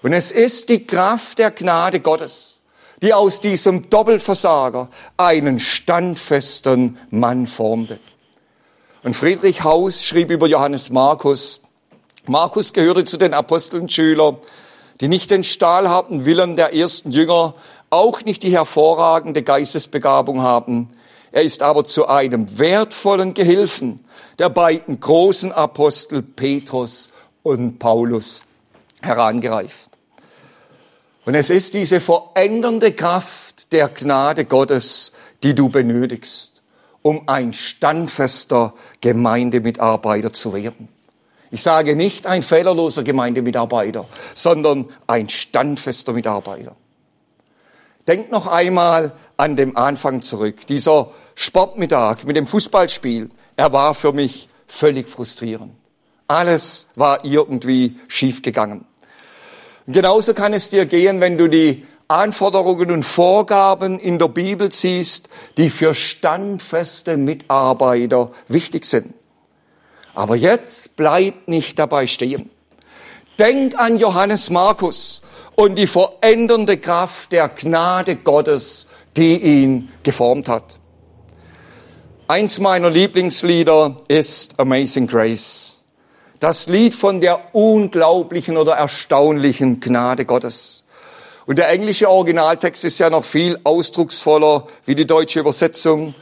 Und 0.03 0.13
es 0.13 0.31
ist 0.31 0.69
die 0.69 0.87
Kraft 0.87 1.39
der 1.39 1.51
Gnade 1.51 1.99
Gottes, 2.01 2.58
die 3.03 3.15
aus 3.15 3.41
diesem 3.41 3.89
Doppelversager 3.91 4.89
einen 5.17 5.61
standfesten 5.61 6.99
Mann 7.11 7.47
formte. 7.47 8.01
Und 9.03 9.15
Friedrich 9.15 9.63
Haus 9.63 10.05
schrieb 10.05 10.31
über 10.31 10.47
Johannes 10.47 10.91
Markus, 10.91 11.61
Markus 12.27 12.73
gehörte 12.73 13.05
zu 13.05 13.17
den 13.17 13.33
Apostelschülern, 13.33 14.37
die 15.01 15.09
nicht 15.09 15.31
den 15.31 15.45
stahlharten 15.45 16.25
Willen 16.25 16.57
der 16.57 16.75
ersten 16.75 17.11
Jünger, 17.11 17.55
auch 17.91 18.23
nicht 18.23 18.43
die 18.43 18.51
hervorragende 18.51 19.43
Geistesbegabung 19.43 20.43
haben. 20.43 20.91
Er 21.33 21.43
ist 21.43 21.63
aber 21.63 21.85
zu 21.85 22.07
einem 22.09 22.59
wertvollen 22.59 23.33
Gehilfen 23.33 24.01
der 24.39 24.51
beiden 24.51 25.01
großen 25.01 25.53
Apostel 25.53 26.23
Petrus 26.23 27.11
und 27.43 27.79
Paulus 27.79 28.45
herangereift. 29.01 29.88
Und 31.29 31.35
es 31.35 31.51
ist 31.51 31.75
diese 31.75 32.01
verändernde 32.01 32.95
Kraft 32.95 33.71
der 33.73 33.91
Gnade 33.91 34.47
Gottes, 34.47 35.13
die 35.43 35.55
du 35.55 35.69
benötigst, 35.69 36.63
um 37.03 37.29
ein 37.29 37.53
standfester 37.53 38.73
Gemeindemitarbeiter 39.03 40.33
zu 40.33 40.55
werden. 40.55 40.89
Ich 41.51 41.61
sage 41.61 41.97
nicht 41.97 42.27
ein 42.27 42.43
fehlerloser 42.43 43.03
Gemeindemitarbeiter, 43.03 44.07
sondern 44.33 44.89
ein 45.07 45.29
standfester 45.29 46.15
Mitarbeiter. 46.15 46.75
Denkt 48.07 48.33
noch 48.33 48.47
einmal 48.47 49.13
an 49.37 49.55
den 49.55 49.77
Anfang 49.77 50.23
zurück. 50.23 50.67
Dieser 50.67 51.11
Sportmittag 51.35 52.25
mit 52.25 52.37
dem 52.37 52.47
Fußballspiel, 52.47 53.29
er 53.55 53.73
war 53.75 53.93
für 53.93 54.15
mich 54.15 54.49
völlig 54.67 55.11
frustrierend. 55.11 55.75
Alles 56.27 56.87
war 56.95 57.23
irgendwie 57.27 58.01
schiefgegangen. 58.09 58.87
Genauso 59.91 60.35
kann 60.35 60.53
es 60.53 60.69
dir 60.69 60.85
gehen, 60.85 61.23
wenn 61.23 61.39
du 61.39 61.49
die 61.49 61.87
Anforderungen 62.09 62.91
und 62.91 63.05
Vorgaben 63.05 63.99
in 63.99 64.19
der 64.19 64.29
Bibel 64.29 64.71
siehst, 64.71 65.31
die 65.57 65.71
für 65.71 65.95
standfeste 65.95 67.17
Mitarbeiter 67.17 68.31
wichtig 68.49 68.85
sind. 68.85 69.15
Aber 70.15 70.37
jetzt 70.37 70.95
bleibt 70.97 71.49
nicht 71.49 71.79
dabei 71.79 72.07
stehen. 72.07 72.51
Denk 73.39 73.79
an 73.79 73.99
Johannes 73.99 74.51
Markus 74.51 75.23
und 75.55 75.79
die 75.79 75.87
verändernde 75.87 76.77
Kraft 76.77 77.33
der 77.33 77.49
Gnade 77.49 78.17
Gottes, 78.17 78.89
die 79.17 79.39
ihn 79.39 79.89
geformt 80.03 80.49
hat. 80.49 80.81
Eins 82.27 82.59
meiner 82.59 82.91
Lieblingslieder 82.91 83.97
ist 84.07 84.61
Amazing 84.61 85.07
Grace. 85.07 85.78
Das 86.41 86.69
Lied 86.69 86.95
von 86.95 87.21
der 87.21 87.55
unglaublichen 87.55 88.57
oder 88.57 88.75
erstaunlichen 88.75 89.81
Gnade 89.81 90.25
Gottes. 90.25 90.85
Und 91.47 91.57
der 91.57 91.69
englische 91.69 92.09
Originaltext 92.09 92.85
ist 92.85 93.01
ja 93.01 93.11
noch 93.11 93.25
viel 93.25 93.59
ausdrucksvoller 93.65 94.69
wie 94.85 94.95
die 94.95 95.07
deutsche 95.07 95.41
Übersetzung. 95.41 96.15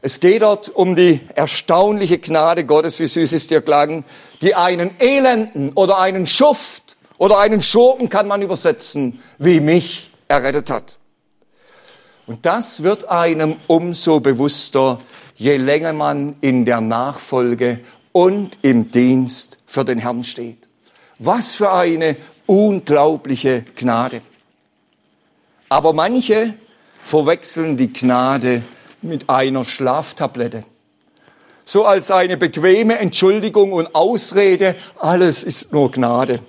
Es 0.00 0.20
geht 0.20 0.40
dort 0.40 0.70
um 0.70 0.96
die 0.96 1.20
erstaunliche 1.34 2.18
Gnade 2.18 2.64
Gottes, 2.64 2.98
wie 2.98 3.06
süß 3.06 3.32
ist 3.32 3.50
dir 3.50 3.60
klang, 3.60 4.04
die 4.40 4.54
einen 4.54 4.98
Elenden 5.00 5.72
oder 5.74 5.98
einen 5.98 6.26
Schuft 6.26 6.96
oder 7.18 7.38
einen 7.38 7.60
Schurken 7.60 8.08
kann 8.08 8.26
man 8.26 8.40
übersetzen, 8.40 9.20
wie 9.38 9.60
mich 9.60 10.12
errettet 10.28 10.70
hat. 10.70 10.98
Und 12.26 12.46
das 12.46 12.82
wird 12.82 13.08
einem 13.08 13.56
umso 13.66 14.20
bewusster, 14.20 14.98
je 15.34 15.56
länger 15.56 15.92
man 15.92 16.36
in 16.40 16.64
der 16.64 16.80
Nachfolge 16.80 17.80
und 18.18 18.58
im 18.62 18.88
Dienst 18.88 19.58
für 19.64 19.84
den 19.84 20.00
Herrn 20.00 20.24
steht. 20.24 20.68
Was 21.20 21.54
für 21.54 21.72
eine 21.72 22.16
unglaubliche 22.46 23.62
Gnade. 23.76 24.22
Aber 25.68 25.92
manche 25.92 26.54
verwechseln 27.00 27.76
die 27.76 27.92
Gnade 27.92 28.62
mit 29.02 29.30
einer 29.30 29.64
Schlaftablette. 29.64 30.64
So 31.64 31.84
als 31.84 32.10
eine 32.10 32.36
bequeme 32.36 32.98
Entschuldigung 32.98 33.70
und 33.70 33.94
Ausrede, 33.94 34.74
alles 34.98 35.44
ist 35.44 35.72
nur 35.72 35.92
Gnade. 35.92 36.40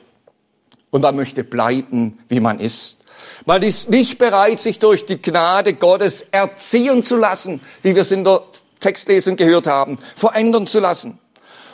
Und 0.90 1.02
man 1.02 1.16
möchte 1.16 1.44
bleiben, 1.44 2.18
wie 2.30 2.40
man 2.40 2.60
ist. 2.60 2.98
Man 3.46 3.62
ist 3.62 3.92
nicht 3.92 4.18
bereit, 4.18 4.60
sich 4.60 4.80
durch 4.80 5.06
die 5.06 5.22
Gnade 5.22 5.76
Gottes 5.76 6.26
erziehen 6.32 7.04
zu 7.04 7.16
lassen, 7.18 7.62
wie 7.84 7.94
wir 7.94 8.02
es 8.02 8.12
in 8.12 8.24
der 8.24 8.42
Textlesung 8.80 9.36
gehört 9.36 9.68
haben, 9.68 10.00
verändern 10.16 10.66
zu 10.66 10.80
lassen. 10.80 11.20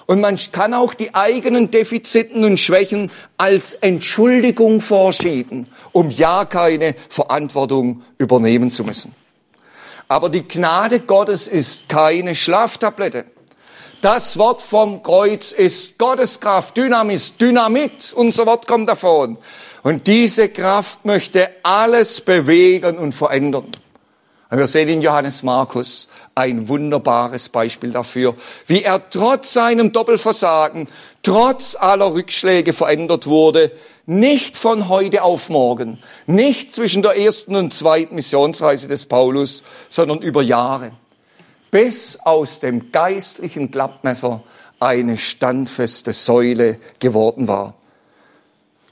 Und 0.08 0.22
man 0.22 0.38
kann 0.52 0.74
auch 0.74 0.94
die 0.94 1.16
eigenen 1.16 1.72
Defiziten 1.72 2.44
und 2.44 2.60
Schwächen 2.60 3.12
als 3.38 3.74
Entschuldigung 3.74 4.82
vorschieben, 4.82 5.68
um 5.92 6.10
ja 6.12 6.46
keine 6.46 6.96
Verantwortung 7.10 8.04
übernehmen 8.18 8.70
zu 8.70 8.84
müssen. 8.84 9.16
Aber 10.08 10.30
die 10.30 10.48
Gnade 10.48 11.00
Gottes 11.00 11.48
ist 11.48 11.90
keine 11.90 12.36
Schlaftablette. 12.36 13.26
Das 14.02 14.38
Wort 14.38 14.62
vom 14.62 15.02
Kreuz 15.02 15.52
ist 15.52 15.98
Gotteskraft, 15.98 16.78
Dynamis, 16.78 17.38
Dynamit. 17.38 18.14
Unser 18.14 18.46
Wort 18.46 18.68
kommt 18.68 18.88
davon. 18.88 19.40
Und 19.82 20.06
diese 20.06 20.50
Kraft 20.50 21.06
möchte 21.06 21.50
alles 21.64 22.22
bewegen 22.22 23.00
und 23.00 23.14
verändern. 23.14 23.72
Und 24.50 24.60
wir 24.60 24.68
sehen 24.68 24.90
in 24.90 25.02
Johannes 25.02 25.42
Markus 25.42 26.08
ein 26.36 26.70
wunderbares 26.70 27.50
Beispiel 27.50 27.92
dafür, 27.92 28.36
wie 28.68 28.84
er 28.84 29.10
trotz 29.10 29.54
seinem 29.54 29.92
Doppelversagen, 29.92 30.88
trotz 31.24 31.76
aller 31.76 32.14
Rückschläge 32.14 32.72
verändert 32.72 33.26
wurde, 33.26 33.72
nicht 34.06 34.56
von 34.56 34.88
heute 34.88 35.24
auf 35.24 35.50
morgen, 35.50 35.98
nicht 36.28 36.72
zwischen 36.74 37.02
der 37.02 37.18
ersten 37.18 37.56
und 37.56 37.74
zweiten 37.74 38.14
Missionsreise 38.14 38.88
des 38.88 39.08
Paulus, 39.08 39.64
sondern 39.90 40.22
über 40.22 40.44
Jahre, 40.44 40.92
bis 41.72 42.20
aus 42.24 42.60
dem 42.60 42.92
geistlichen 42.92 43.72
Klappmesser 43.72 44.44
eine 44.80 45.18
standfeste 45.18 46.14
Säule 46.14 46.78
geworden 47.00 47.48
war. 47.48 47.74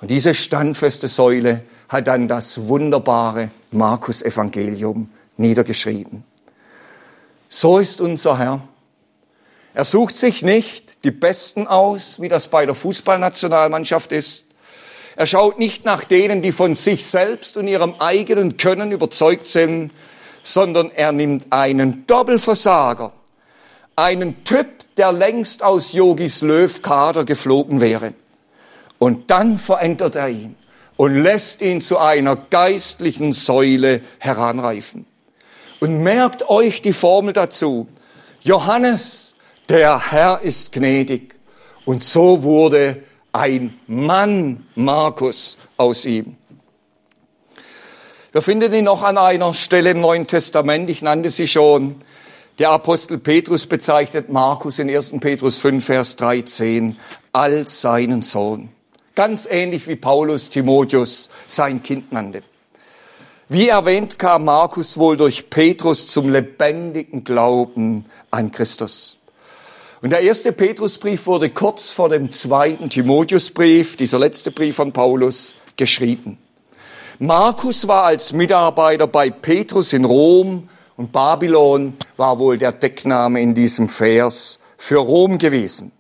Und 0.01 0.09
diese 0.09 0.33
standfeste 0.33 1.07
Säule 1.07 1.61
hat 1.89 2.07
dann 2.07 2.27
das 2.27 2.67
wunderbare 2.67 3.51
Markus 3.71 4.23
Evangelium 4.23 5.09
niedergeschrieben. 5.37 6.23
So 7.49 7.77
ist 7.77 8.01
unser 8.01 8.37
Herr. 8.37 8.61
Er 9.73 9.85
sucht 9.85 10.15
sich 10.15 10.43
nicht 10.43 11.03
die 11.03 11.11
Besten 11.11 11.67
aus, 11.67 12.21
wie 12.21 12.29
das 12.29 12.47
bei 12.47 12.65
der 12.65 12.75
Fußballnationalmannschaft 12.75 14.11
ist. 14.11 14.45
Er 15.15 15.25
schaut 15.25 15.59
nicht 15.59 15.85
nach 15.85 16.03
denen, 16.03 16.41
die 16.41 16.51
von 16.51 16.75
sich 16.75 17.05
selbst 17.05 17.57
und 17.57 17.67
ihrem 17.67 17.95
eigenen 17.99 18.57
Können 18.57 18.91
überzeugt 18.91 19.47
sind, 19.47 19.91
sondern 20.43 20.91
er 20.91 21.11
nimmt 21.11 21.45
einen 21.51 22.05
Doppelversager, 22.07 23.13
einen 23.95 24.43
Typ, 24.43 24.67
der 24.97 25.11
längst 25.11 25.63
aus 25.63 25.93
Yogis 25.93 26.41
Löw 26.41 26.81
Kader 26.81 27.23
geflogen 27.23 27.81
wäre. 27.81 28.13
Und 28.99 29.29
dann 29.31 29.57
verändert 29.57 30.15
er 30.15 30.29
ihn 30.29 30.55
und 30.97 31.15
lässt 31.15 31.61
ihn 31.61 31.81
zu 31.81 31.97
einer 31.97 32.35
geistlichen 32.35 33.33
Säule 33.33 34.01
heranreifen. 34.19 35.05
Und 35.83 36.01
merkt 36.01 36.49
euch 36.49 36.81
die 36.81 36.93
Formel 36.93 37.33
dazu. 37.33 37.89
Johannes, 38.41 39.35
der 39.67 40.11
Herr 40.13 40.39
ist 40.39 40.71
gnädig. 40.71 41.35
Und 41.83 42.05
so 42.05 42.41
wurde 42.43 43.03
ein 43.33 43.77
Mann 43.87 44.65
Markus 44.75 45.57
aus 45.75 46.05
ihm. 46.05 46.37
Wir 48.31 48.41
finden 48.41 48.71
ihn 48.71 48.85
noch 48.85 49.03
an 49.03 49.17
einer 49.17 49.53
Stelle 49.53 49.89
im 49.89 49.99
Neuen 49.99 50.25
Testament, 50.25 50.89
ich 50.89 51.01
nannte 51.01 51.29
sie 51.31 51.49
schon. 51.49 52.01
Der 52.59 52.69
Apostel 52.69 53.17
Petrus 53.17 53.67
bezeichnet 53.67 54.29
Markus 54.29 54.79
in 54.79 54.89
1. 54.89 55.15
Petrus 55.19 55.57
5, 55.57 55.83
Vers 55.83 56.15
13 56.15 56.95
als 57.33 57.81
seinen 57.81 58.21
Sohn. 58.21 58.69
Ganz 59.15 59.45
ähnlich 59.51 59.85
wie 59.89 59.97
Paulus 59.97 60.49
Timotheus 60.49 61.29
sein 61.45 61.83
Kind 61.83 62.13
nannte. 62.13 62.41
Wie 63.53 63.69
erwähnt 63.69 64.17
kam 64.17 64.45
Markus 64.45 64.97
wohl 64.97 65.15
durch 65.15 65.51
Petrus 65.51 66.07
zum 66.07 66.31
lebendigen 66.31 67.23
Glauben 67.23 68.05
an 68.31 68.51
Christus. 68.51 69.17
Und 70.01 70.09
der 70.09 70.21
erste 70.21 70.51
Petrusbrief 70.51 71.27
wurde 71.27 71.51
kurz 71.51 71.91
vor 71.91 72.09
dem 72.09 72.31
zweiten 72.31 72.89
Timotheusbrief, 72.89 73.95
dieser 73.95 74.17
letzte 74.17 74.49
Brief 74.49 74.77
von 74.77 74.91
Paulus, 74.91 75.53
geschrieben. 75.77 76.39
Markus 77.19 77.87
war 77.87 78.05
als 78.05 78.33
Mitarbeiter 78.33 79.05
bei 79.05 79.29
Petrus 79.29 79.93
in 79.93 80.05
Rom 80.05 80.67
und 80.97 81.11
Babylon 81.11 81.93
war 82.17 82.39
wohl 82.39 82.57
der 82.57 82.71
Deckname 82.71 83.39
in 83.39 83.53
diesem 83.53 83.87
Vers 83.87 84.57
für 84.77 84.97
Rom 84.97 85.37
gewesen. 85.37 85.91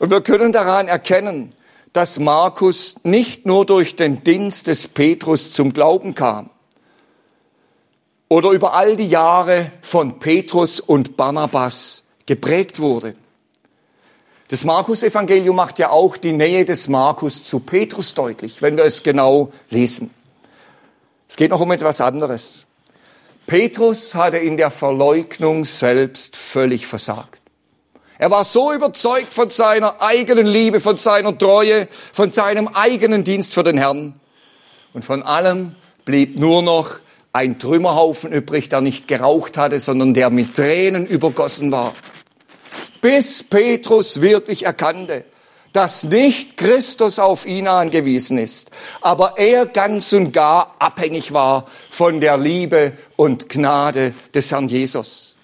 Und 0.00 0.10
wir 0.10 0.22
können 0.22 0.50
daran 0.50 0.88
erkennen, 0.88 1.54
dass 1.92 2.18
Markus 2.18 2.96
nicht 3.02 3.46
nur 3.46 3.66
durch 3.66 3.96
den 3.96 4.22
Dienst 4.22 4.66
des 4.66 4.88
Petrus 4.88 5.52
zum 5.52 5.72
Glauben 5.72 6.14
kam 6.14 6.50
oder 8.28 8.50
über 8.50 8.74
all 8.74 8.96
die 8.96 9.08
Jahre 9.08 9.72
von 9.80 10.18
Petrus 10.18 10.80
und 10.80 11.16
Barnabas 11.16 12.04
geprägt 12.26 12.80
wurde. 12.80 13.14
Das 14.48 14.64
Markus-Evangelium 14.64 15.56
macht 15.56 15.78
ja 15.78 15.90
auch 15.90 16.16
die 16.16 16.32
Nähe 16.32 16.64
des 16.64 16.88
Markus 16.88 17.44
zu 17.44 17.60
Petrus 17.60 18.14
deutlich, 18.14 18.62
wenn 18.62 18.76
wir 18.76 18.84
es 18.84 19.02
genau 19.02 19.52
lesen. 19.68 20.10
Es 21.28 21.36
geht 21.36 21.50
noch 21.50 21.60
um 21.60 21.70
etwas 21.72 22.00
anderes. 22.00 22.66
Petrus 23.46 24.14
hatte 24.14 24.38
in 24.38 24.56
der 24.56 24.70
Verleugnung 24.70 25.64
selbst 25.64 26.36
völlig 26.36 26.86
versagt. 26.86 27.42
Er 28.18 28.30
war 28.32 28.42
so 28.42 28.72
überzeugt 28.72 29.32
von 29.32 29.48
seiner 29.50 30.02
eigenen 30.02 30.46
Liebe, 30.46 30.80
von 30.80 30.96
seiner 30.96 31.36
Treue, 31.38 31.86
von 32.12 32.32
seinem 32.32 32.66
eigenen 32.68 33.22
Dienst 33.22 33.54
für 33.54 33.62
den 33.62 33.78
Herrn. 33.78 34.18
Und 34.92 35.04
von 35.04 35.22
allem 35.22 35.76
blieb 36.04 36.38
nur 36.38 36.62
noch 36.62 36.96
ein 37.32 37.60
Trümmerhaufen 37.60 38.32
übrig, 38.32 38.68
der 38.68 38.80
nicht 38.80 39.06
geraucht 39.06 39.56
hatte, 39.56 39.78
sondern 39.78 40.14
der 40.14 40.30
mit 40.30 40.54
Tränen 40.54 41.06
übergossen 41.06 41.70
war. 41.70 41.94
Bis 43.00 43.44
Petrus 43.44 44.20
wirklich 44.20 44.66
erkannte, 44.66 45.24
dass 45.72 46.02
nicht 46.02 46.56
Christus 46.56 47.20
auf 47.20 47.46
ihn 47.46 47.68
angewiesen 47.68 48.38
ist, 48.38 48.72
aber 49.00 49.34
er 49.36 49.66
ganz 49.66 50.12
und 50.12 50.32
gar 50.32 50.74
abhängig 50.80 51.32
war 51.32 51.66
von 51.90 52.20
der 52.20 52.36
Liebe 52.36 52.94
und 53.14 53.48
Gnade 53.48 54.14
des 54.34 54.50
Herrn 54.50 54.66
Jesus. 54.66 55.36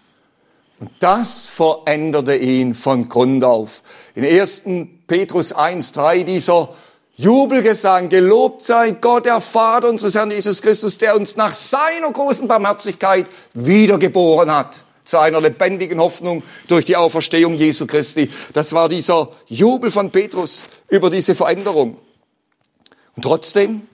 Und 0.81 0.91
das 0.99 1.47
veränderte 1.47 2.37
ihn 2.37 2.75
von 2.75 3.09
Grund 3.09 3.45
auf. 3.45 3.83
In 4.15 4.25
1. 4.25 4.63
Petrus 5.07 5.55
1.3 5.55 6.25
dieser 6.25 6.71
Jubelgesang, 7.17 8.09
gelobt 8.09 8.63
sei 8.63 8.91
Gott, 8.91 9.27
der 9.27 9.41
Vater 9.41 9.89
unseres 9.89 10.17
Herrn 10.17 10.33
Jesus 10.33 10.61
Christus, 10.61 10.99
der 10.99 11.15
uns 11.15 11.37
nach 11.37 11.55
seiner 11.55 12.11
großen 12.11 12.49
Barmherzigkeit 12.49 13.29
wiedergeboren 13.55 14.51
hat 14.51 14.85
zu 15.05 15.19
einer 15.19 15.41
lebendigen 15.41 16.01
Hoffnung 16.01 16.43
durch 16.67 16.87
die 16.87 16.97
Auferstehung 16.97 17.55
Jesu 17.55 17.87
Christi. 17.87 18.31
Das 18.53 18.73
war 18.73 18.89
dieser 18.89 19.29
Jubel 19.47 19.91
von 19.93 20.11
Petrus 20.11 20.65
über 20.89 21.09
diese 21.09 21.37
Veränderung. 21.37 21.99
Und 23.15 23.23
trotzdem 23.23 23.87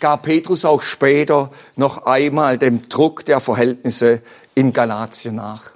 gab 0.00 0.22
Petrus 0.22 0.64
auch 0.64 0.80
später 0.80 1.50
noch 1.76 2.06
einmal 2.06 2.56
dem 2.56 2.80
Druck 2.82 3.24
der 3.24 3.40
Verhältnisse 3.40 4.22
in 4.54 4.72
Galatien 4.72 5.34
nach. 5.34 5.71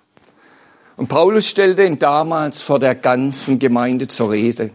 Und 0.96 1.08
Paulus 1.08 1.46
stellte 1.46 1.84
ihn 1.84 1.98
damals 1.98 2.62
vor 2.62 2.78
der 2.78 2.94
ganzen 2.94 3.58
Gemeinde 3.58 4.08
zur 4.08 4.30
Rede. 4.30 4.70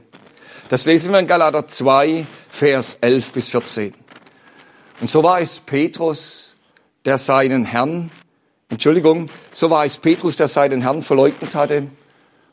Das 0.69 0.85
lesen 0.85 1.11
wir 1.11 1.19
in 1.19 1.27
Galater 1.27 1.67
2, 1.67 2.25
Vers 2.49 2.97
11 3.01 3.33
bis 3.33 3.49
14. 3.49 3.93
Und 5.01 5.09
so 5.09 5.23
war 5.23 5.41
es 5.41 5.59
Petrus, 5.59 6.55
der 7.05 7.17
seinen 7.17 7.65
Herrn, 7.65 8.11
Entschuldigung, 8.69 9.27
so 9.51 9.71
war 9.71 9.83
es 9.83 9.97
Petrus, 9.97 10.37
der 10.37 10.47
seinen 10.47 10.81
Herrn 10.81 11.01
verleugnet 11.01 11.55
hatte 11.55 11.87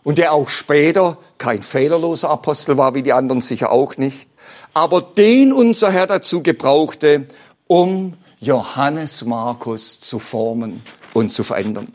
und 0.02 0.16
der 0.16 0.32
auch 0.32 0.48
später 0.48 1.18
kein 1.36 1.60
fehlerloser 1.60 2.30
Apostel 2.30 2.78
war, 2.78 2.94
wie 2.94 3.02
die 3.02 3.12
anderen 3.12 3.42
sicher 3.42 3.70
auch 3.70 3.98
nicht, 3.98 4.30
aber 4.72 5.02
den 5.02 5.52
unser 5.52 5.90
Herr 5.90 6.06
dazu 6.06 6.42
gebrauchte, 6.42 7.26
um 7.66 8.14
Johannes 8.40 9.24
Markus 9.26 10.00
zu 10.00 10.18
formen 10.18 10.82
und 11.12 11.32
zu 11.32 11.44
verändern. 11.44 11.94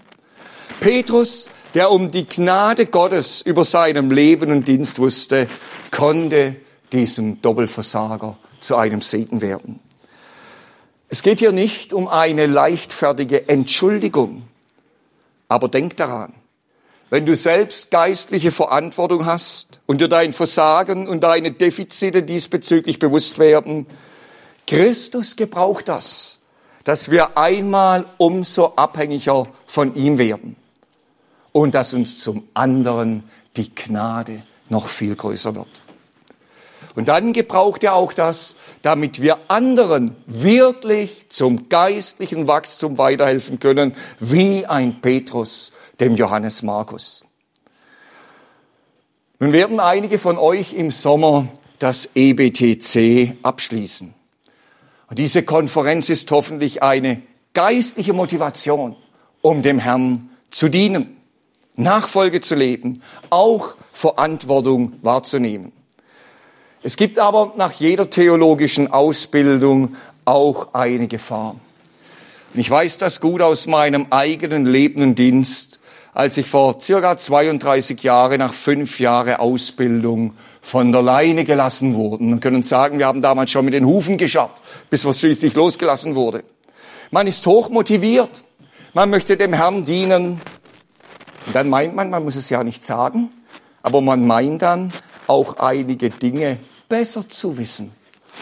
Petrus, 0.79 1.49
der 1.73 1.91
um 1.91 2.11
die 2.11 2.25
Gnade 2.25 2.85
Gottes 2.85 3.41
über 3.41 3.63
seinem 3.63 4.11
Leben 4.11 4.51
und 4.51 4.67
Dienst 4.67 4.99
wusste, 4.99 5.47
konnte 5.91 6.55
diesem 6.91 7.41
Doppelversager 7.41 8.37
zu 8.59 8.75
einem 8.75 9.01
Segen 9.01 9.41
werden. 9.41 9.79
Es 11.09 11.21
geht 11.21 11.39
hier 11.39 11.51
nicht 11.51 11.93
um 11.93 12.07
eine 12.07 12.45
leichtfertige 12.45 13.49
Entschuldigung, 13.49 14.43
aber 15.47 15.67
denk 15.67 15.97
daran, 15.97 16.33
wenn 17.09 17.25
du 17.25 17.35
selbst 17.35 17.91
geistliche 17.91 18.51
Verantwortung 18.51 19.25
hast 19.25 19.79
und 19.85 20.01
dir 20.01 20.07
dein 20.07 20.33
Versagen 20.33 21.07
und 21.07 21.21
deine 21.23 21.51
Defizite 21.51 22.23
diesbezüglich 22.23 22.97
bewusst 22.97 23.37
werden, 23.37 23.85
Christus 24.65 25.35
gebraucht 25.35 25.87
das, 25.87 26.39
dass 26.83 27.11
wir 27.11 27.37
einmal 27.37 28.05
umso 28.17 28.73
abhängiger 28.75 29.47
von 29.65 29.93
ihm 29.95 30.17
werden 30.17 30.55
und 31.53 31.73
dass 31.73 31.93
uns 31.93 32.17
zum 32.17 32.45
anderen 32.53 33.23
die 33.55 33.73
Gnade 33.73 34.43
noch 34.67 34.89
viel 34.89 35.15
größer 35.15 35.55
wird. 35.55 35.69
Und 36.95 37.07
dann 37.07 37.33
gebraucht 37.33 37.83
er 37.83 37.95
auch 37.95 38.13
das, 38.13 38.55
damit 38.81 39.21
wir 39.21 39.39
anderen 39.47 40.15
wirklich 40.27 41.27
zum 41.29 41.69
geistlichen 41.69 42.47
Wachstum 42.47 42.97
weiterhelfen 42.97 43.59
können, 43.59 43.95
wie 44.19 44.65
ein 44.65 45.01
Petrus 45.01 45.71
dem 45.99 46.15
Johannes 46.15 46.61
Markus. 46.61 47.25
Nun 49.39 49.53
werden 49.53 49.79
einige 49.79 50.19
von 50.19 50.37
euch 50.37 50.73
im 50.73 50.91
Sommer 50.91 51.47
das 51.79 52.09
EBTC 52.13 53.37
abschließen. 53.41 54.13
Und 55.09 55.19
diese 55.19 55.43
Konferenz 55.43 56.09
ist 56.09 56.29
hoffentlich 56.31 56.83
eine 56.83 57.21
geistliche 57.53 58.13
Motivation, 58.13 58.95
um 59.41 59.61
dem 59.63 59.79
Herrn 59.79 60.29
zu 60.49 60.69
dienen, 60.69 61.17
Nachfolge 61.75 62.41
zu 62.41 62.55
leben, 62.55 63.01
auch 63.29 63.75
Verantwortung 63.91 64.93
wahrzunehmen. 65.01 65.71
Es 66.83 66.97
gibt 66.97 67.17
aber 67.17 67.53
nach 67.55 67.71
jeder 67.71 68.09
theologischen 68.09 68.91
Ausbildung 68.91 69.95
auch 70.25 70.73
eine 70.73 71.07
Gefahr. 71.07 71.55
Und 72.53 72.59
ich 72.59 72.69
weiß 72.69 72.97
das 72.97 73.19
gut 73.19 73.41
aus 73.41 73.65
meinem 73.65 74.07
eigenen 74.11 74.65
Leben 74.65 75.01
und 75.01 75.17
Dienst, 75.17 75.79
als 76.13 76.37
ich 76.37 76.45
vor 76.45 76.79
circa 76.79 77.17
32 77.17 78.03
Jahren 78.03 78.37
nach 78.39 78.53
fünf 78.53 78.99
Jahren 78.99 79.35
Ausbildung 79.35 80.33
von 80.61 80.91
der 80.91 81.01
Leine 81.01 81.43
gelassen 81.43 81.95
wurde. 81.95 82.23
Wir 82.25 82.37
können 82.37 82.61
sagen, 82.61 82.99
wir 82.99 83.07
haben 83.07 83.21
damals 83.21 83.49
schon 83.49 83.65
mit 83.65 83.73
den 83.73 83.85
Hufen 83.85 84.17
gescharrt, 84.17 84.61
bis 84.89 85.05
was 85.05 85.19
schließlich 85.19 85.55
losgelassen 85.55 86.15
wurde. 86.15 86.43
Man 87.09 87.27
ist 87.27 87.45
hoch 87.47 87.69
motiviert. 87.69 88.43
Man 88.93 89.09
möchte 89.09 89.37
dem 89.37 89.53
Herrn 89.53 89.85
dienen. 89.85 90.39
Und 91.45 91.55
dann 91.55 91.69
meint 91.69 91.95
man, 91.95 92.09
man 92.09 92.23
muss 92.23 92.35
es 92.35 92.49
ja 92.49 92.63
nicht 92.63 92.83
sagen, 92.83 93.31
aber 93.81 94.01
man 94.01 94.25
meint 94.25 94.61
dann 94.61 94.93
auch 95.27 95.57
einige 95.57 96.09
Dinge 96.09 96.57
besser 96.87 97.27
zu 97.27 97.57
wissen 97.57 97.91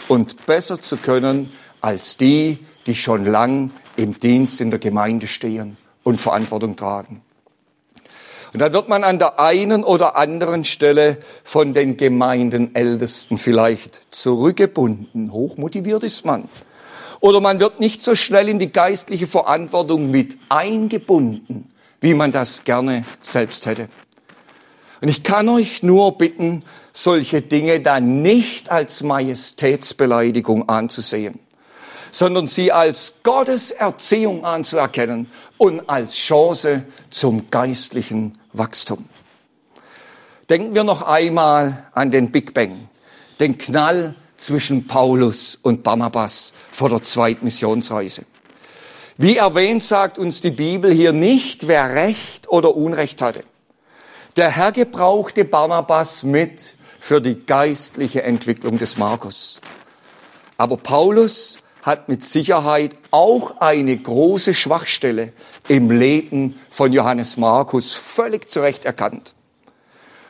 und 0.08 0.46
besser 0.46 0.80
zu 0.80 0.98
können 0.98 1.52
als 1.82 2.18
die, 2.18 2.60
die 2.86 2.96
schon 2.96 3.26
lang 3.26 3.72
im 3.96 4.18
Dienst 4.18 4.62
in 4.62 4.70
der 4.70 4.80
Gemeinde 4.80 5.28
stehen 5.28 5.78
und 6.04 6.22
Verantwortung 6.22 6.76
tragen. 6.76 7.22
Und 8.54 8.60
dann 8.60 8.74
wird 8.74 8.90
man 8.90 9.04
an 9.04 9.18
der 9.18 9.40
einen 9.40 9.84
oder 9.84 10.18
anderen 10.18 10.66
Stelle 10.66 11.18
von 11.44 11.74
den 11.74 11.96
Gemeindenältesten 11.96 13.38
vielleicht 13.38 14.14
zurückgebunden. 14.14 15.32
Hochmotiviert 15.32 16.04
ist 16.04 16.26
man. 16.26 16.50
Oder 17.22 17.40
man 17.40 17.60
wird 17.60 17.80
nicht 17.80 18.02
so 18.02 18.16
schnell 18.16 18.50
in 18.50 18.60
die 18.60 18.72
geistliche 18.72 19.28
Verantwortung 19.28 20.12
mit 20.12 20.38
eingebunden, 20.50 21.71
wie 22.02 22.14
man 22.14 22.32
das 22.32 22.64
gerne 22.64 23.06
selbst 23.22 23.66
hätte. 23.68 23.88
Und 25.00 25.08
ich 25.08 25.24
kann 25.24 25.48
euch 25.50 25.82
nur 25.82 26.18
bitten, 26.18 26.64
solche 26.94 27.42
Dinge 27.42 27.80
dann 27.80 28.22
nicht 28.22 28.70
als 28.70 29.02
Majestätsbeleidigung 29.02 30.68
anzusehen, 30.68 31.40
sondern 32.12 32.48
sie 32.48 32.72
als 32.72 33.16
Gottes 33.24 33.72
Erziehung 33.72 34.44
anzuerkennen 34.44 35.28
und 35.58 35.90
als 35.90 36.16
Chance 36.16 36.84
zum 37.10 37.50
geistlichen 37.50 38.38
Wachstum. 38.52 39.06
Denken 40.50 40.76
wir 40.76 40.84
noch 40.84 41.04
einmal 41.04 41.88
an 41.94 42.12
den 42.12 42.32
Big 42.32 42.54
Bang, 42.54 42.90
den 43.40 43.58
Knall 43.58 44.16
zwischen 44.36 44.86
Paulus 44.86 45.58
und 45.62 45.84
Barnabas 45.84 46.52
vor 46.72 46.90
der 46.90 47.04
zweiten 47.04 47.46
Missionsreise. 47.46 48.26
Wie 49.18 49.38
erwähnt, 49.38 49.84
sagt 49.84 50.18
uns 50.18 50.42
die 50.42 50.52
Bibel 50.52 50.92
hier 50.92 51.14
nicht, 51.14 51.68
wer 51.68 51.94
Recht 51.94 52.50
oder 52.50 52.76
Unrecht 52.76 53.22
hatte. 53.22 53.44
Der 54.38 54.50
Herr 54.50 54.72
gebrauchte 54.72 55.44
Barnabas 55.44 56.24
mit 56.24 56.78
für 57.00 57.20
die 57.20 57.46
geistliche 57.46 58.24
Entwicklung 58.24 58.78
des 58.78 58.98
Markus. 58.98 59.60
Aber 60.58 60.78
Paulus 60.78 61.58
hat 61.82 62.08
mit 62.08 62.24
Sicherheit 62.24 62.96
auch 63.10 63.60
eine 63.60 63.98
große 63.98 64.54
Schwachstelle 64.54 65.34
im 65.68 65.90
Leben 65.90 66.60
von 66.70 66.94
Johannes 66.94 67.38
Markus 67.38 67.92
völlig 67.94 68.50
zu 68.50 68.62
Recht 68.62 68.86
erkannt. 68.86 69.34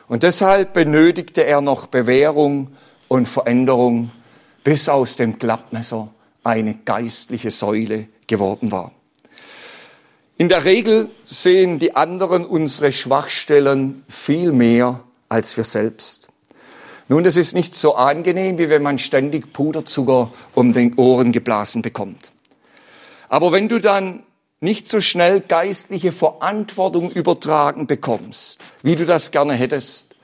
Und 0.08 0.22
deshalb 0.22 0.72
benötigte 0.72 1.44
er 1.44 1.60
noch 1.60 1.86
Bewährung 1.86 2.72
und 3.08 3.28
Veränderung, 3.28 4.10
bis 4.64 4.88
aus 4.88 5.16
dem 5.16 5.38
Klappmesser 5.38 6.08
eine 6.42 6.74
geistliche 6.74 7.50
Säule 7.50 8.08
geworden 8.26 8.72
war. 8.72 8.92
In 10.36 10.48
der 10.48 10.64
Regel 10.64 11.10
sehen 11.24 11.78
die 11.78 11.94
anderen 11.94 12.44
unsere 12.44 12.92
Schwachstellen 12.92 14.04
viel 14.08 14.52
mehr 14.52 15.04
als 15.28 15.56
wir 15.56 15.64
selbst. 15.64 16.28
Nun, 17.08 17.24
das 17.24 17.36
ist 17.36 17.54
nicht 17.54 17.74
so 17.74 17.94
angenehm, 17.94 18.58
wie 18.58 18.70
wenn 18.70 18.82
man 18.82 18.98
ständig 18.98 19.52
Puderzucker 19.52 20.32
um 20.54 20.72
den 20.72 20.94
Ohren 20.98 21.32
geblasen 21.32 21.82
bekommt. 21.82 22.32
Aber 23.28 23.52
wenn 23.52 23.68
du 23.68 23.78
dann 23.78 24.22
nicht 24.60 24.88
so 24.88 25.00
schnell 25.00 25.40
geistliche 25.40 26.12
Verantwortung 26.12 27.10
übertragen 27.10 27.86
bekommst, 27.86 28.60
wie 28.82 28.96
du 28.96 29.04
das 29.04 29.30
gerne 29.30 29.54
hättest, 29.54 30.14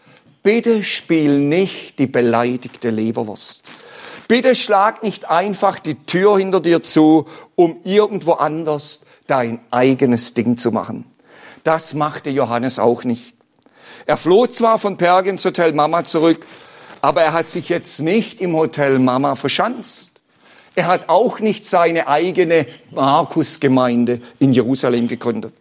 bitte 0.43 0.83
spiel 0.83 1.39
nicht 1.39 1.99
die 1.99 2.07
beleidigte 2.07 2.91
Leberwurst. 2.91 3.65
Bitte 4.29 4.55
schlag 4.55 5.03
nicht 5.03 5.31
einfach 5.31 5.79
die 5.81 5.95
Tür 6.05 6.39
hinter 6.39 6.61
dir 6.61 6.83
zu, 6.83 7.25
um 7.55 7.79
irgendwo 7.83 8.33
anders 8.33 9.01
dein 9.27 9.61
eigenes 9.71 10.35
Ding 10.35 10.59
zu 10.59 10.71
machen. 10.71 11.07
Das 11.65 11.95
machte 11.95 12.29
Johannes 12.29 12.79
auch 12.79 13.05
nicht. 13.05 13.37
Er 14.05 14.19
floh 14.19 14.47
zwar 14.47 14.79
von 14.79 14.99
Perg 14.99 15.27
ins 15.27 15.45
Hotel 15.45 15.73
Mama 15.73 16.05
zurück, 16.05 16.47
aber 17.01 17.23
er 17.23 17.33
hat 17.33 17.49
sich 17.49 17.71
jetzt 17.71 18.01
nicht 18.01 18.41
im 18.41 18.55
Hotel 18.55 18.99
Mama 18.99 19.35
verschanzt. 19.35 20.13
Er 20.75 20.87
hat 20.87 21.09
auch 21.09 21.41
nicht 21.41 21.65
seine 21.65 22.07
eigene 22.07 22.67
Markusgemeinde 22.91 24.21
in 24.39 24.53
Jerusalem 24.53 25.09
gegründet, 25.09 25.55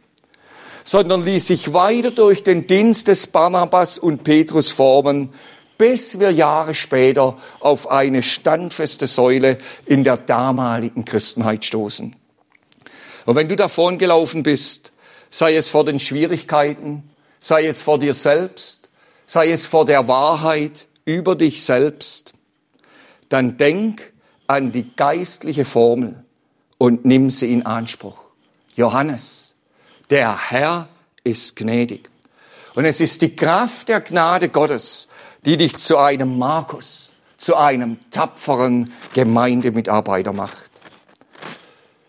sondern 0.83 1.23
ließ 1.23 1.47
sich 1.47 1.73
weiter 1.73 2.11
durch 2.11 2.43
den 2.43 2.67
Dienst 2.67 3.07
des 3.07 3.27
Barnabas 3.27 3.97
und 3.97 4.23
Petrus 4.23 4.71
formen, 4.71 5.29
bis 5.77 6.19
wir 6.19 6.31
Jahre 6.31 6.73
später 6.75 7.37
auf 7.59 7.89
eine 7.89 8.23
standfeste 8.23 9.07
Säule 9.07 9.57
in 9.85 10.03
der 10.03 10.17
damaligen 10.17 11.05
Christenheit 11.05 11.65
stoßen. 11.65 12.15
Und 13.25 13.35
wenn 13.35 13.49
du 13.49 13.55
davon 13.55 13.97
gelaufen 13.97 14.43
bist, 14.43 14.93
sei 15.29 15.55
es 15.55 15.67
vor 15.67 15.85
den 15.85 15.99
Schwierigkeiten, 15.99 17.09
sei 17.39 17.67
es 17.67 17.81
vor 17.81 17.99
dir 17.99 18.13
selbst, 18.13 18.89
sei 19.25 19.51
es 19.51 19.65
vor 19.65 19.85
der 19.85 20.07
Wahrheit 20.07 20.87
über 21.05 21.35
dich 21.35 21.63
selbst, 21.63 22.33
dann 23.29 23.57
denk 23.57 24.13
an 24.47 24.71
die 24.71 24.95
geistliche 24.95 25.65
Formel 25.65 26.23
und 26.77 27.05
nimm 27.05 27.29
sie 27.29 27.51
in 27.51 27.65
Anspruch. 27.65 28.17
Johannes, 28.75 29.55
der 30.09 30.49
Herr 30.49 30.87
ist 31.23 31.55
gnädig. 31.55 32.09
Und 32.75 32.85
es 32.85 33.01
ist 33.01 33.21
die 33.21 33.35
Kraft 33.35 33.89
der 33.89 34.01
Gnade 34.01 34.49
Gottes, 34.49 35.07
die 35.47 35.55
dich 35.55 35.77
zu 35.77 35.97
einem 35.97 36.37
Markus, 36.37 37.13
zu 37.37 37.55
einem 37.55 37.97
tapferen 38.11 38.91
Gemeindemitarbeiter 39.13 40.33
macht. 40.33 40.69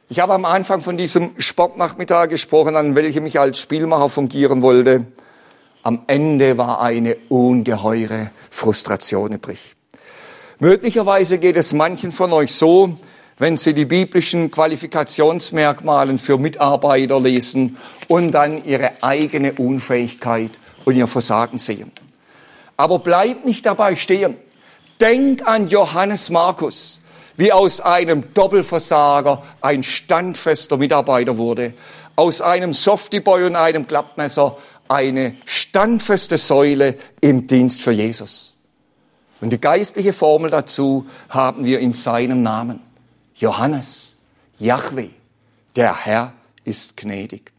Ich 0.08 0.18
habe 0.18 0.34
am 0.34 0.44
Anfang 0.44 0.80
von 0.80 0.96
diesem 0.96 1.30
Sportnachmittag 1.38 2.30
gesprochen, 2.30 2.74
an 2.74 2.96
welchem 2.96 3.26
ich 3.26 3.38
als 3.38 3.60
Spielmacher 3.60 4.08
fungieren 4.08 4.62
wollte. 4.62 5.06
Am 5.84 6.02
Ende 6.08 6.58
war 6.58 6.80
eine 6.80 7.16
ungeheure 7.28 8.32
Frustration 8.50 9.34
übrig. 9.34 9.76
Möglicherweise 10.58 11.38
geht 11.38 11.56
es 11.56 11.72
manchen 11.72 12.10
von 12.10 12.32
euch 12.32 12.52
so, 12.52 12.96
wenn 13.36 13.56
sie 13.56 13.72
die 13.72 13.84
biblischen 13.84 14.50
Qualifikationsmerkmalen 14.50 16.18
für 16.18 16.38
Mitarbeiter 16.38 17.20
lesen 17.20 17.76
und 18.08 18.32
dann 18.32 18.64
ihre 18.64 19.00
eigene 19.00 19.52
Unfähigkeit 19.52 20.58
und 20.84 20.96
ihr 20.96 21.06
Versagen 21.06 21.58
sehen. 21.58 21.92
Aber 22.78 23.00
bleib 23.00 23.44
nicht 23.44 23.66
dabei 23.66 23.94
stehen. 23.94 24.38
Denk 24.98 25.46
an 25.46 25.68
Johannes 25.68 26.30
Markus, 26.30 27.02
wie 27.36 27.52
aus 27.52 27.82
einem 27.82 28.32
Doppelversager 28.32 29.42
ein 29.60 29.82
standfester 29.82 30.78
Mitarbeiter 30.78 31.36
wurde. 31.36 31.74
aus 32.18 32.40
einem 32.40 32.74
Softiboy 32.74 33.44
und 33.44 33.54
einem 33.54 33.86
Klappmesser 33.86 34.56
eine 34.88 35.36
standfeste 35.44 36.36
Säule 36.36 36.96
im 37.20 37.46
Dienst 37.46 37.80
für 37.80 37.92
Jesus. 37.92 38.54
Und 39.40 39.50
die 39.50 39.60
geistliche 39.60 40.12
Formel 40.12 40.50
dazu 40.50 41.06
haben 41.28 41.64
wir 41.64 41.78
in 41.78 41.92
seinem 41.92 42.42
Namen. 42.42 42.80
Johannes, 43.36 44.16
Yahweh, 44.58 45.10
der 45.76 46.04
Herr 46.04 46.32
ist 46.64 46.96
gnädig. 46.96 47.52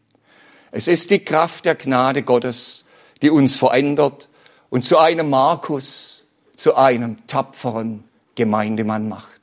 Es 0.72 0.88
ist 0.88 1.08
die 1.10 1.24
Kraft 1.24 1.64
der 1.64 1.74
Gnade 1.74 2.22
Gottes, 2.22 2.84
die 3.22 3.30
uns 3.30 3.56
verändert 3.56 4.28
und 4.70 4.84
zu 4.84 4.98
einem 4.98 5.28
Markus, 5.28 6.24
zu 6.56 6.76
einem 6.76 7.26
tapferen 7.26 8.04
Gemeindemann 8.36 9.08
macht. 9.08 9.40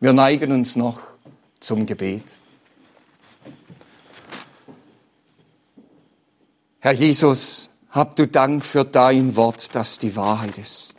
Wir 0.00 0.12
neigen 0.12 0.52
uns 0.52 0.76
noch 0.76 1.00
zum 1.60 1.86
Gebet. 1.86 2.24
Herr 6.80 6.92
Jesus, 6.92 7.70
hab 7.88 8.14
du 8.16 8.26
Dank 8.26 8.64
für 8.64 8.84
dein 8.84 9.36
Wort, 9.36 9.74
das 9.74 9.98
die 9.98 10.14
Wahrheit 10.16 10.58
ist. 10.58 10.94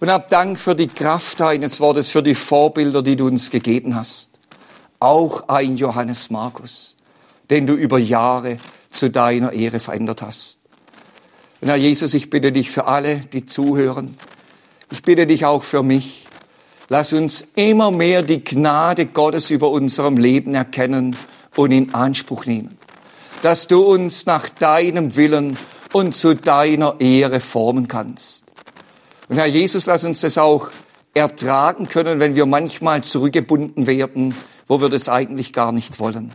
Und 0.00 0.10
hab 0.10 0.30
Dank 0.30 0.58
für 0.58 0.74
die 0.74 0.88
Kraft 0.88 1.40
deines 1.40 1.80
Wortes, 1.80 2.08
für 2.08 2.22
die 2.22 2.34
Vorbilder, 2.34 3.02
die 3.02 3.16
du 3.16 3.26
uns 3.26 3.50
gegeben 3.50 3.94
hast. 3.94 4.30
Auch 4.98 5.48
ein 5.48 5.76
Johannes 5.76 6.30
Markus, 6.30 6.96
den 7.50 7.66
du 7.66 7.74
über 7.74 7.98
Jahre 7.98 8.56
zu 8.90 9.10
deiner 9.10 9.52
Ehre 9.52 9.80
verändert 9.80 10.22
hast. 10.22 10.59
Und 11.60 11.68
Herr 11.68 11.76
Jesus, 11.76 12.14
ich 12.14 12.30
bitte 12.30 12.52
dich 12.52 12.70
für 12.70 12.86
alle, 12.86 13.18
die 13.18 13.44
zuhören. 13.44 14.16
Ich 14.90 15.02
bitte 15.02 15.26
dich 15.26 15.44
auch 15.44 15.62
für 15.62 15.82
mich. 15.82 16.26
Lass 16.88 17.12
uns 17.12 17.46
immer 17.54 17.90
mehr 17.90 18.22
die 18.22 18.42
Gnade 18.42 19.06
Gottes 19.06 19.50
über 19.50 19.70
unserem 19.70 20.16
Leben 20.16 20.54
erkennen 20.54 21.16
und 21.56 21.70
in 21.70 21.94
Anspruch 21.94 22.46
nehmen. 22.46 22.76
Dass 23.42 23.66
du 23.66 23.82
uns 23.82 24.26
nach 24.26 24.48
deinem 24.48 25.16
Willen 25.16 25.56
und 25.92 26.14
zu 26.14 26.34
deiner 26.34 26.96
Ehre 27.00 27.40
formen 27.40 27.88
kannst. 27.88 28.44
Und 29.28 29.36
Herr 29.36 29.46
Jesus, 29.46 29.86
lass 29.86 30.04
uns 30.04 30.20
das 30.20 30.38
auch 30.38 30.70
ertragen 31.14 31.88
können, 31.88 32.20
wenn 32.20 32.34
wir 32.34 32.46
manchmal 32.46 33.04
zurückgebunden 33.04 33.86
werden, 33.86 34.34
wo 34.66 34.80
wir 34.80 34.88
das 34.88 35.08
eigentlich 35.08 35.52
gar 35.52 35.72
nicht 35.72 36.00
wollen. 36.00 36.32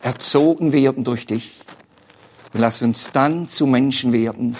Erzogen 0.00 0.72
werden 0.72 1.04
durch 1.04 1.26
dich. 1.26 1.60
Und 2.52 2.60
lass 2.60 2.82
uns 2.82 3.10
dann 3.12 3.48
zu 3.48 3.66
Menschen 3.66 4.12
werden, 4.12 4.56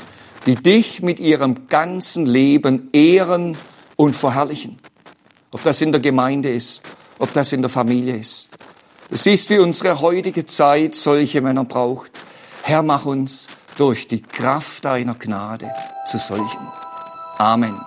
die 0.47 0.55
dich 0.55 1.03
mit 1.03 1.21
ihrem 1.21 1.69
ganzen 1.69 2.27
Leben 2.27 2.89
ehren 2.93 3.57
und 3.97 4.17
verherrlichen. 4.17 4.79
Ob 5.51 5.63
das 5.63 5.81
in 5.81 5.93
der 5.93 6.01
Gemeinde 6.01 6.49
ist, 6.49 6.83
ob 7.19 7.33
das 7.33 7.53
in 7.53 7.61
der 7.61 7.71
Familie 7.71 8.17
ist. 8.17 8.51
Du 9.11 9.17
siehst, 9.17 9.51
wie 9.51 9.59
unsere 9.59 10.01
heutige 10.01 10.47
Zeit 10.47 10.95
solche 10.95 11.43
Männer 11.43 11.65
braucht. 11.65 12.11
Herr, 12.63 12.83
mach 12.83 13.05
uns 13.05 13.49
durch 13.77 14.09
die 14.09 14.23
Kraft 14.23 14.85
deiner 14.85 15.15
Gnade 15.15 15.71
zu 16.07 16.19
solchen. 16.19 16.67
Amen. 17.37 17.79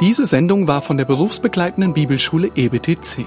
Diese 0.00 0.26
Sendung 0.26 0.68
war 0.68 0.80
von 0.80 0.96
der 0.96 1.06
berufsbegleitenden 1.06 1.92
Bibelschule 1.92 2.52
EBTC. 2.54 3.26